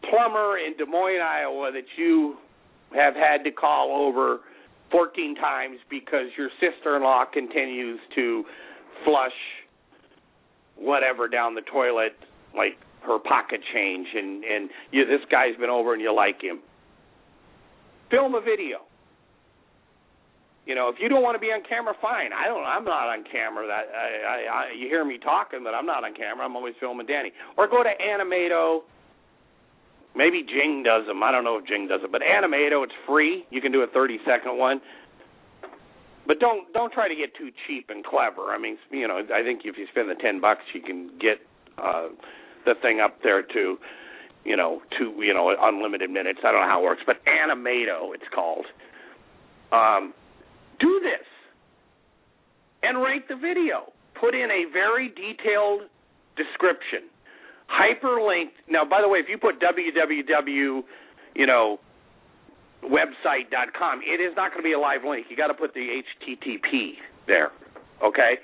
plumber 0.08 0.56
in 0.58 0.76
Des 0.78 0.86
Moines, 0.86 1.20
Iowa 1.20 1.72
that 1.72 1.84
you 1.98 2.36
have 2.94 3.14
had 3.14 3.44
to 3.44 3.50
call 3.50 3.90
over 3.90 4.40
14 4.90 5.34
times 5.36 5.78
because 5.90 6.26
your 6.36 6.50
sister-in-law 6.60 7.24
continues 7.32 8.00
to 8.14 8.44
flush 9.04 9.32
whatever 10.76 11.28
down 11.28 11.54
the 11.54 11.62
toilet 11.62 12.16
like 12.56 12.78
her 13.02 13.18
pocket 13.18 13.60
change 13.72 14.06
and 14.14 14.44
and 14.44 14.70
you, 14.92 15.04
this 15.06 15.20
guy's 15.30 15.56
been 15.56 15.70
over 15.70 15.92
and 15.92 16.02
you 16.02 16.14
like 16.14 16.40
him 16.42 16.60
film 18.10 18.34
a 18.34 18.40
video 18.40 18.78
You 20.66 20.74
know, 20.74 20.88
if 20.90 20.96
you 20.98 21.08
don't 21.08 21.22
want 21.22 21.36
to 21.36 21.40
be 21.40 21.54
on 21.54 21.62
camera, 21.62 21.94
fine. 22.02 22.34
I 22.34 22.48
don't. 22.50 22.66
I'm 22.66 22.84
not 22.84 23.06
on 23.06 23.22
camera. 23.30 23.66
That 23.70 23.86
I, 23.86 24.06
I, 24.26 24.38
I, 24.50 24.62
you 24.74 24.88
hear 24.88 25.04
me 25.04 25.16
talking, 25.16 25.62
but 25.62 25.74
I'm 25.74 25.86
not 25.86 26.02
on 26.02 26.12
camera. 26.12 26.44
I'm 26.44 26.56
always 26.56 26.74
filming 26.80 27.06
Danny. 27.06 27.30
Or 27.56 27.68
go 27.68 27.84
to 27.84 27.94
Animoto. 28.02 28.82
Maybe 30.16 30.42
Jing 30.42 30.82
does 30.82 31.06
them. 31.06 31.22
I 31.22 31.30
don't 31.30 31.44
know 31.44 31.58
if 31.58 31.66
Jing 31.66 31.88
does 31.88 32.00
it, 32.02 32.10
but 32.10 32.22
Animoto, 32.22 32.82
it's 32.84 32.94
free. 33.06 33.44
You 33.50 33.60
can 33.60 33.70
do 33.70 33.82
a 33.82 33.86
30 33.86 34.18
second 34.24 34.58
one. 34.58 34.80
But 36.26 36.40
don't 36.40 36.72
don't 36.72 36.92
try 36.92 37.06
to 37.06 37.14
get 37.14 37.36
too 37.36 37.50
cheap 37.66 37.86
and 37.88 38.04
clever. 38.04 38.50
I 38.50 38.58
mean, 38.58 38.78
you 38.90 39.06
know, 39.06 39.22
I 39.32 39.42
think 39.42 39.60
if 39.64 39.76
you 39.78 39.86
spend 39.90 40.10
the 40.10 40.14
10 40.14 40.40
bucks, 40.40 40.62
you 40.74 40.80
can 40.80 41.10
get 41.20 41.38
uh 41.78 42.08
the 42.64 42.74
thing 42.82 42.98
up 42.98 43.22
there 43.22 43.42
to, 43.42 43.76
you 44.44 44.56
know, 44.56 44.80
to 44.98 45.04
you 45.22 45.32
know, 45.32 45.54
unlimited 45.60 46.10
minutes. 46.10 46.40
I 46.42 46.50
don't 46.50 46.62
know 46.62 46.68
how 46.68 46.80
it 46.80 46.84
works, 46.84 47.02
but 47.06 47.16
Animoto, 47.26 48.14
it's 48.14 48.26
called. 48.34 48.66
Um, 49.70 50.14
do 50.80 51.00
this 51.02 51.26
and 52.82 53.02
rate 53.02 53.28
the 53.28 53.36
video. 53.36 53.92
Put 54.18 54.34
in 54.34 54.50
a 54.50 54.72
very 54.72 55.08
detailed 55.08 55.82
description, 56.36 57.08
hyperlinked. 57.70 58.56
Now, 58.68 58.84
by 58.84 59.00
the 59.02 59.08
way, 59.08 59.18
if 59.18 59.26
you 59.28 59.38
put 59.38 59.60
www, 59.60 60.82
you 61.34 61.46
know, 61.46 61.78
website.com, 62.84 64.00
it 64.02 64.20
is 64.20 64.34
not 64.36 64.50
going 64.50 64.62
to 64.62 64.66
be 64.66 64.72
a 64.72 64.78
live 64.78 65.02
link. 65.06 65.26
You 65.28 65.36
got 65.36 65.48
to 65.48 65.54
put 65.54 65.74
the 65.74 66.02
HTTP 66.02 66.92
there. 67.26 67.50
Okay. 68.04 68.34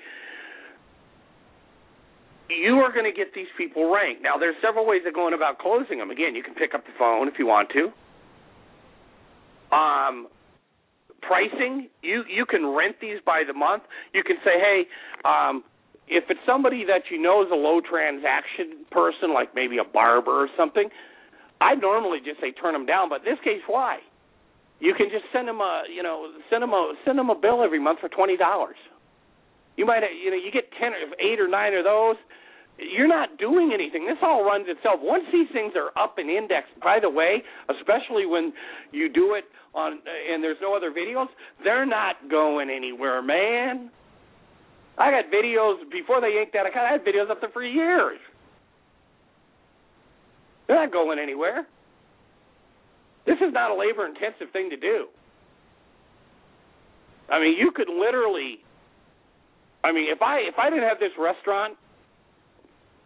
You 2.49 2.75
are 2.75 2.91
going 2.91 3.05
to 3.05 3.15
get 3.15 3.33
these 3.33 3.47
people 3.57 3.91
ranked. 3.91 4.21
Now, 4.21 4.37
there's 4.37 4.55
several 4.61 4.85
ways 4.85 5.01
of 5.07 5.13
going 5.13 5.33
about 5.33 5.59
closing 5.59 5.97
them. 5.97 6.11
Again, 6.11 6.35
you 6.35 6.43
can 6.43 6.53
pick 6.53 6.73
up 6.73 6.85
the 6.85 6.91
phone 6.99 7.27
if 7.27 7.35
you 7.39 7.47
want 7.47 7.69
to. 7.71 7.89
Um, 9.75 10.27
pricing, 11.21 11.89
you 12.03 12.23
you 12.29 12.45
can 12.45 12.67
rent 12.67 12.97
these 13.01 13.17
by 13.25 13.43
the 13.47 13.53
month. 13.53 13.83
You 14.13 14.23
can 14.23 14.37
say, 14.43 14.59
hey, 14.59 14.83
um, 15.25 15.63
if 16.07 16.25
it's 16.29 16.39
somebody 16.45 16.85
that 16.85 17.09
you 17.09 17.21
know 17.21 17.43
is 17.43 17.49
a 17.51 17.55
low 17.55 17.79
transaction 17.81 18.85
person, 18.91 19.33
like 19.33 19.55
maybe 19.55 19.77
a 19.77 19.87
barber 19.87 20.31
or 20.31 20.49
something, 20.57 20.89
I'd 21.61 21.79
normally 21.79 22.19
just 22.19 22.41
say 22.41 22.51
turn 22.51 22.73
them 22.73 22.85
down. 22.85 23.09
But 23.09 23.25
in 23.25 23.33
this 23.33 23.39
case, 23.43 23.61
why? 23.67 23.99
You 24.79 24.93
can 24.93 25.07
just 25.09 25.25
send 25.31 25.47
them 25.47 25.61
a 25.61 25.83
you 25.87 26.03
know 26.03 26.27
send 26.49 26.61
them 26.61 26.71
a 26.71 26.93
send 27.05 27.17
them 27.17 27.29
a 27.29 27.35
bill 27.35 27.63
every 27.63 27.79
month 27.79 27.99
for 27.99 28.09
twenty 28.09 28.35
dollars. 28.35 28.75
You 29.77 29.85
might 29.85 30.03
you 30.03 30.29
know 30.29 30.37
you 30.37 30.51
get 30.51 30.69
ten 30.79 30.91
or 30.91 30.99
eight 31.23 31.39
or 31.39 31.47
nine 31.47 31.73
of 31.73 31.85
those. 31.85 32.17
You're 32.77 33.07
not 33.07 33.37
doing 33.37 33.71
anything. 33.71 34.07
This 34.07 34.17
all 34.21 34.43
runs 34.43 34.65
itself. 34.67 34.99
Once 34.99 35.25
these 35.31 35.47
things 35.53 35.73
are 35.75 35.91
up 36.01 36.17
and 36.17 36.29
indexed, 36.29 36.73
by 36.81 36.99
the 36.99 37.09
way, 37.09 37.43
especially 37.69 38.25
when 38.25 38.51
you 38.91 39.07
do 39.07 39.35
it 39.35 39.45
on 39.75 40.01
and 40.29 40.43
there's 40.43 40.57
no 40.59 40.75
other 40.75 40.91
videos, 40.91 41.27
they're 41.63 41.85
not 41.85 42.15
going 42.29 42.69
anywhere, 42.69 43.21
man. 43.21 43.91
I 44.97 45.11
got 45.11 45.31
videos 45.31 45.89
before 45.91 46.21
they 46.21 46.35
yanked 46.35 46.53
that 46.53 46.65
account. 46.65 46.87
I 46.87 46.91
had 46.91 47.05
videos 47.05 47.29
up 47.29 47.41
there 47.41 47.49
for 47.49 47.63
years. 47.63 48.19
They're 50.67 50.77
not 50.77 50.91
going 50.91 51.19
anywhere. 51.19 51.67
This 53.25 53.37
is 53.37 53.53
not 53.53 53.71
a 53.71 53.75
labor 53.75 54.05
intensive 54.05 54.51
thing 54.51 54.69
to 54.69 54.77
do. 54.77 55.07
I 57.29 57.39
mean, 57.39 57.57
you 57.57 57.71
could 57.71 57.89
literally 57.89 58.59
I 59.83 59.91
mean, 59.91 60.07
if 60.09 60.21
I 60.21 60.39
if 60.39 60.55
I 60.57 60.69
didn't 60.69 60.87
have 60.87 60.99
this 60.99 61.11
restaurant 61.19 61.75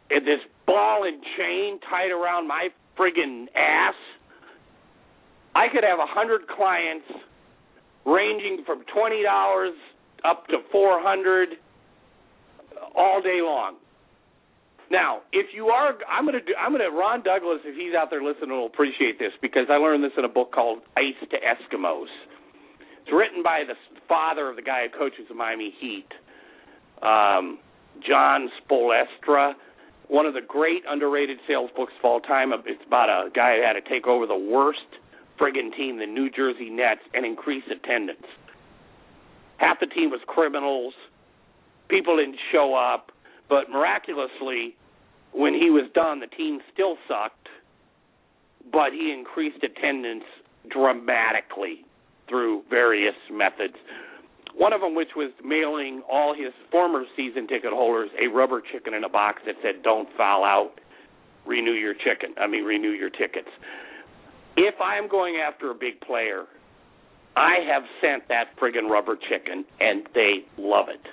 and 0.09 0.25
this 0.25 0.39
ball 0.65 1.05
and 1.05 1.21
chain 1.37 1.79
tied 1.89 2.11
around 2.11 2.47
my 2.47 2.69
friggin' 2.97 3.47
ass, 3.55 3.95
I 5.55 5.67
could 5.73 5.83
have 5.83 5.99
a 5.99 6.05
hundred 6.05 6.47
clients 6.47 7.05
ranging 8.05 8.63
from 8.65 8.83
twenty 8.93 9.23
dollars 9.23 9.73
up 10.23 10.45
to 10.47 10.57
four 10.71 11.01
hundred 11.01 11.57
all 12.95 13.21
day 13.21 13.39
long. 13.41 13.75
Now, 14.89 15.21
if 15.33 15.47
you 15.53 15.67
are, 15.67 15.95
I'm 16.09 16.25
gonna 16.25 16.39
do. 16.39 16.53
I'm 16.57 16.71
gonna. 16.71 16.89
Ron 16.89 17.21
Douglas, 17.21 17.59
if 17.65 17.75
he's 17.75 17.93
out 17.93 18.09
there 18.09 18.23
listening, 18.23 18.51
will 18.51 18.67
appreciate 18.67 19.19
this 19.19 19.33
because 19.41 19.67
I 19.69 19.75
learned 19.75 20.03
this 20.03 20.13
in 20.17 20.23
a 20.23 20.29
book 20.29 20.53
called 20.53 20.79
Ice 20.95 21.19
to 21.29 21.37
Eskimos. 21.37 22.07
It's 23.01 23.11
written 23.11 23.43
by 23.43 23.63
the 23.67 23.75
father 24.07 24.49
of 24.49 24.55
the 24.55 24.61
guy 24.61 24.87
who 24.87 24.97
coaches 24.97 25.25
the 25.27 25.35
Miami 25.35 25.73
Heat, 25.79 26.07
um, 27.01 27.59
Jon 28.07 28.49
Spoelstra. 28.63 29.53
One 30.07 30.25
of 30.25 30.33
the 30.33 30.41
great 30.47 30.83
underrated 30.87 31.39
sales 31.47 31.69
books 31.75 31.91
of 31.99 32.05
all 32.05 32.21
time. 32.21 32.53
It's 32.65 32.83
about 32.87 33.09
a 33.09 33.29
guy 33.29 33.57
who 33.57 33.63
had 33.63 33.73
to 33.73 33.81
take 33.81 34.07
over 34.07 34.25
the 34.25 34.37
worst 34.37 34.87
friggin' 35.37 35.75
team, 35.75 35.99
the 35.99 36.05
New 36.05 36.29
Jersey 36.29 36.69
Nets, 36.69 37.01
and 37.13 37.25
increase 37.25 37.63
attendance. 37.69 38.25
Half 39.57 39.79
the 39.79 39.87
team 39.87 40.11
was 40.11 40.21
criminals. 40.27 40.93
People 41.89 42.17
didn't 42.17 42.37
show 42.51 42.75
up 42.75 43.11
but 43.49 43.69
miraculously, 43.69 44.75
when 45.31 45.53
he 45.53 45.69
was 45.69 45.89
done, 45.93 46.19
the 46.19 46.27
team 46.27 46.59
still 46.73 46.97
sucked, 47.07 47.47
but 48.71 48.91
he 48.91 49.13
increased 49.17 49.63
attendance 49.63 50.25
dramatically 50.69 51.85
through 52.27 52.63
various 52.69 53.15
methods. 53.31 53.75
One 54.53 54.73
of 54.73 54.81
them, 54.81 54.95
which 54.95 55.15
was 55.15 55.31
mailing 55.43 56.01
all 56.11 56.33
his 56.33 56.51
former 56.71 57.03
season 57.15 57.47
ticket 57.47 57.71
holders 57.71 58.09
a 58.21 58.27
rubber 58.27 58.61
chicken 58.61 58.93
in 58.93 59.03
a 59.03 59.09
box 59.09 59.41
that 59.45 59.55
said, 59.61 59.83
Don't 59.83 60.09
foul 60.17 60.43
out, 60.43 60.73
renew 61.45 61.73
your 61.73 61.93
chicken. 61.93 62.33
I 62.39 62.47
mean, 62.47 62.63
renew 62.63 62.91
your 62.91 63.09
tickets. 63.09 63.49
If 64.57 64.75
I'm 64.81 65.07
going 65.07 65.35
after 65.35 65.69
a 65.69 65.75
big 65.75 66.01
player, 66.01 66.45
I 67.35 67.57
have 67.71 67.83
sent 68.01 68.27
that 68.29 68.57
friggin' 68.59 68.89
rubber 68.89 69.15
chicken, 69.15 69.63
and 69.79 70.07
they 70.15 70.43
love 70.57 70.87
it. 70.89 71.05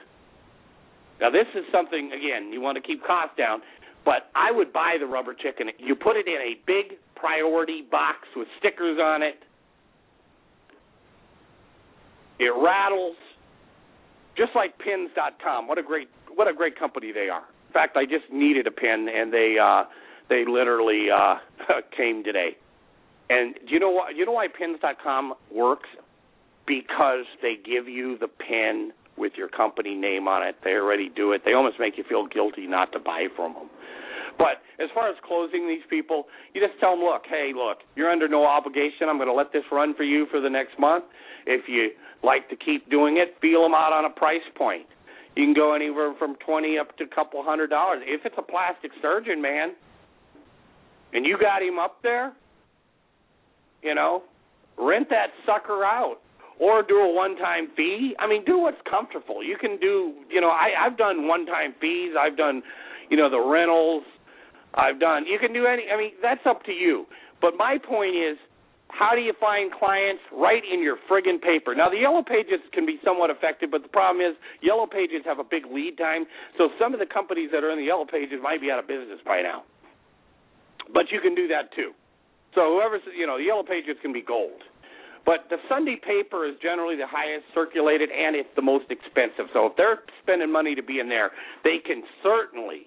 Now, 1.21 1.31
this 1.31 1.47
is 1.55 1.65
something, 1.71 2.11
again, 2.13 2.53
you 2.53 2.61
want 2.61 2.77
to 2.77 2.83
keep 2.83 3.05
costs 3.05 3.37
down, 3.39 3.63
but 4.05 4.31
I 4.35 4.51
would 4.51 4.73
buy 4.73 4.97
the 4.99 5.07
rubber 5.07 5.35
chicken. 5.35 5.69
You 5.79 5.95
put 5.95 6.17
it 6.17 6.27
in 6.27 6.35
a 6.35 6.59
big 6.67 6.99
priority 7.15 7.83
box 7.89 8.19
with 8.37 8.49
stickers 8.59 8.99
on 9.03 9.23
it. 9.23 9.43
It 12.39 12.53
rattles, 12.57 13.17
just 14.37 14.51
like 14.55 14.79
pins.com. 14.79 15.69
What 15.69 15.79
a 15.79 15.83
great 15.83 16.09
what 16.35 16.49
a 16.49 16.53
great 16.53 16.77
company 16.77 17.13
they 17.13 17.29
are. 17.29 17.45
In 17.69 17.73
fact, 17.73 17.97
I 17.97 18.05
just 18.05 18.25
needed 18.33 18.67
a 18.67 18.73
pin, 18.73 19.07
and 19.09 19.33
they 19.33 19.57
uh, 19.63 19.85
they 20.29 20.45
literally 20.45 21.07
uh, 21.15 21.37
came 21.97 22.25
today. 22.25 22.57
And 23.31 23.55
do 23.55 23.73
you 23.73 23.81
know 23.81 23.91
what? 23.91 24.17
You 24.17 24.27
know 24.27 24.33
why 24.33 24.49
pins.com 24.49 25.35
works? 25.53 25.89
Because 26.67 27.25
they 27.41 27.55
give 27.57 27.89
you 27.89 28.19
the 28.19 28.29
pin 28.29 28.93
with 29.17 29.33
your 29.37 29.49
company 29.49 29.95
name 29.95 30.27
on 30.27 30.47
it. 30.47 30.57
They 30.65 30.73
already 30.73 31.11
do 31.15 31.33
it. 31.33 31.43
They 31.45 31.53
almost 31.53 31.77
make 31.79 31.97
you 31.97 32.05
feel 32.09 32.27
guilty 32.27 32.67
not 32.67 32.93
to 32.93 32.99
buy 32.99 33.27
from 33.37 33.55
them. 33.55 33.71
But 34.37 34.63
as 34.83 34.91
far 34.93 35.09
as 35.09 35.15
closing 35.25 35.69
these 35.69 35.85
people, 35.89 36.25
you 36.53 36.61
just 36.61 36.79
tell 36.81 36.97
them, 36.97 37.05
look, 37.05 37.23
hey, 37.29 37.53
look, 37.55 37.79
you're 37.95 38.11
under 38.11 38.27
no 38.27 38.45
obligation. 38.45 39.09
I'm 39.09 39.17
going 39.17 39.29
to 39.29 39.35
let 39.35 39.53
this 39.53 39.63
run 39.71 39.95
for 39.95 40.03
you 40.03 40.27
for 40.31 40.41
the 40.41 40.51
next 40.51 40.79
month. 40.79 41.05
If 41.47 41.69
you 41.69 41.91
like 42.23 42.49
to 42.51 42.57
keep 42.57 42.91
doing 42.91 43.19
it, 43.19 43.37
feel 43.41 43.63
them 43.63 43.75
out 43.75 43.93
on 43.93 44.05
a 44.05 44.11
price 44.11 44.43
point. 44.57 44.87
You 45.37 45.45
can 45.45 45.55
go 45.55 45.75
anywhere 45.75 46.15
from 46.19 46.37
twenty 46.47 46.79
up 46.79 46.97
to 46.97 47.05
a 47.05 47.09
couple 47.09 47.43
hundred 47.43 47.69
dollars. 47.69 48.03
If 48.07 48.25
it's 48.25 48.37
a 48.39 48.43
plastic 48.43 48.93
surgeon, 49.03 49.43
man, 49.43 49.75
and 51.13 51.27
you 51.27 51.37
got 51.41 51.61
him 51.61 51.79
up 51.79 51.99
there, 52.03 52.33
you 53.83 53.95
know, 53.95 54.23
rent 54.79 55.09
that 55.11 55.29
sucker 55.45 55.85
out 55.85 56.19
or 56.61 56.83
do 56.83 56.97
a 56.97 57.13
one-time 57.13 57.69
fee. 57.77 58.15
I 58.19 58.27
mean, 58.27 58.45
do 58.45 58.59
what's 58.59 58.81
comfortable. 58.89 59.43
You 59.43 59.57
can 59.59 59.79
do, 59.81 60.15
you 60.31 60.41
know, 60.41 60.51
I, 60.51 60.71
I've 60.87 60.97
done 60.97 61.27
one-time 61.27 61.75
fees. 61.81 62.15
I've 62.19 62.37
done, 62.37 62.63
you 63.11 63.17
know, 63.17 63.29
the 63.29 63.41
rentals. 63.41 64.05
I've 64.75 64.99
done. 65.01 65.27
You 65.27 65.39
can 65.39 65.53
do 65.53 65.67
any. 65.67 65.85
I 65.93 65.97
mean, 65.97 66.13
that's 66.23 66.47
up 66.47 66.65
to 66.65 66.73
you. 66.73 67.07
But 67.41 67.55
my 67.57 67.79
point 67.79 68.17
is, 68.17 68.39
how 68.89 69.15
do 69.15 69.21
you 69.21 69.35
find 69.41 69.73
clients 69.73 70.23
right 70.33 70.63
in 70.63 70.83
your 70.83 70.97
friggin' 71.11 71.43
paper? 71.43 71.75
Now, 71.75 71.91
the 71.91 71.99
yellow 71.99 72.23
pages 72.23 72.63
can 72.73 72.87
be 72.87 72.99
somewhat 73.05 73.31
effective, 73.31 73.71
but 73.71 73.83
the 73.83 73.89
problem 73.89 74.25
is 74.25 74.37
yellow 74.63 74.87
pages 74.87 75.23
have 75.25 75.39
a 75.39 75.45
big 75.45 75.67
lead 75.67 75.99
time. 75.99 76.27
So 76.59 76.71
some 76.79 76.95
of 76.95 77.01
the 77.01 77.07
companies 77.07 77.51
that 77.53 77.65
are 77.65 77.71
in 77.71 77.79
the 77.79 77.85
yellow 77.85 78.07
pages 78.07 78.39
might 78.43 78.61
be 78.61 78.71
out 78.71 78.79
of 78.79 78.87
business 78.87 79.19
by 79.27 79.43
now. 79.43 79.65
But 80.93 81.11
you 81.11 81.21
can 81.21 81.35
do 81.35 81.49
that 81.49 81.75
too. 81.75 81.91
So 82.55 82.79
whoever's, 82.79 83.03
you 83.19 83.27
know, 83.27 83.37
the 83.37 83.45
yellow 83.45 83.65
pages 83.65 83.97
can 84.01 84.13
be 84.13 84.23
gold. 84.23 84.63
But 85.25 85.49
the 85.49 85.57
Sunday 85.69 85.97
paper 85.97 86.47
is 86.47 86.55
generally 86.61 86.97
the 86.97 87.07
highest 87.09 87.47
circulated 87.55 88.11
and 88.11 88.37
it's 88.37 88.49
the 88.57 88.63
most 88.63 88.85
expensive. 88.91 89.49
So 89.53 89.67
if 89.67 89.77
they're 89.77 90.03
spending 90.23 90.53
money 90.53 90.75
to 90.75 90.83
be 90.83 91.01
in 91.01 91.09
there, 91.09 91.33
they 91.65 91.79
can 91.79 92.03
certainly, 92.23 92.87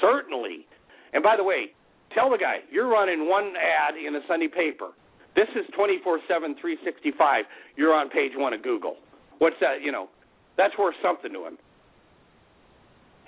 certainly. 0.00 0.66
And 1.12 1.22
by 1.22 1.36
the 1.36 1.44
way, 1.44 1.72
tell 2.14 2.30
the 2.30 2.38
guy 2.38 2.60
you're 2.70 2.88
running 2.88 3.28
one 3.28 3.52
ad 3.56 3.96
in 3.96 4.14
the 4.14 4.20
Sunday 4.26 4.48
paper. 4.48 4.92
This 5.36 5.48
is 5.54 5.66
24/7, 5.76 6.56
365. 6.58 7.44
You're 7.76 7.94
on 7.94 8.08
page 8.08 8.32
one 8.34 8.54
of 8.54 8.62
Google. 8.62 8.96
What's 9.38 9.56
that? 9.60 9.82
You 9.82 9.92
know, 9.92 10.08
that's 10.56 10.76
worth 10.78 10.96
something 11.02 11.32
to 11.32 11.46
him. 11.46 11.58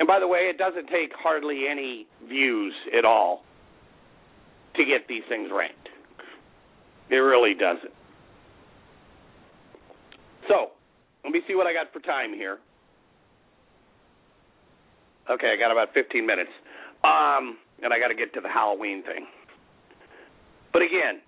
And 0.00 0.08
by 0.08 0.18
the 0.18 0.26
way, 0.26 0.48
it 0.48 0.56
doesn't 0.56 0.88
take 0.88 1.12
hardly 1.12 1.68
any 1.68 2.06
views 2.26 2.74
at 2.96 3.04
all 3.04 3.44
to 4.76 4.84
get 4.84 5.06
these 5.08 5.22
things 5.28 5.50
ranked. 5.52 5.90
It 7.10 7.16
really 7.16 7.52
doesn't. 7.54 7.92
So, 10.50 10.74
let 11.22 11.32
me 11.32 11.40
see 11.46 11.54
what 11.54 11.68
I 11.68 11.72
got 11.72 11.92
for 11.92 12.00
time 12.00 12.34
here. 12.34 12.58
Okay, 15.30 15.54
I 15.54 15.56
got 15.56 15.70
about 15.70 15.94
15 15.94 16.26
minutes. 16.26 16.50
Um, 17.04 17.56
and 17.82 17.94
I 17.94 18.00
got 18.00 18.08
to 18.08 18.18
get 18.18 18.34
to 18.34 18.40
the 18.40 18.48
Halloween 18.48 19.02
thing. 19.04 19.26
But 20.72 20.82
again, 20.82 21.22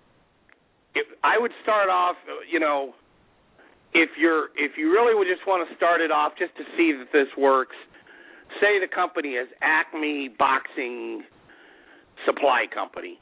if 0.93 1.07
I 1.23 1.39
would 1.39 1.51
start 1.63 1.89
off, 1.89 2.15
you 2.51 2.59
know, 2.59 2.93
if 3.93 4.09
you're 4.19 4.49
if 4.55 4.77
you 4.77 4.91
really 4.91 5.15
would 5.15 5.27
just 5.27 5.47
want 5.47 5.67
to 5.67 5.75
start 5.75 6.01
it 6.01 6.11
off 6.11 6.33
just 6.37 6.55
to 6.57 6.63
see 6.77 6.93
that 6.93 7.07
this 7.13 7.27
works, 7.37 7.75
say 8.59 8.79
the 8.79 8.93
company 8.93 9.29
is 9.29 9.47
Acme 9.61 10.29
Boxing 10.37 11.23
Supply 12.25 12.65
Company, 12.73 13.19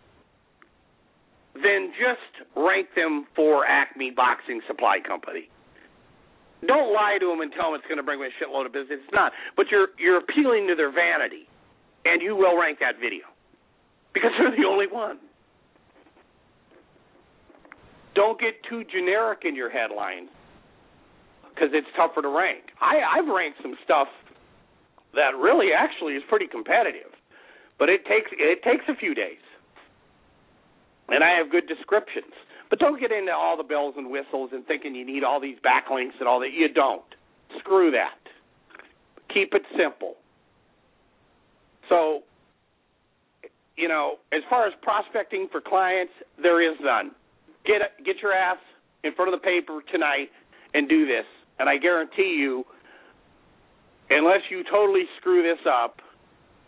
then 1.55 1.91
just 1.99 2.47
rank 2.55 2.87
them 2.95 3.25
for 3.35 3.65
Acme 3.65 4.11
Boxing 4.11 4.61
Supply 4.67 4.99
Company. 5.05 5.49
Don't 6.67 6.93
lie 6.93 7.17
to 7.19 7.25
them 7.25 7.41
and 7.41 7.51
tell 7.53 7.71
them 7.71 7.79
it's 7.81 7.87
going 7.89 7.97
to 7.97 8.05
bring 8.05 8.19
them 8.19 8.29
a 8.29 8.35
shitload 8.37 8.65
of 8.65 8.73
business. 8.73 8.99
It's 9.01 9.13
not. 9.13 9.31
But 9.57 9.67
you're 9.71 9.89
you're 9.97 10.17
appealing 10.17 10.67
to 10.67 10.75
their 10.75 10.91
vanity, 10.91 11.49
and 12.05 12.21
you 12.21 12.35
will 12.35 12.59
rank 12.59 12.79
that 12.79 13.01
video 13.01 13.25
because 14.13 14.31
they're 14.37 14.55
the 14.55 14.67
only 14.67 14.87
one. 14.87 15.17
Don't 18.13 18.39
get 18.39 18.61
too 18.69 18.83
generic 18.91 19.39
in 19.45 19.55
your 19.55 19.69
headlines 19.69 20.29
because 21.49 21.69
it's 21.73 21.87
tougher 21.95 22.21
to 22.21 22.27
rank. 22.27 22.63
I, 22.79 22.99
I've 23.17 23.27
ranked 23.27 23.59
some 23.61 23.75
stuff 23.83 24.07
that 25.13 25.35
really 25.39 25.69
actually 25.75 26.13
is 26.13 26.23
pretty 26.29 26.47
competitive, 26.47 27.11
but 27.79 27.89
it 27.89 28.05
takes 28.05 28.29
it 28.37 28.63
takes 28.63 28.85
a 28.87 28.95
few 28.95 29.15
days, 29.15 29.41
and 31.09 31.23
I 31.23 31.37
have 31.37 31.49
good 31.51 31.67
descriptions. 31.67 32.33
But 32.71 32.79
don't 32.79 32.99
get 32.99 33.11
into 33.11 33.31
all 33.31 33.55
the 33.55 33.63
bells 33.63 33.93
and 33.97 34.09
whistles 34.09 34.49
and 34.53 34.65
thinking 34.65 34.95
you 34.95 35.05
need 35.05 35.23
all 35.23 35.39
these 35.39 35.57
backlinks 35.63 36.17
and 36.19 36.27
all 36.27 36.39
that. 36.39 36.51
You 36.57 36.73
don't. 36.73 37.03
Screw 37.59 37.91
that. 37.91 38.17
Keep 39.31 39.53
it 39.53 39.61
simple. 39.77 40.15
So, 41.89 42.21
you 43.77 43.87
know, 43.87 44.15
as 44.33 44.41
far 44.49 44.65
as 44.65 44.73
prospecting 44.81 45.47
for 45.51 45.61
clients, 45.61 46.13
there 46.41 46.59
is 46.61 46.77
none. 46.81 47.11
Get 47.65 47.81
get 48.03 48.15
your 48.23 48.33
ass 48.33 48.57
in 49.03 49.13
front 49.13 49.31
of 49.31 49.39
the 49.39 49.45
paper 49.45 49.81
tonight 49.91 50.29
and 50.73 50.89
do 50.89 51.05
this 51.05 51.25
and 51.61 51.69
I 51.69 51.77
guarantee 51.77 52.35
you, 52.39 52.65
unless 54.09 54.41
you 54.49 54.63
totally 54.69 55.03
screw 55.19 55.43
this 55.43 55.63
up, 55.69 55.97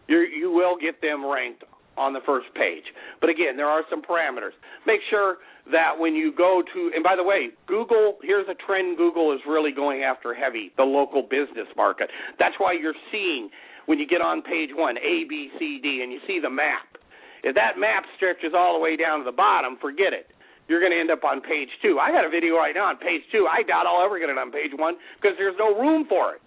you 0.07 0.19
you 0.19 0.51
will 0.51 0.77
get 0.79 1.01
them 1.01 1.25
ranked 1.25 1.63
on 1.97 2.13
the 2.13 2.21
first 2.25 2.47
page. 2.55 2.83
But 3.21 3.29
again, 3.29 3.57
there 3.57 3.67
are 3.67 3.83
some 3.89 4.01
parameters. 4.01 4.55
Make 4.85 5.01
sure 5.09 5.37
that 5.71 5.97
when 5.97 6.15
you 6.15 6.33
go 6.35 6.61
to, 6.61 6.91
and 6.93 7.03
by 7.03 7.15
the 7.15 7.23
way, 7.23 7.49
Google, 7.67 8.17
here's 8.21 8.47
a 8.49 8.55
trend 8.65 8.97
Google 8.97 9.31
is 9.33 9.39
really 9.47 9.71
going 9.71 10.03
after 10.03 10.33
heavy 10.33 10.71
the 10.77 10.83
local 10.83 11.21
business 11.21 11.67
market. 11.75 12.09
That's 12.39 12.55
why 12.57 12.73
you're 12.73 12.97
seeing 13.11 13.49
when 13.85 13.99
you 13.99 14.07
get 14.07 14.21
on 14.21 14.41
page 14.41 14.69
one, 14.73 14.97
A, 14.97 15.23
B, 15.27 15.49
C, 15.59 15.79
D, 15.81 16.01
and 16.03 16.11
you 16.11 16.19
see 16.27 16.39
the 16.41 16.49
map. 16.49 16.97
If 17.43 17.55
that 17.55 17.77
map 17.77 18.03
stretches 18.15 18.53
all 18.55 18.73
the 18.73 18.79
way 18.79 18.95
down 18.95 19.19
to 19.19 19.25
the 19.25 19.35
bottom, 19.35 19.77
forget 19.81 20.13
it 20.13 20.27
you're 20.67 20.79
going 20.79 20.91
to 20.91 20.99
end 20.99 21.11
up 21.11 21.23
on 21.23 21.41
page 21.41 21.69
two. 21.81 21.99
I 21.99 22.11
got 22.11 22.25
a 22.25 22.29
video 22.29 22.55
right 22.55 22.73
now 22.75 22.87
on 22.87 22.97
page 22.97 23.21
two. 23.31 23.47
I 23.51 23.63
doubt 23.63 23.85
I'll 23.85 24.03
ever 24.03 24.19
get 24.19 24.29
it 24.29 24.37
on 24.37 24.51
page 24.51 24.71
one 24.75 24.95
because 25.19 25.35
there's 25.37 25.55
no 25.59 25.75
room 25.75 26.05
for 26.07 26.35
it. 26.35 26.42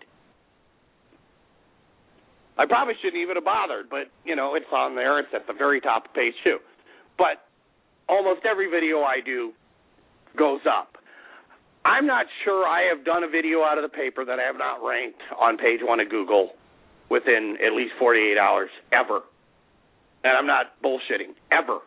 I 2.58 2.66
probably 2.66 2.94
shouldn't 3.02 3.20
even 3.20 3.36
have 3.36 3.44
bothered, 3.44 3.90
but 3.90 4.08
you 4.24 4.34
know 4.34 4.54
it's 4.54 4.66
on 4.72 4.94
there. 4.94 5.18
It's 5.18 5.28
at 5.34 5.46
the 5.46 5.52
very 5.52 5.80
top 5.80 6.06
of 6.06 6.14
page 6.14 6.34
two. 6.42 6.58
But 7.18 7.44
almost 8.08 8.40
every 8.48 8.70
video 8.70 9.00
I 9.00 9.20
do 9.24 9.52
goes 10.36 10.60
up. 10.68 10.96
I'm 11.84 12.06
not 12.06 12.26
sure 12.44 12.66
I 12.66 12.88
have 12.92 13.04
done 13.04 13.22
a 13.24 13.28
video 13.28 13.62
out 13.62 13.78
of 13.78 13.82
the 13.82 13.94
paper 13.94 14.24
that 14.24 14.40
I 14.40 14.42
have 14.42 14.56
not 14.58 14.84
ranked 14.86 15.20
on 15.38 15.56
page 15.56 15.80
one 15.82 16.00
of 16.00 16.10
Google 16.10 16.50
within 17.10 17.56
at 17.64 17.72
least 17.74 17.92
48 17.98 18.36
hours 18.36 18.70
ever. 18.92 19.20
And 20.24 20.36
I'm 20.36 20.46
not 20.46 20.82
bullshitting 20.82 21.34
ever. 21.52 21.78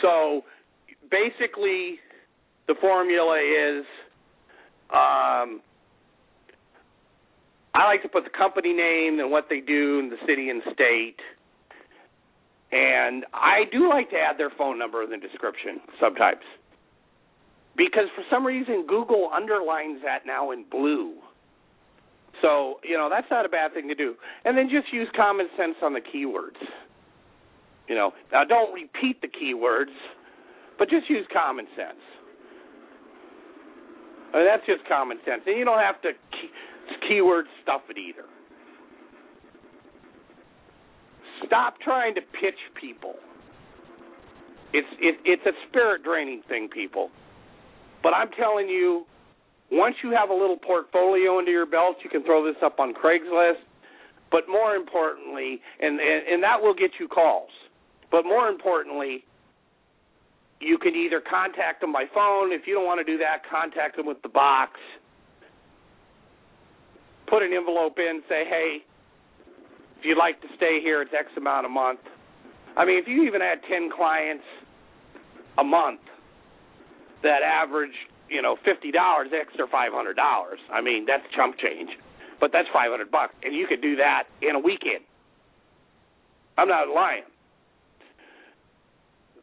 So 0.00 0.42
basically, 1.10 1.98
the 2.66 2.74
formula 2.80 3.38
is 3.38 3.84
um, 4.90 5.60
I 7.78 7.84
like 7.84 8.02
to 8.02 8.08
put 8.08 8.24
the 8.24 8.30
company 8.36 8.72
name 8.72 9.20
and 9.20 9.30
what 9.30 9.46
they 9.48 9.60
do 9.60 10.00
and 10.00 10.10
the 10.10 10.16
city 10.26 10.50
and 10.50 10.62
state. 10.74 11.14
And 12.72 13.24
I 13.32 13.70
do 13.70 13.88
like 13.88 14.10
to 14.10 14.16
add 14.16 14.36
their 14.36 14.50
phone 14.50 14.80
number 14.80 15.04
in 15.04 15.10
the 15.10 15.16
description 15.16 15.78
sometimes. 16.00 16.42
Because 17.76 18.10
for 18.16 18.24
some 18.28 18.44
reason 18.44 18.84
Google 18.88 19.30
underlines 19.32 20.00
that 20.04 20.26
now 20.26 20.50
in 20.50 20.64
blue. 20.68 21.14
So, 22.42 22.80
you 22.82 22.98
know, 22.98 23.08
that's 23.08 23.30
not 23.30 23.46
a 23.46 23.48
bad 23.48 23.74
thing 23.74 23.86
to 23.86 23.94
do. 23.94 24.16
And 24.44 24.58
then 24.58 24.68
just 24.68 24.92
use 24.92 25.06
common 25.14 25.46
sense 25.56 25.76
on 25.80 25.92
the 25.92 26.00
keywords. 26.00 26.58
You 27.88 27.94
know, 27.94 28.10
now 28.32 28.42
don't 28.42 28.74
repeat 28.74 29.22
the 29.22 29.28
keywords, 29.28 29.94
but 30.80 30.90
just 30.90 31.08
use 31.08 31.26
common 31.32 31.66
sense. 31.76 32.02
I 34.34 34.38
mean, 34.38 34.46
that's 34.46 34.66
just 34.66 34.86
common 34.86 35.18
sense, 35.24 35.42
and 35.46 35.56
you 35.56 35.64
don't 35.64 35.80
have 35.80 36.02
to 36.02 36.10
keyword 37.08 37.46
stuff 37.62 37.82
it 37.90 37.98
either. 37.98 38.24
Stop 41.46 41.80
trying 41.80 42.14
to 42.14 42.20
pitch 42.20 42.58
people. 42.80 43.14
It's 44.72 44.88
it, 45.00 45.16
it's 45.24 45.46
a 45.46 45.52
spirit 45.68 46.02
draining 46.02 46.42
thing, 46.48 46.68
people. 46.68 47.10
But 48.02 48.12
I'm 48.12 48.28
telling 48.38 48.68
you, 48.68 49.04
once 49.72 49.96
you 50.02 50.10
have 50.10 50.30
a 50.30 50.34
little 50.34 50.56
portfolio 50.56 51.38
under 51.38 51.50
your 51.50 51.66
belt, 51.66 51.96
you 52.04 52.10
can 52.10 52.22
throw 52.24 52.44
this 52.44 52.60
up 52.62 52.78
on 52.78 52.92
Craigslist. 52.92 53.64
But 54.30 54.42
more 54.46 54.74
importantly, 54.74 55.60
and, 55.80 55.98
and, 55.98 56.28
and 56.28 56.42
that 56.42 56.60
will 56.60 56.74
get 56.74 56.90
you 57.00 57.08
calls. 57.08 57.48
But 58.10 58.24
more 58.24 58.48
importantly, 58.48 59.24
you 60.60 60.76
can 60.78 60.94
either 60.94 61.20
contact 61.20 61.80
them 61.80 61.92
by 61.92 62.04
phone. 62.12 62.52
If 62.52 62.66
you 62.66 62.74
don't 62.74 62.84
want 62.84 63.04
to 63.04 63.10
do 63.10 63.18
that, 63.18 63.42
contact 63.50 63.96
them 63.96 64.06
with 64.06 64.20
the 64.22 64.28
box. 64.28 64.72
Put 67.30 67.42
an 67.42 67.52
envelope 67.52 67.98
in, 67.98 68.22
say, 68.28 68.44
hey, 68.48 68.78
if 69.98 70.04
you'd 70.04 70.18
like 70.18 70.40
to 70.42 70.48
stay 70.56 70.80
here, 70.82 71.02
it's 71.02 71.12
X 71.18 71.28
amount 71.36 71.66
a 71.66 71.68
month. 71.68 72.00
I 72.76 72.84
mean, 72.84 72.98
if 72.98 73.08
you 73.08 73.24
even 73.24 73.40
had 73.40 73.58
10 73.68 73.90
clients 73.94 74.44
a 75.58 75.64
month 75.64 76.00
that 77.22 77.42
average, 77.42 77.94
you 78.30 78.40
know, 78.40 78.56
$50 78.66 78.92
extra 79.32 79.66
$500, 79.66 80.14
I 80.72 80.80
mean, 80.80 81.04
that's 81.06 81.24
chump 81.34 81.56
change. 81.58 81.90
But 82.40 82.50
that's 82.52 82.68
500 82.72 83.10
bucks, 83.10 83.34
and 83.42 83.54
you 83.54 83.66
could 83.66 83.82
do 83.82 83.96
that 83.96 84.24
in 84.40 84.54
a 84.54 84.60
weekend. 84.60 85.02
I'm 86.56 86.68
not 86.68 86.88
lying. 86.88 87.24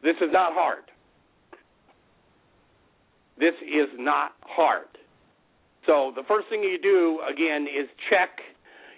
This 0.02 0.16
is 0.20 0.30
not 0.32 0.54
hard. 0.54 0.84
This 3.38 3.54
is 3.62 3.88
not 3.98 4.32
hard. 4.40 4.86
So 5.86 6.12
the 6.14 6.22
first 6.26 6.48
thing 6.50 6.62
you 6.62 6.78
do 6.82 7.20
again 7.30 7.62
is 7.62 7.88
check, 8.10 8.42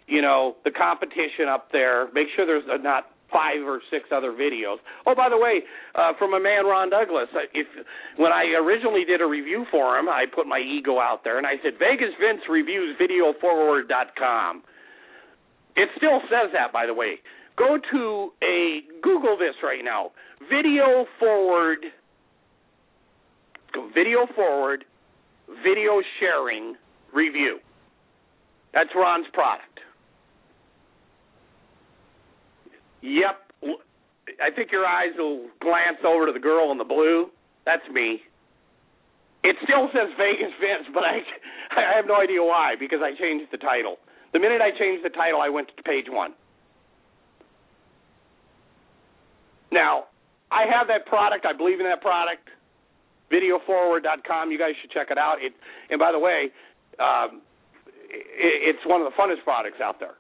you 0.07 0.23
know, 0.23 0.57
the 0.65 0.71
competition 0.71 1.49
up 1.49 1.69
there. 1.71 2.09
Make 2.13 2.29
sure 2.35 2.47
there's 2.47 2.65
not 2.83 3.13
five 3.31 3.61
or 3.65 3.81
six 3.91 4.09
other 4.11 4.33
videos. 4.33 4.77
Oh, 5.07 5.15
by 5.15 5.29
the 5.29 5.37
way, 5.37 5.61
uh, 5.95 6.13
from 6.19 6.35
a 6.35 6.41
man 6.41 6.65
Ron 6.65 6.91
Douglas, 6.91 7.29
if 7.53 7.67
when 8.17 8.33
I 8.33 8.57
originally 8.59 9.05
did 9.05 9.21
a 9.21 9.27
review 9.27 9.67
for 9.71 9.99
him, 9.99 10.09
I 10.09 10.25
put 10.35 10.47
my 10.47 10.59
ego 10.59 10.99
out 10.99 11.25
there 11.25 11.39
and 11.39 11.47
I 11.47 11.61
said 11.63 11.75
Vegas 11.79 12.15
Vince 12.19 12.41
reviews 12.49 12.97
videoforward.com. 12.99 14.63
It 15.77 15.89
still 15.97 16.21
says 16.29 16.51
that, 16.55 16.73
by 16.73 16.87
the 16.87 16.95
way. 16.95 17.21
Go 17.57 17.77
to 17.93 18.31
a 18.43 18.81
Google 19.03 19.37
this 19.37 19.55
right 19.63 19.85
now. 19.85 20.13
Video 20.49 21.07
forward. 21.19 21.79
Go 23.75 23.91
video 23.95 24.27
forward. 24.35 24.85
Video 25.65 26.01
sharing 26.21 26.75
review. 27.13 27.59
That's 28.75 28.91
Ron's 28.95 29.27
product. 29.33 29.81
Yep. 33.03 33.37
I 34.45 34.55
think 34.55 34.71
your 34.71 34.85
eyes 34.85 35.17
will 35.17 35.47
glance 35.61 35.99
over 36.07 36.27
to 36.27 36.33
the 36.33 36.39
girl 36.39 36.71
in 36.71 36.79
the 36.79 36.85
blue. 36.85 37.27
That's 37.65 37.87
me. 37.93 38.21
It 39.45 39.57
still 39.65 39.89
says 39.93 40.13
Vegas 40.19 40.53
Vince, 40.61 40.89
but 40.93 41.05
I 41.05 41.23
I 41.71 41.97
have 41.97 42.07
no 42.07 42.17
idea 42.21 42.43
why 42.43 42.75
because 42.79 43.01
I 43.03 43.17
changed 43.19 43.51
the 43.53 43.59
title. 43.59 43.97
The 44.33 44.39
minute 44.39 44.61
I 44.61 44.77
changed 44.77 45.05
the 45.05 45.11
title, 45.11 45.41
I 45.41 45.49
went 45.49 45.69
to 45.77 45.83
page 45.83 46.07
one. 46.09 46.35
Now, 49.71 50.05
I 50.51 50.65
have 50.65 50.89
that 50.89 51.07
product. 51.07 51.47
I 51.47 51.57
believe 51.57 51.81
in 51.81 51.87
that 51.87 52.01
product. 52.01 52.49
Videoforward.com. 53.33 54.51
You 54.51 54.59
guys 54.59 54.73
should 54.81 54.91
check 54.91 55.09
it 55.11 55.19
out. 55.19 55.37
It, 55.41 55.53
and 55.91 55.99
by 55.99 56.13
the 56.13 56.19
way, 56.19 56.51
um, 56.99 57.43
it, 58.09 58.75
it's 58.75 58.87
one 58.87 59.01
of 59.03 59.11
the 59.11 59.17
funnest 59.17 59.45
products 59.45 59.81
out 59.83 60.01
there. 60.01 60.15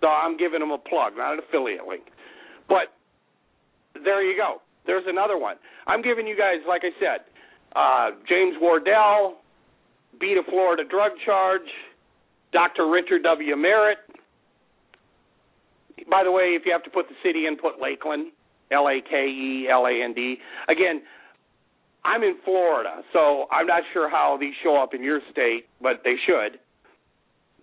So 0.00 0.08
I'm 0.08 0.36
giving 0.36 0.60
them 0.60 0.70
a 0.70 0.78
plug, 0.78 1.16
not 1.16 1.34
an 1.34 1.40
affiliate 1.46 1.86
link. 1.86 2.02
But 2.68 2.94
there 4.02 4.22
you 4.22 4.36
go. 4.36 4.62
There's 4.86 5.04
another 5.06 5.38
one. 5.38 5.56
I'm 5.86 6.02
giving 6.02 6.26
you 6.26 6.36
guys, 6.36 6.58
like 6.66 6.82
I 6.84 6.90
said, 6.98 7.20
uh, 7.74 8.16
James 8.28 8.56
Wardell, 8.60 9.36
beat 10.20 10.36
a 10.36 10.42
Florida 10.50 10.82
drug 10.88 11.12
charge. 11.24 11.68
Dr. 12.52 12.90
Richard 12.90 13.22
W. 13.22 13.56
Merritt. 13.56 13.98
By 16.10 16.22
the 16.24 16.30
way, 16.30 16.54
if 16.58 16.62
you 16.66 16.72
have 16.72 16.82
to 16.84 16.90
put 16.90 17.08
the 17.08 17.14
city 17.24 17.46
in, 17.46 17.56
put 17.56 17.80
Lakeland, 17.80 18.32
L 18.70 18.88
A 18.88 19.00
K 19.00 19.26
E 19.26 19.68
L 19.70 19.86
A 19.86 20.04
N 20.04 20.12
D. 20.12 20.36
Again, 20.68 21.02
I'm 22.04 22.22
in 22.22 22.36
Florida, 22.44 23.02
so 23.12 23.46
I'm 23.52 23.66
not 23.66 23.82
sure 23.92 24.10
how 24.10 24.36
these 24.40 24.54
show 24.62 24.76
up 24.76 24.92
in 24.92 25.02
your 25.02 25.20
state, 25.30 25.66
but 25.80 26.02
they 26.04 26.14
should. 26.26 26.58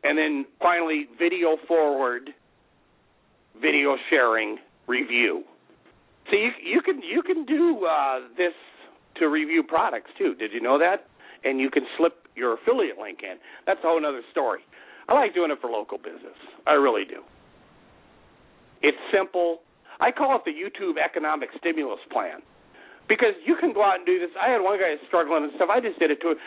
And 0.03 0.17
then 0.17 0.45
finally, 0.61 1.07
video 1.19 1.57
forward, 1.67 2.29
video 3.61 3.97
sharing 4.09 4.57
review. 4.87 5.43
So 6.29 6.37
you 6.37 6.51
you 6.63 6.81
can 6.81 7.01
you 7.01 7.21
can 7.21 7.45
do 7.45 7.85
uh, 7.85 8.19
this 8.37 8.53
to 9.17 9.27
review 9.27 9.63
products 9.63 10.11
too. 10.17 10.35
Did 10.35 10.53
you 10.53 10.61
know 10.61 10.79
that? 10.79 11.07
And 11.43 11.59
you 11.59 11.69
can 11.69 11.83
slip 11.97 12.27
your 12.35 12.53
affiliate 12.53 12.97
link 12.97 13.19
in. 13.23 13.37
That's 13.65 13.79
a 13.83 13.87
whole 13.87 14.05
other 14.05 14.21
story. 14.31 14.61
I 15.09 15.13
like 15.13 15.33
doing 15.33 15.51
it 15.51 15.57
for 15.59 15.69
local 15.69 15.97
business. 15.97 16.37
I 16.65 16.73
really 16.73 17.03
do. 17.03 17.23
It's 18.81 18.97
simple. 19.11 19.59
I 19.99 20.11
call 20.11 20.37
it 20.37 20.43
the 20.45 20.51
YouTube 20.51 20.95
economic 21.03 21.49
stimulus 21.57 21.99
plan 22.11 22.41
because 23.09 23.33
you 23.43 23.57
can 23.57 23.73
go 23.73 23.83
out 23.83 23.97
and 23.97 24.05
do 24.05 24.21
this. 24.21 24.29
I 24.39 24.53
had 24.53 24.61
one 24.61 24.77
guy 24.77 24.93
struggling 25.09 25.43
and 25.43 25.51
stuff. 25.57 25.67
I 25.73 25.81
just 25.81 25.97
did 25.97 26.13
it 26.13 26.21
to 26.21 26.37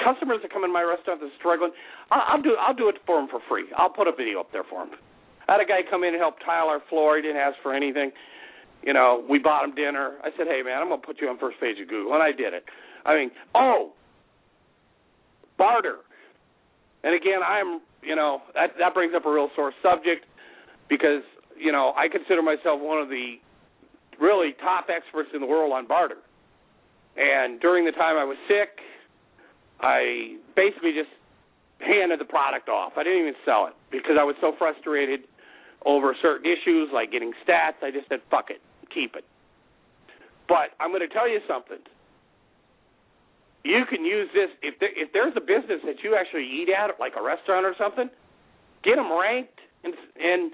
customers 0.00 0.40
that 0.40 0.50
come 0.50 0.64
in 0.64 0.72
my 0.72 0.82
restaurant 0.82 1.20
that's 1.20 1.36
struggling. 1.38 1.70
I'll, 2.10 2.40
I'll 2.40 2.42
do 2.42 2.56
I'll 2.58 2.74
do 2.74 2.88
it 2.88 2.96
for 3.06 3.20
them 3.20 3.28
for 3.28 3.38
free. 3.46 3.68
I'll 3.76 3.92
put 3.92 4.08
a 4.08 4.12
video 4.16 4.40
up 4.40 4.50
there 4.50 4.64
for 4.64 4.82
them. 4.82 4.96
I 5.46 5.52
had 5.52 5.60
a 5.60 5.68
guy 5.68 5.84
come 5.84 6.02
in 6.02 6.16
and 6.16 6.20
help 6.20 6.40
tile 6.40 6.72
our 6.72 6.80
floor. 6.88 7.16
He 7.16 7.22
didn't 7.22 7.36
ask 7.36 7.60
for 7.62 7.76
anything. 7.76 8.10
You 8.82 8.96
know, 8.96 9.22
we 9.28 9.38
bought 9.38 9.64
him 9.64 9.76
dinner. 9.76 10.16
I 10.24 10.32
said, 10.36 10.48
"Hey 10.48 10.64
man, 10.64 10.80
I'm 10.80 10.88
gonna 10.88 11.04
put 11.04 11.20
you 11.20 11.28
on 11.28 11.38
first 11.38 11.60
page 11.60 11.78
of 11.78 11.86
Google," 11.86 12.14
and 12.16 12.22
I 12.24 12.32
did 12.32 12.56
it. 12.56 12.64
I 13.04 13.14
mean, 13.14 13.30
oh, 13.54 13.92
barter. 15.58 16.00
And 17.04 17.14
again, 17.14 17.44
I'm 17.44 17.80
you 18.02 18.16
know 18.16 18.40
that 18.54 18.72
that 18.80 18.94
brings 18.94 19.12
up 19.14 19.26
a 19.26 19.30
real 19.30 19.50
sore 19.54 19.72
subject 19.84 20.24
because 20.88 21.22
you 21.56 21.72
know, 21.72 21.92
I 21.96 22.08
consider 22.08 22.42
myself 22.42 22.80
one 22.80 23.00
of 23.00 23.08
the 23.08 23.36
really 24.20 24.54
top 24.60 24.86
experts 24.88 25.30
in 25.34 25.40
the 25.40 25.46
world 25.46 25.72
on 25.72 25.86
barter. 25.86 26.18
And 27.16 27.60
during 27.60 27.84
the 27.84 27.92
time 27.92 28.16
I 28.16 28.24
was 28.24 28.36
sick, 28.48 28.80
I 29.80 30.36
basically 30.56 30.92
just 30.92 31.10
handed 31.78 32.20
the 32.20 32.24
product 32.24 32.68
off. 32.68 32.92
I 32.96 33.04
didn't 33.04 33.20
even 33.20 33.38
sell 33.44 33.66
it 33.66 33.74
because 33.90 34.16
I 34.18 34.24
was 34.24 34.34
so 34.40 34.52
frustrated 34.58 35.20
over 35.84 36.16
certain 36.22 36.50
issues 36.50 36.88
like 36.92 37.12
getting 37.12 37.32
stats. 37.46 37.82
I 37.82 37.90
just 37.90 38.08
said, 38.08 38.20
fuck 38.30 38.50
it, 38.50 38.60
keep 38.92 39.14
it. 39.16 39.24
But 40.48 40.72
I'm 40.80 40.90
going 40.90 41.06
to 41.06 41.12
tell 41.12 41.28
you 41.28 41.40
something. 41.48 41.78
You 43.64 43.84
can 43.88 44.04
use 44.04 44.28
this 44.34 44.50
if 44.60 44.78
there, 44.78 44.92
if 44.92 45.12
there's 45.12 45.32
a 45.36 45.40
business 45.40 45.80
that 45.86 46.04
you 46.04 46.16
actually 46.16 46.44
eat 46.44 46.68
at, 46.68 46.92
like 47.00 47.14
a 47.18 47.22
restaurant 47.22 47.64
or 47.64 47.74
something. 47.78 48.10
Get 48.82 48.96
them 48.96 49.10
ranked 49.10 49.58
and 49.84 49.94
and 50.20 50.52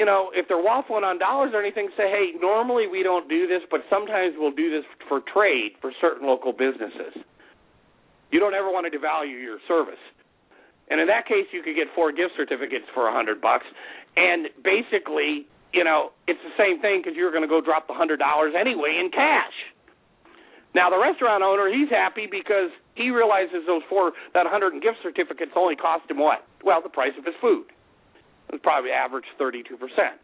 you 0.00 0.06
know, 0.08 0.32
if 0.32 0.48
they're 0.48 0.64
waffling 0.64 1.04
on 1.04 1.20
dollars 1.20 1.52
or 1.52 1.60
anything, 1.60 1.92
say, 1.92 2.08
hey, 2.08 2.32
normally 2.40 2.88
we 2.88 3.04
don't 3.04 3.28
do 3.28 3.44
this, 3.46 3.60
but 3.70 3.84
sometimes 3.92 4.32
we'll 4.40 4.56
do 4.56 4.72
this 4.72 4.88
for 5.12 5.20
trade 5.20 5.76
for 5.84 5.92
certain 6.00 6.26
local 6.26 6.56
businesses. 6.56 7.20
You 8.32 8.40
don't 8.40 8.56
ever 8.56 8.72
want 8.72 8.88
to 8.88 8.92
devalue 8.96 9.36
your 9.36 9.60
service. 9.68 10.00
And 10.88 11.04
in 11.04 11.06
that 11.12 11.28
case, 11.28 11.52
you 11.52 11.60
could 11.60 11.76
get 11.76 11.92
four 11.94 12.16
gift 12.16 12.32
certificates 12.34 12.88
for 12.96 13.08
a 13.08 13.12
hundred 13.12 13.44
bucks, 13.44 13.68
and 14.16 14.48
basically, 14.64 15.44
you 15.76 15.84
know, 15.84 16.16
it's 16.26 16.40
the 16.48 16.56
same 16.56 16.80
thing 16.80 17.04
because 17.04 17.12
you're 17.12 17.30
going 17.30 17.44
to 17.44 17.52
go 17.52 17.60
drop 17.60 17.86
the 17.86 17.92
hundred 17.92 18.24
dollars 18.24 18.54
anyway 18.58 18.96
in 18.96 19.12
cash. 19.12 19.52
Now 20.74 20.88
the 20.88 20.96
restaurant 20.96 21.44
owner, 21.44 21.68
he's 21.68 21.90
happy 21.92 22.24
because 22.24 22.72
he 22.96 23.10
realizes 23.10 23.68
those 23.68 23.84
four 23.90 24.16
that 24.32 24.48
hundred 24.48 24.80
gift 24.80 25.04
certificates 25.04 25.52
only 25.54 25.76
cost 25.76 26.08
him 26.10 26.18
what? 26.18 26.48
Well, 26.64 26.80
the 26.80 26.88
price 26.88 27.12
of 27.18 27.26
his 27.26 27.36
food. 27.38 27.68
It's 28.52 28.62
probably 28.62 28.90
average 28.90 29.24
32 29.38 29.76
percent. 29.76 30.18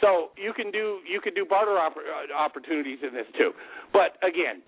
So 0.00 0.30
you 0.36 0.52
can 0.52 0.70
do 0.70 0.98
you 1.08 1.20
can 1.20 1.34
do 1.34 1.46
barter 1.48 1.78
opp- 1.78 1.96
uh, 1.96 2.34
opportunities 2.34 2.98
in 3.06 3.14
this 3.14 3.26
too. 3.38 3.52
But 3.92 4.16
again, 4.26 4.62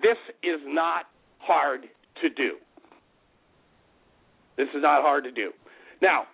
this 0.00 0.16
is 0.42 0.60
not 0.64 1.06
hard 1.38 1.82
to 2.22 2.28
do. 2.30 2.56
This 4.56 4.68
is 4.74 4.82
not 4.82 5.02
hard 5.02 5.24
to 5.24 5.30
do. 5.30 5.52
Now, 6.02 6.24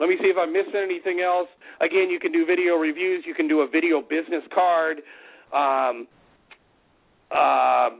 let 0.00 0.08
me 0.08 0.16
see 0.20 0.28
if 0.28 0.36
I'm 0.36 0.52
missing 0.52 0.80
anything 0.82 1.20
else. 1.20 1.48
Again, 1.80 2.10
you 2.10 2.18
can 2.18 2.32
do 2.32 2.44
video 2.46 2.74
reviews. 2.74 3.24
You 3.26 3.34
can 3.34 3.46
do 3.46 3.60
a 3.60 3.68
video 3.68 4.00
business 4.00 4.42
card. 4.52 4.98
Um, 5.54 6.08
uh, 7.30 7.90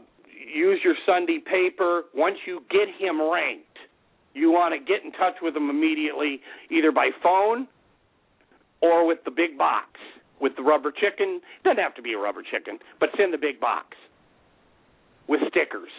use 0.52 0.80
your 0.82 0.94
Sunday 1.06 1.38
paper. 1.38 2.04
Once 2.14 2.36
you 2.46 2.62
get 2.70 2.88
him 2.98 3.20
ranked, 3.22 3.71
you 4.34 4.50
want 4.50 4.74
to 4.74 4.78
get 4.78 5.04
in 5.04 5.12
touch 5.12 5.36
with 5.42 5.54
them 5.54 5.70
immediately, 5.70 6.40
either 6.70 6.92
by 6.92 7.10
phone 7.22 7.68
or 8.80 9.06
with 9.06 9.18
the 9.24 9.30
big 9.30 9.56
box, 9.56 9.88
with 10.40 10.52
the 10.56 10.62
rubber 10.62 10.92
chicken. 10.92 11.40
Doesn't 11.64 11.78
have 11.78 11.94
to 11.94 12.02
be 12.02 12.12
a 12.14 12.18
rubber 12.18 12.42
chicken, 12.42 12.78
but 13.00 13.10
send 13.16 13.32
the 13.32 13.38
big 13.38 13.60
box 13.60 13.96
with 15.28 15.40
stickers. 15.48 15.90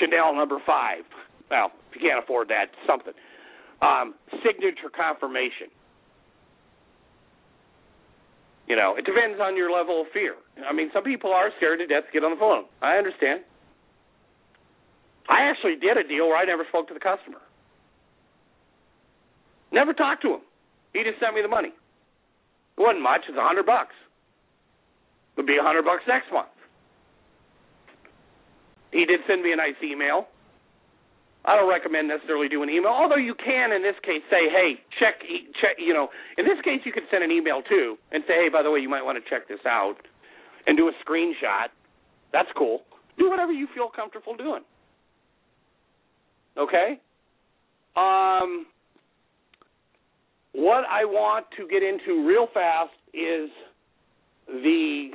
Chanel 0.00 0.34
number 0.34 0.58
five. 0.66 1.04
Well, 1.50 1.70
if 1.90 2.00
you 2.00 2.08
can't 2.08 2.22
afford 2.22 2.48
that, 2.48 2.66
something. 2.86 3.12
Um, 3.82 4.14
signature 4.44 4.88
confirmation. 4.94 5.68
You 8.66 8.76
know, 8.76 8.96
it 8.96 9.04
depends 9.04 9.38
on 9.40 9.56
your 9.56 9.70
level 9.70 10.00
of 10.00 10.06
fear. 10.12 10.36
I 10.66 10.72
mean, 10.72 10.90
some 10.94 11.04
people 11.04 11.32
are 11.32 11.50
scared 11.58 11.80
to 11.80 11.86
death 11.86 12.04
to 12.06 12.12
get 12.12 12.24
on 12.24 12.30
the 12.30 12.40
phone. 12.40 12.64
I 12.80 12.96
understand. 12.96 13.44
I 15.28 15.48
actually 15.48 15.76
did 15.76 15.96
a 15.96 16.06
deal 16.06 16.28
where 16.28 16.36
I 16.36 16.44
never 16.44 16.64
spoke 16.68 16.88
to 16.88 16.94
the 16.94 17.00
customer. 17.00 17.40
Never 19.72 19.92
talked 19.92 20.22
to 20.22 20.34
him. 20.34 20.40
He 20.92 21.02
just 21.02 21.18
sent 21.18 21.34
me 21.34 21.42
the 21.42 21.48
money. 21.48 21.72
It 22.76 22.80
wasn't 22.80 23.02
much. 23.02 23.22
It's 23.28 23.36
a 23.36 23.42
hundred 23.42 23.66
bucks. 23.66 23.94
It'll 25.36 25.46
be 25.46 25.56
a 25.58 25.62
hundred 25.62 25.84
bucks 25.84 26.02
next 26.06 26.30
month. 26.32 26.48
He 28.92 29.04
did 29.04 29.20
send 29.26 29.42
me 29.42 29.52
a 29.52 29.56
nice 29.56 29.74
email. 29.82 30.28
I 31.44 31.56
don't 31.56 31.68
recommend 31.68 32.08
necessarily 32.08 32.48
doing 32.48 32.70
an 32.70 32.74
email, 32.74 32.92
although 32.92 33.20
you 33.20 33.34
can 33.34 33.72
in 33.72 33.82
this 33.82 33.98
case 34.00 34.22
say, 34.30 34.48
"Hey, 34.48 34.80
check, 34.98 35.20
check." 35.60 35.76
You 35.78 35.92
know, 35.92 36.08
in 36.38 36.46
this 36.46 36.60
case, 36.62 36.80
you 36.86 36.92
could 36.92 37.04
send 37.10 37.22
an 37.22 37.30
email 37.30 37.60
too 37.62 37.98
and 38.12 38.24
say, 38.26 38.34
"Hey, 38.34 38.48
by 38.48 38.62
the 38.62 38.70
way, 38.70 38.80
you 38.80 38.88
might 38.88 39.02
want 39.04 39.22
to 39.22 39.28
check 39.28 39.48
this 39.48 39.60
out," 39.66 39.96
and 40.66 40.76
do 40.76 40.88
a 40.88 40.92
screenshot. 41.04 41.68
That's 42.32 42.48
cool. 42.56 42.84
Do 43.18 43.28
whatever 43.28 43.52
you 43.52 43.66
feel 43.74 43.90
comfortable 43.90 44.36
doing. 44.36 44.64
Okay? 46.58 47.00
Um, 47.96 48.66
what 50.52 50.84
I 50.88 51.04
want 51.04 51.46
to 51.56 51.66
get 51.68 51.82
into 51.82 52.26
real 52.26 52.48
fast 52.52 52.92
is 53.12 53.50
the 54.46 55.10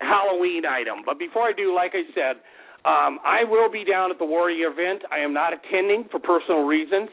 Halloween 0.00 0.64
item. 0.66 0.98
But 1.04 1.18
before 1.18 1.42
I 1.42 1.52
do, 1.52 1.74
like 1.74 1.92
I 1.94 2.02
said, 2.14 2.36
um, 2.84 3.18
I 3.24 3.44
will 3.44 3.70
be 3.70 3.84
down 3.84 4.10
at 4.10 4.18
the 4.18 4.24
Warrior 4.24 4.68
event. 4.68 5.02
I 5.10 5.18
am 5.18 5.32
not 5.32 5.52
attending 5.52 6.04
for 6.10 6.20
personal 6.20 6.64
reasons 6.64 7.08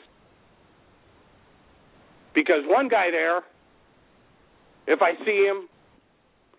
because 2.35 2.63
one 2.65 2.89
guy 2.89 3.09
there, 3.09 3.41
if 4.87 5.01
I 5.01 5.13
see 5.25 5.45
him, 5.45 5.67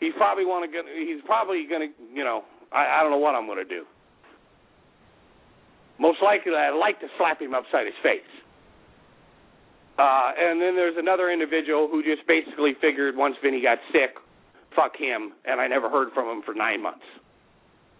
he's 0.01 0.13
probably 0.17 0.45
want 0.45 0.71
to. 0.71 0.83
He's 0.99 1.23
probably 1.27 1.67
going 1.69 1.93
to, 1.93 2.15
you 2.15 2.25
know, 2.25 2.43
I, 2.73 2.99
I 2.99 3.03
don't 3.03 3.11
know 3.11 3.19
what 3.19 3.35
I'm 3.35 3.47
going 3.47 3.59
to 3.59 3.65
do. 3.65 3.85
Most 5.99 6.19
likely, 6.23 6.53
I'd 6.55 6.77
like 6.79 7.01
to 7.01 7.07
slap 7.19 7.41
him 7.41 7.55
upside 7.55 7.87
his 7.87 7.95
face. 8.03 8.21
Uh, 9.99 10.33
and 10.37 10.61
then 10.61 10.75
there's 10.75 10.97
another 10.99 11.31
individual 11.31 11.89
who 11.89 12.03
just 12.03 12.27
basically 12.27 12.75
figured 12.81 13.17
once 13.17 13.37
Vinny 13.43 13.63
got 13.63 13.79
sick, 13.93 14.19
fuck 14.75 14.97
him, 14.97 15.33
and 15.45 15.61
I 15.61 15.69
never 15.69 15.89
heard 15.89 16.09
from 16.13 16.27
him 16.27 16.43
for 16.43 16.53
nine 16.53 16.83
months. 16.83 17.07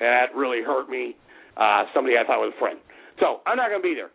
And 0.01 0.09
that 0.09 0.35
really 0.35 0.63
hurt 0.63 0.91
me. 0.91 1.17
Uh, 1.57 1.85
somebody 1.95 2.17
I 2.19 2.27
thought 2.27 2.41
was 2.43 2.53
a 2.57 2.59
friend. 2.59 2.81
So 3.21 3.41
I'm 3.47 3.57
not 3.57 3.71
going 3.71 3.81
to 3.81 3.89
be 3.89 3.95
there. 3.95 4.11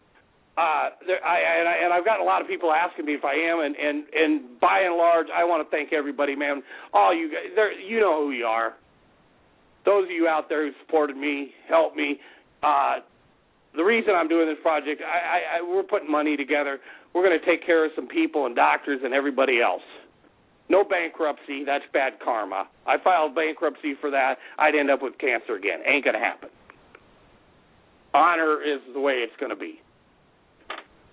Uh, 0.60 0.90
there 1.08 1.24
I, 1.24 1.40
and, 1.40 1.70
I, 1.70 1.76
and 1.86 1.94
I've 1.94 2.04
got 2.04 2.20
a 2.20 2.24
lot 2.24 2.42
of 2.42 2.48
people 2.48 2.74
asking 2.74 3.06
me 3.06 3.14
if 3.14 3.24
I 3.24 3.32
am, 3.32 3.62
and 3.64 3.76
and 3.78 4.04
and 4.14 4.60
by 4.60 4.82
and 4.84 4.98
large, 4.98 5.28
I 5.34 5.46
want 5.46 5.64
to 5.64 5.72
thank 5.72 5.94
everybody, 5.94 6.36
man. 6.36 6.64
All 6.92 7.16
you 7.16 7.30
guys, 7.30 7.56
there, 7.56 7.72
you 7.72 8.02
know 8.02 8.26
who 8.26 8.32
you 8.32 8.44
are. 8.44 8.74
Those 9.86 10.04
of 10.06 10.12
you 10.12 10.28
out 10.28 10.50
there 10.50 10.66
who 10.68 10.74
supported 10.86 11.16
me, 11.16 11.52
helped 11.70 11.96
me. 11.96 12.20
Uh, 12.62 12.96
the 13.76 13.84
reason 13.84 14.14
I'm 14.16 14.28
doing 14.28 14.48
this 14.48 14.58
project, 14.62 15.02
I, 15.02 15.58
I, 15.58 15.58
I 15.58 15.62
we're 15.62 15.84
putting 15.84 16.10
money 16.10 16.36
together. 16.36 16.80
We're 17.14 17.24
going 17.24 17.40
to 17.40 17.46
take 17.46 17.66
care 17.66 17.86
of 17.86 17.92
some 17.96 18.08
people 18.08 18.46
and 18.46 18.56
doctors 18.56 19.02
and 19.04 19.14
everybody 19.14 19.62
else. 19.62 19.82
No 20.70 20.84
bankruptcy. 20.84 21.64
That's 21.66 21.84
bad 21.94 22.14
karma. 22.24 22.68
I 22.86 22.98
filed 23.04 23.34
bankruptcy 23.36 23.96
for 24.00 24.12
that. 24.12 24.36
I'd 24.60 24.76
end 24.76 24.92
up 24.92 25.02
with 25.02 25.18
cancer 25.18 25.56
again. 25.56 25.80
Ain't 25.86 26.04
going 26.04 26.14
to 26.14 26.20
happen. 26.20 26.50
Honor 28.14 28.62
is 28.62 28.80
the 28.94 29.00
way 29.00 29.14
it's 29.14 29.34
going 29.40 29.50
to 29.50 29.56
be. 29.56 29.82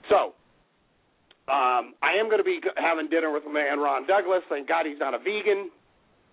So, 0.09 0.34
um, 1.48 1.94
I 2.02 2.18
am 2.18 2.26
going 2.26 2.38
to 2.38 2.44
be 2.44 2.61
having 2.76 3.09
dinner 3.09 3.32
with 3.32 3.44
my 3.46 3.52
man 3.52 3.78
Ron 3.78 4.07
Douglas. 4.07 4.42
Thank 4.48 4.68
God 4.68 4.86
he's 4.86 4.98
not 4.98 5.14
a 5.14 5.18
vegan. 5.18 5.70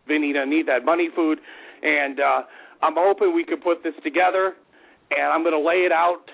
Vinny 0.07 0.33
doesn't 0.33 0.49
need 0.49 0.67
that 0.67 0.83
money 0.83 1.09
food. 1.15 1.39
And 1.81 2.19
uh, 2.19 2.41
I'm 2.81 2.95
hoping 2.97 3.33
we 3.33 3.45
can 3.45 3.59
put 3.59 3.83
this 3.83 3.93
together, 4.03 4.53
and 5.17 5.27
I'm 5.31 5.43
going 5.43 5.55
to 5.55 5.61
lay 5.61 5.85
it 5.85 5.91
out 5.91 6.25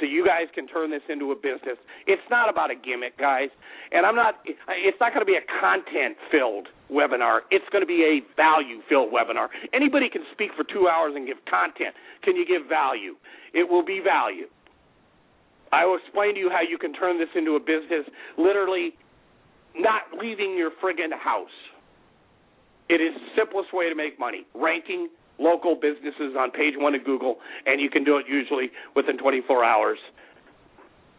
so 0.00 0.06
you 0.06 0.24
guys 0.24 0.48
can 0.54 0.66
turn 0.66 0.90
this 0.90 1.02
into 1.08 1.32
a 1.32 1.36
business. 1.36 1.76
It's 2.06 2.22
not 2.30 2.48
about 2.48 2.70
a 2.70 2.74
gimmick, 2.74 3.18
guys, 3.18 3.50
and 3.92 4.06
I'm 4.06 4.16
not. 4.16 4.40
It's 4.44 4.96
not 5.00 5.12
going 5.12 5.20
to 5.20 5.28
be 5.28 5.36
a 5.36 5.44
content-filled 5.60 6.68
webinar. 6.90 7.40
It's 7.50 7.68
going 7.70 7.82
to 7.82 7.86
be 7.86 8.02
a 8.04 8.24
value-filled 8.36 9.12
webinar. 9.12 9.48
Anybody 9.72 10.08
can 10.08 10.22
speak 10.32 10.50
for 10.56 10.64
two 10.64 10.88
hours 10.88 11.12
and 11.16 11.26
give 11.26 11.36
content. 11.48 11.94
Can 12.22 12.36
you 12.36 12.46
give 12.46 12.68
value? 12.68 13.14
It 13.52 13.68
will 13.68 13.84
be 13.84 14.00
value. 14.00 14.46
I 15.72 15.84
will 15.84 15.98
explain 15.98 16.34
to 16.34 16.40
you 16.40 16.50
how 16.50 16.62
you 16.62 16.78
can 16.78 16.92
turn 16.94 17.18
this 17.18 17.28
into 17.34 17.56
a 17.56 17.60
business, 17.60 18.08
literally 18.38 18.94
not 19.76 20.02
leaving 20.16 20.56
your 20.56 20.70
friggin' 20.82 21.12
house. 21.12 21.56
It 22.88 23.00
is 23.00 23.12
the 23.14 23.28
simplest 23.36 23.74
way 23.74 23.88
to 23.88 23.94
make 23.94 24.18
money. 24.18 24.46
Ranking 24.54 25.08
local 25.38 25.74
businesses 25.74 26.34
on 26.38 26.50
page 26.50 26.74
one 26.76 26.94
of 26.94 27.04
Google, 27.04 27.36
and 27.66 27.80
you 27.80 27.90
can 27.90 28.04
do 28.04 28.18
it 28.18 28.26
usually 28.28 28.70
within 28.94 29.18
24 29.18 29.64
hours. 29.64 29.98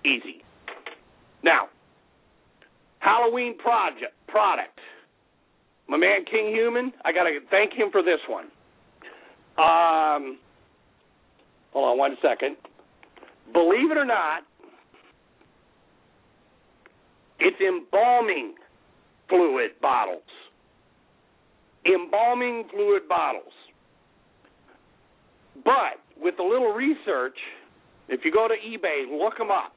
Easy. 0.06 0.44
Now, 1.44 1.68
Halloween 3.00 3.58
project 3.58 4.14
product. 4.28 4.80
My 5.88 5.98
man 5.98 6.26
King 6.30 6.48
Human, 6.48 6.92
I 7.04 7.14
got 7.14 7.24
to 7.24 7.40
thank 7.52 7.74
him 7.74 7.90
for 7.92 8.02
this 8.02 8.20
one. 8.28 8.46
Um, 9.58 10.40
hold 11.72 11.92
on 11.92 11.98
one 11.98 12.18
second. 12.22 12.58
Believe 13.54 13.92
it 13.92 13.98
or 13.98 14.06
not, 14.06 14.42
it's 17.40 17.58
embalming 17.62 18.56
fluid 19.30 19.72
bottles. 19.82 20.24
Embalming 21.86 22.66
fluid 22.72 23.08
bottles. 23.08 23.54
But 25.64 26.02
with 26.18 26.36
a 26.40 26.44
little 26.44 26.74
research, 26.74 27.38
if 28.10 28.22
you 28.24 28.32
go 28.32 28.48
to 28.48 28.54
eBay, 28.54 29.06
look 29.10 29.38
them 29.38 29.52
up. 29.52 29.74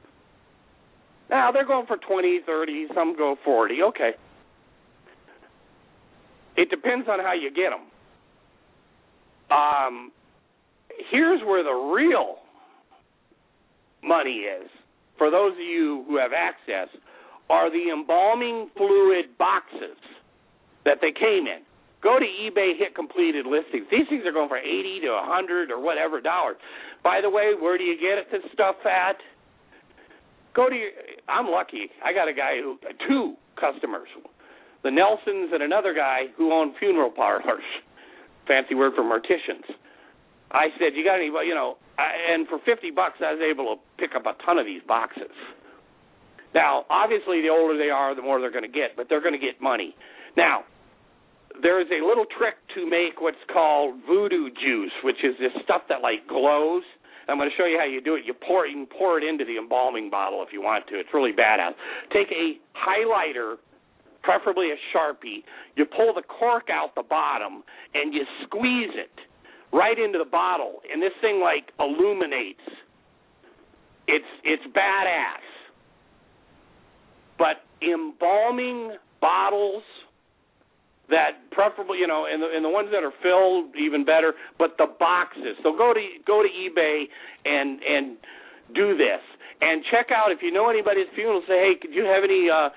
Now 1.31 1.53
they're 1.53 1.67
going 1.67 1.87
for 1.87 1.97
20, 1.97 2.41
30, 2.47 2.87
some 2.95 3.17
go 3.17 3.37
40. 3.45 3.83
Okay. 3.83 4.11
It 6.57 6.71
depends 6.71 7.07
on 7.09 7.21
how 7.21 7.35
you 7.35 7.51
get 7.51 7.71
them. 7.71 7.87
Um, 9.57 10.13
here's 11.11 11.41
where 11.43 11.63
the 11.63 11.73
real 11.73 12.37
money 14.03 14.45
is 14.45 14.69
for 15.17 15.31
those 15.31 15.53
of 15.53 15.59
you 15.59 16.05
who 16.09 16.19
have 16.19 16.33
access 16.33 16.89
are 17.51 17.71
the 17.71 17.91
embalming 17.93 18.71
fluid 18.77 19.37
boxes 19.39 19.97
that 20.85 20.99
they 21.01 21.13
came 21.13 21.47
in. 21.47 21.63
Go 22.03 22.19
to 22.19 22.25
eBay, 22.25 22.79
hit 22.79 22.95
completed 22.95 23.45
listings. 23.47 23.87
These 23.91 24.07
things 24.09 24.23
are 24.25 24.33
going 24.33 24.49
for 24.49 24.59
eighty 24.59 25.01
to 25.03 25.09
a 25.09 25.25
hundred 25.25 25.71
or 25.71 25.81
whatever 25.81 26.21
dollars. 26.21 26.57
By 27.03 27.21
the 27.21 27.31
way, 27.31 27.55
where 27.59 27.77
do 27.77 27.85
you 27.85 27.99
get? 27.99 28.31
This 28.31 28.49
stuff 28.53 28.77
at? 28.87 29.17
Go 30.55 30.69
to 30.69 30.75
your. 30.75 30.91
I'm 31.29 31.49
lucky. 31.49 31.91
I 32.05 32.13
got 32.13 32.29
a 32.29 32.33
guy 32.33 32.63
who 32.63 32.79
two 33.09 33.35
customers, 33.59 34.09
the 34.85 34.91
Nelsons 34.91 35.51
and 35.53 35.63
another 35.63 35.93
guy 35.93 36.31
who 36.37 36.53
own 36.53 36.75
funeral 36.79 37.11
parlors. 37.11 37.67
Fancy 38.47 38.75
word 38.75 38.93
for 38.95 39.03
morticians. 39.03 39.67
I 40.51 40.69
said, 40.79 40.95
you 40.95 41.05
got 41.05 41.17
any? 41.17 41.27
You 41.27 41.55
know, 41.55 41.77
I, 41.99 42.33
and 42.33 42.49
for 42.49 42.59
fifty 42.65 42.91
bucks, 42.91 43.19
I 43.21 43.33
was 43.35 43.43
able 43.43 43.75
to 43.75 43.83
pick 43.99 44.15
up 44.15 44.25
a 44.25 44.41
ton 44.47 44.59
of 44.59 44.67
these 44.67 44.81
boxes. 44.87 45.35
Now, 46.55 46.87
obviously, 46.89 47.43
the 47.43 47.51
older 47.51 47.77
they 47.77 47.91
are, 47.91 48.15
the 48.15 48.23
more 48.23 48.41
they're 48.41 48.51
going 48.51 48.65
to 48.65 48.73
get, 48.73 48.97
but 48.97 49.07
they're 49.11 49.21
going 49.21 49.39
to 49.39 49.45
get 49.45 49.61
money. 49.61 49.95
Now, 50.37 50.65
there 51.63 51.81
is 51.81 51.89
a 51.91 52.05
little 52.07 52.27
trick 52.39 52.55
to 52.75 52.89
make 52.89 53.21
what's 53.21 53.43
called 53.53 54.01
voodoo 54.07 54.51
juice, 54.51 54.93
which 55.03 55.23
is 55.25 55.35
this 55.39 55.53
stuff 55.65 55.83
that 55.89 56.03
like 56.03 56.27
glows. 56.29 56.83
I'm 57.29 57.37
going 57.37 57.51
to 57.51 57.57
show 57.57 57.67
you 57.67 57.77
how 57.79 57.85
you 57.85 58.01
do 58.01 58.15
it. 58.15 58.25
You 58.25 58.33
pour 58.33 58.67
you 58.67 58.87
can 58.87 58.87
pour 58.87 59.19
it 59.19 59.25
into 59.25 59.45
the 59.45 59.59
embalming 59.59 60.09
bottle 60.09 60.43
if 60.47 60.53
you 60.53 60.63
want 60.63 60.87
to. 60.89 60.99
It's 60.99 61.11
really 61.13 61.33
badass. 61.33 61.73
Take 62.11 62.29
a 62.33 62.57
highlighter, 62.73 63.57
preferably 64.23 64.71
a 64.71 64.97
sharpie. 64.97 65.45
You 65.77 65.85
pull 65.85 66.15
the 66.15 66.23
cork 66.23 66.69
out 66.73 66.95
the 66.95 67.03
bottom 67.03 67.63
and 67.95 68.15
you 68.15 68.25
squeeze 68.45 68.95
it 68.95 69.13
right 69.73 69.99
into 69.99 70.19
the 70.19 70.31
bottle, 70.31 70.81
and 70.91 71.03
this 71.03 71.13
thing 71.21 71.41
like 71.41 71.71
illuminates. 71.79 72.65
It's 74.07 74.25
it's 74.43 74.63
badass. 74.75 75.45
But 77.39 77.63
embalming 77.83 78.97
bottles 79.21 79.83
that 81.11 81.51
preferably 81.51 81.99
you 81.99 82.07
know 82.07 82.27
and 82.29 82.43
the 82.43 82.49
and 82.53 82.65
the 82.65 82.69
ones 82.69 82.89
that 82.93 83.03
are 83.03 83.13
filled 83.23 83.75
even 83.77 84.05
better 84.05 84.35
but 84.59 84.77
the 84.79 84.87
boxes. 84.87 85.57
So 85.63 85.73
go 85.77 85.93
to 85.93 86.01
go 86.27 86.43
to 86.43 86.49
ebay 86.49 87.05
and 87.45 87.81
and 87.83 88.17
do 88.75 88.97
this. 88.97 89.25
And 89.61 89.83
check 89.91 90.15
out 90.15 90.31
if 90.31 90.39
you 90.43 90.53
know 90.53 90.69
anybody 90.71 91.03
at 91.03 91.15
funeral 91.15 91.43
say 91.49 91.73
hey 91.73 91.75
could 91.81 91.95
you 91.95 92.05
have 92.05 92.25
any 92.25 92.49
uh 92.53 92.69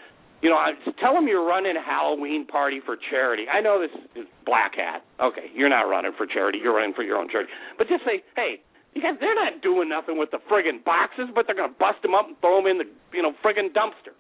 you 0.42 0.50
know 0.50 0.58
I, 0.58 0.74
tell 1.00 1.14
them 1.14 1.28
you're 1.28 1.46
running 1.46 1.76
a 1.76 1.84
halloween 1.84 2.48
party 2.48 2.80
for 2.84 2.98
charity. 2.98 3.46
I 3.52 3.62
know 3.62 3.80
this 3.80 3.94
is 4.16 4.26
black 4.46 4.76
hat. 4.76 5.04
Okay 5.20 5.52
you're 5.54 5.70
not 5.70 5.92
running 5.92 6.12
for 6.16 6.26
charity. 6.26 6.60
You're 6.64 6.76
running 6.76 6.96
for 6.96 7.04
your 7.04 7.18
own 7.18 7.30
charity 7.30 7.52
but 7.78 7.88
just 7.88 8.04
say 8.06 8.24
hey 8.36 8.64
you 8.96 9.02
guys 9.02 9.20
they're 9.20 9.36
not 9.36 9.62
doing 9.62 9.90
nothing 9.90 10.18
with 10.18 10.32
the 10.32 10.40
friggin 10.48 10.84
boxes 10.84 11.28
but 11.36 11.46
they're 11.46 11.56
going 11.56 11.72
to 11.72 11.80
bust 11.80 12.02
them 12.02 12.16
up 12.16 12.28
and 12.28 12.40
throw 12.40 12.64
them 12.64 12.68
in 12.68 12.78
the 12.80 12.88
you 13.12 13.22
know 13.22 13.36
friggin 13.44 13.76
dumpster. 13.76 14.16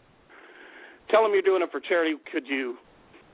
Tell 1.09 1.23
them 1.23 1.31
you're 1.33 1.43
doing 1.43 1.63
it 1.63 1.71
for 1.71 1.79
charity. 1.79 2.15
Could 2.31 2.47
you 2.47 2.77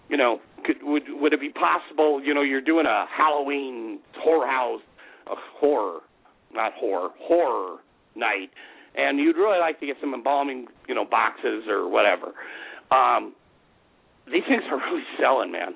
you 0.10 0.18
know, 0.18 0.40
could 0.68 0.84
would 0.84 1.04
would 1.10 1.34
it 1.34 1.40
be 1.40 1.50
possible? 1.50 2.22
You 2.22 2.34
know, 2.34 2.42
you're 2.42 2.62
doing 2.62 2.86
a 2.86 3.06
Halloween 3.10 4.00
horror 4.20 4.48
a 4.48 5.36
horror, 5.60 6.00
not 6.54 6.74
horror, 6.74 7.10
horror 7.20 7.78
night, 8.16 8.50
and 8.96 9.20
you'd 9.20 9.38
really 9.38 9.60
like 9.60 9.80
to 9.80 9.86
get 9.86 9.98
some 10.02 10.14
embalming, 10.14 10.68
you 10.88 10.96
know, 10.96 11.06
boxes 11.06 11.66
or 11.68 11.90
whatever. 11.90 12.34
Um, 12.92 13.34
these 14.26 14.44
things 14.48 14.64
are 14.70 14.78
really 14.92 15.04
selling, 15.20 15.52
man. 15.52 15.74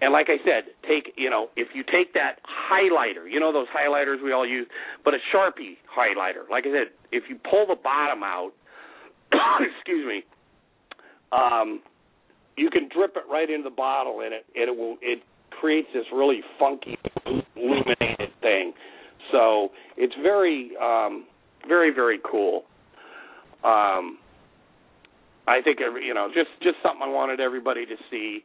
And 0.00 0.12
like 0.12 0.28
I 0.28 0.38
said, 0.44 0.72
take 0.86 1.14
you 1.16 1.30
know, 1.30 1.48
if 1.56 1.68
you 1.74 1.82
take 1.82 2.14
that 2.14 2.38
highlighter, 2.46 3.30
you 3.30 3.40
know 3.40 3.52
those 3.52 3.66
highlighters 3.68 4.22
we 4.22 4.32
all 4.32 4.46
use, 4.46 4.66
but 5.04 5.14
a 5.14 5.18
Sharpie 5.34 5.76
highlighter. 5.90 6.48
Like 6.50 6.64
I 6.66 6.70
said, 6.70 6.92
if 7.10 7.24
you 7.28 7.36
pull 7.50 7.66
the 7.66 7.76
bottom 7.82 8.22
out, 8.22 8.52
excuse 9.32 10.06
me, 10.06 10.22
um, 11.32 11.80
you 12.58 12.70
can 12.70 12.88
drip 12.94 13.16
it 13.16 13.22
right 13.30 13.48
into 13.48 13.64
the 13.64 13.74
bottle 13.74 14.20
and 14.20 14.34
it 14.34 14.44
and 14.54 14.68
it 14.68 14.76
will 14.76 14.96
it 15.00 15.22
creates 15.50 15.88
this 15.94 16.04
really 16.12 16.40
funky 16.58 16.98
illuminated 17.56 18.30
thing. 18.40 18.72
So 19.32 19.70
it's 19.96 20.14
very 20.22 20.72
um 20.82 21.26
very 21.66 21.92
very 21.94 22.20
cool. 22.30 22.64
Um 23.64 24.18
I 25.46 25.60
think 25.62 25.80
every 25.80 26.04
you 26.06 26.14
know 26.14 26.28
just 26.28 26.50
just 26.62 26.76
something 26.82 27.02
I 27.02 27.08
wanted 27.08 27.40
everybody 27.40 27.86
to 27.86 27.96
see. 28.10 28.42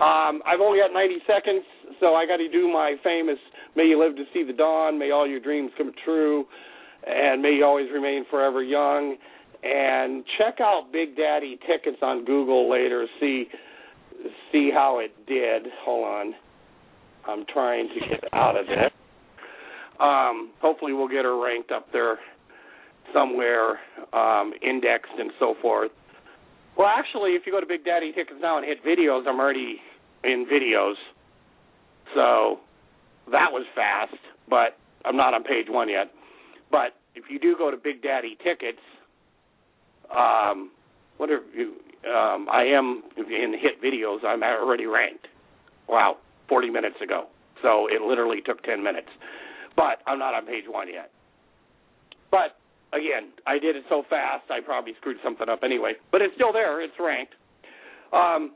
Um, 0.00 0.40
I've 0.48 0.60
only 0.64 0.78
got 0.80 0.94
90 0.94 1.16
seconds, 1.28 1.62
so 2.00 2.14
I 2.14 2.24
got 2.24 2.38
to 2.38 2.48
do 2.48 2.72
my 2.72 2.96
famous 3.04 3.36
"May 3.76 3.84
you 3.84 4.00
live 4.00 4.16
to 4.16 4.24
see 4.32 4.42
the 4.44 4.54
dawn, 4.54 4.98
may 4.98 5.10
all 5.10 5.26
your 5.26 5.40
dreams 5.40 5.70
come 5.76 5.92
true, 6.06 6.46
and 7.06 7.42
may 7.42 7.52
you 7.52 7.66
always 7.66 7.90
remain 7.92 8.24
forever 8.30 8.62
young." 8.62 9.18
And 9.62 10.24
check 10.38 10.60
out 10.60 10.88
Big 10.92 11.16
Daddy 11.16 11.58
tickets 11.66 11.98
on 12.02 12.24
Google 12.24 12.70
later. 12.70 13.06
See 13.20 13.46
see 14.52 14.70
how 14.72 14.98
it 14.98 15.12
did. 15.26 15.66
Hold 15.84 16.06
on, 16.06 16.34
I'm 17.26 17.44
trying 17.52 17.88
to 17.88 18.00
get 18.08 18.24
out 18.32 18.56
of 18.58 18.66
it. 18.68 18.92
Um, 20.00 20.50
hopefully, 20.60 20.92
we'll 20.92 21.08
get 21.08 21.24
her 21.24 21.42
ranked 21.42 21.70
up 21.70 21.86
there 21.92 22.18
somewhere, 23.12 23.78
um, 24.12 24.52
indexed 24.62 25.12
and 25.18 25.30
so 25.38 25.54
forth. 25.60 25.90
Well, 26.78 26.88
actually, 26.88 27.32
if 27.32 27.42
you 27.44 27.52
go 27.52 27.60
to 27.60 27.66
Big 27.66 27.84
Daddy 27.84 28.12
Tickets 28.12 28.38
now 28.40 28.56
and 28.56 28.66
hit 28.66 28.84
videos, 28.84 29.26
I'm 29.26 29.38
already 29.38 29.76
in 30.24 30.46
videos. 30.50 30.94
So 32.14 32.60
that 33.30 33.52
was 33.52 33.66
fast, 33.74 34.16
but 34.48 34.76
I'm 35.04 35.16
not 35.16 35.34
on 35.34 35.44
page 35.44 35.66
one 35.68 35.88
yet. 35.88 36.10
But 36.70 36.94
if 37.14 37.24
you 37.28 37.38
do 37.38 37.54
go 37.58 37.70
to 37.70 37.76
Big 37.76 38.02
Daddy 38.02 38.36
Tickets, 38.42 38.80
um, 40.16 40.70
what 41.16 41.30
are 41.30 41.40
you? 41.54 41.74
Um, 42.08 42.48
I 42.50 42.64
am 42.64 43.02
in 43.16 43.54
hit 43.60 43.82
videos. 43.82 44.24
I'm 44.24 44.42
already 44.42 44.86
ranked. 44.86 45.26
Wow, 45.88 46.16
40 46.48 46.70
minutes 46.70 46.96
ago. 47.02 47.26
So 47.62 47.88
it 47.88 48.00
literally 48.00 48.40
took 48.44 48.62
10 48.62 48.82
minutes. 48.82 49.08
But 49.76 49.98
I'm 50.06 50.18
not 50.18 50.34
on 50.34 50.46
page 50.46 50.64
one 50.66 50.88
yet. 50.88 51.10
But 52.30 52.56
again, 52.92 53.32
I 53.46 53.58
did 53.58 53.76
it 53.76 53.84
so 53.88 54.02
fast, 54.08 54.50
I 54.50 54.60
probably 54.60 54.92
screwed 54.98 55.18
something 55.22 55.48
up 55.48 55.60
anyway. 55.62 55.92
But 56.10 56.22
it's 56.22 56.34
still 56.34 56.52
there. 56.52 56.80
It's 56.80 56.94
ranked. 56.98 57.34
Um, 58.12 58.52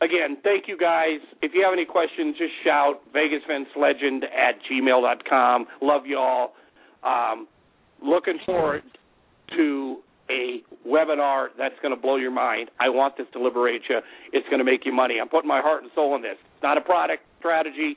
again, 0.00 0.38
thank 0.42 0.68
you 0.68 0.76
guys. 0.78 1.20
If 1.42 1.52
you 1.54 1.62
have 1.64 1.72
any 1.72 1.84
questions, 1.84 2.36
just 2.38 2.52
shout. 2.64 3.00
VegasVinceLegend 3.14 4.24
at 4.24 4.56
gmail.com. 4.70 5.66
Love 5.82 6.06
you 6.06 6.18
all. 6.18 6.54
Um, 7.04 7.46
looking 8.02 8.38
forward 8.44 8.82
to 9.56 9.98
a 10.30 10.62
webinar 10.86 11.48
that's 11.56 11.74
going 11.82 11.94
to 11.94 12.00
blow 12.00 12.16
your 12.16 12.30
mind. 12.30 12.70
I 12.80 12.88
want 12.88 13.16
this 13.16 13.26
to 13.32 13.42
liberate 13.42 13.82
you. 13.88 13.98
It's 14.32 14.46
going 14.48 14.58
to 14.58 14.64
make 14.64 14.84
you 14.84 14.92
money. 14.92 15.16
I'm 15.20 15.28
putting 15.28 15.48
my 15.48 15.60
heart 15.60 15.82
and 15.82 15.92
soul 15.94 16.14
in 16.16 16.22
this. 16.22 16.36
It's 16.54 16.62
not 16.62 16.76
a 16.76 16.80
product 16.80 17.22
strategy. 17.38 17.96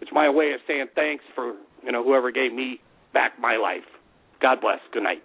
it's 0.00 0.10
my 0.12 0.28
way 0.28 0.52
of 0.52 0.60
saying 0.66 0.86
thanks 0.94 1.24
for 1.34 1.54
you 1.82 1.92
know 1.92 2.02
whoever 2.02 2.30
gave 2.30 2.52
me 2.52 2.80
back 3.12 3.38
my 3.38 3.56
life. 3.56 3.84
God 4.40 4.60
bless. 4.60 4.80
Good 4.92 5.02
night. 5.02 5.22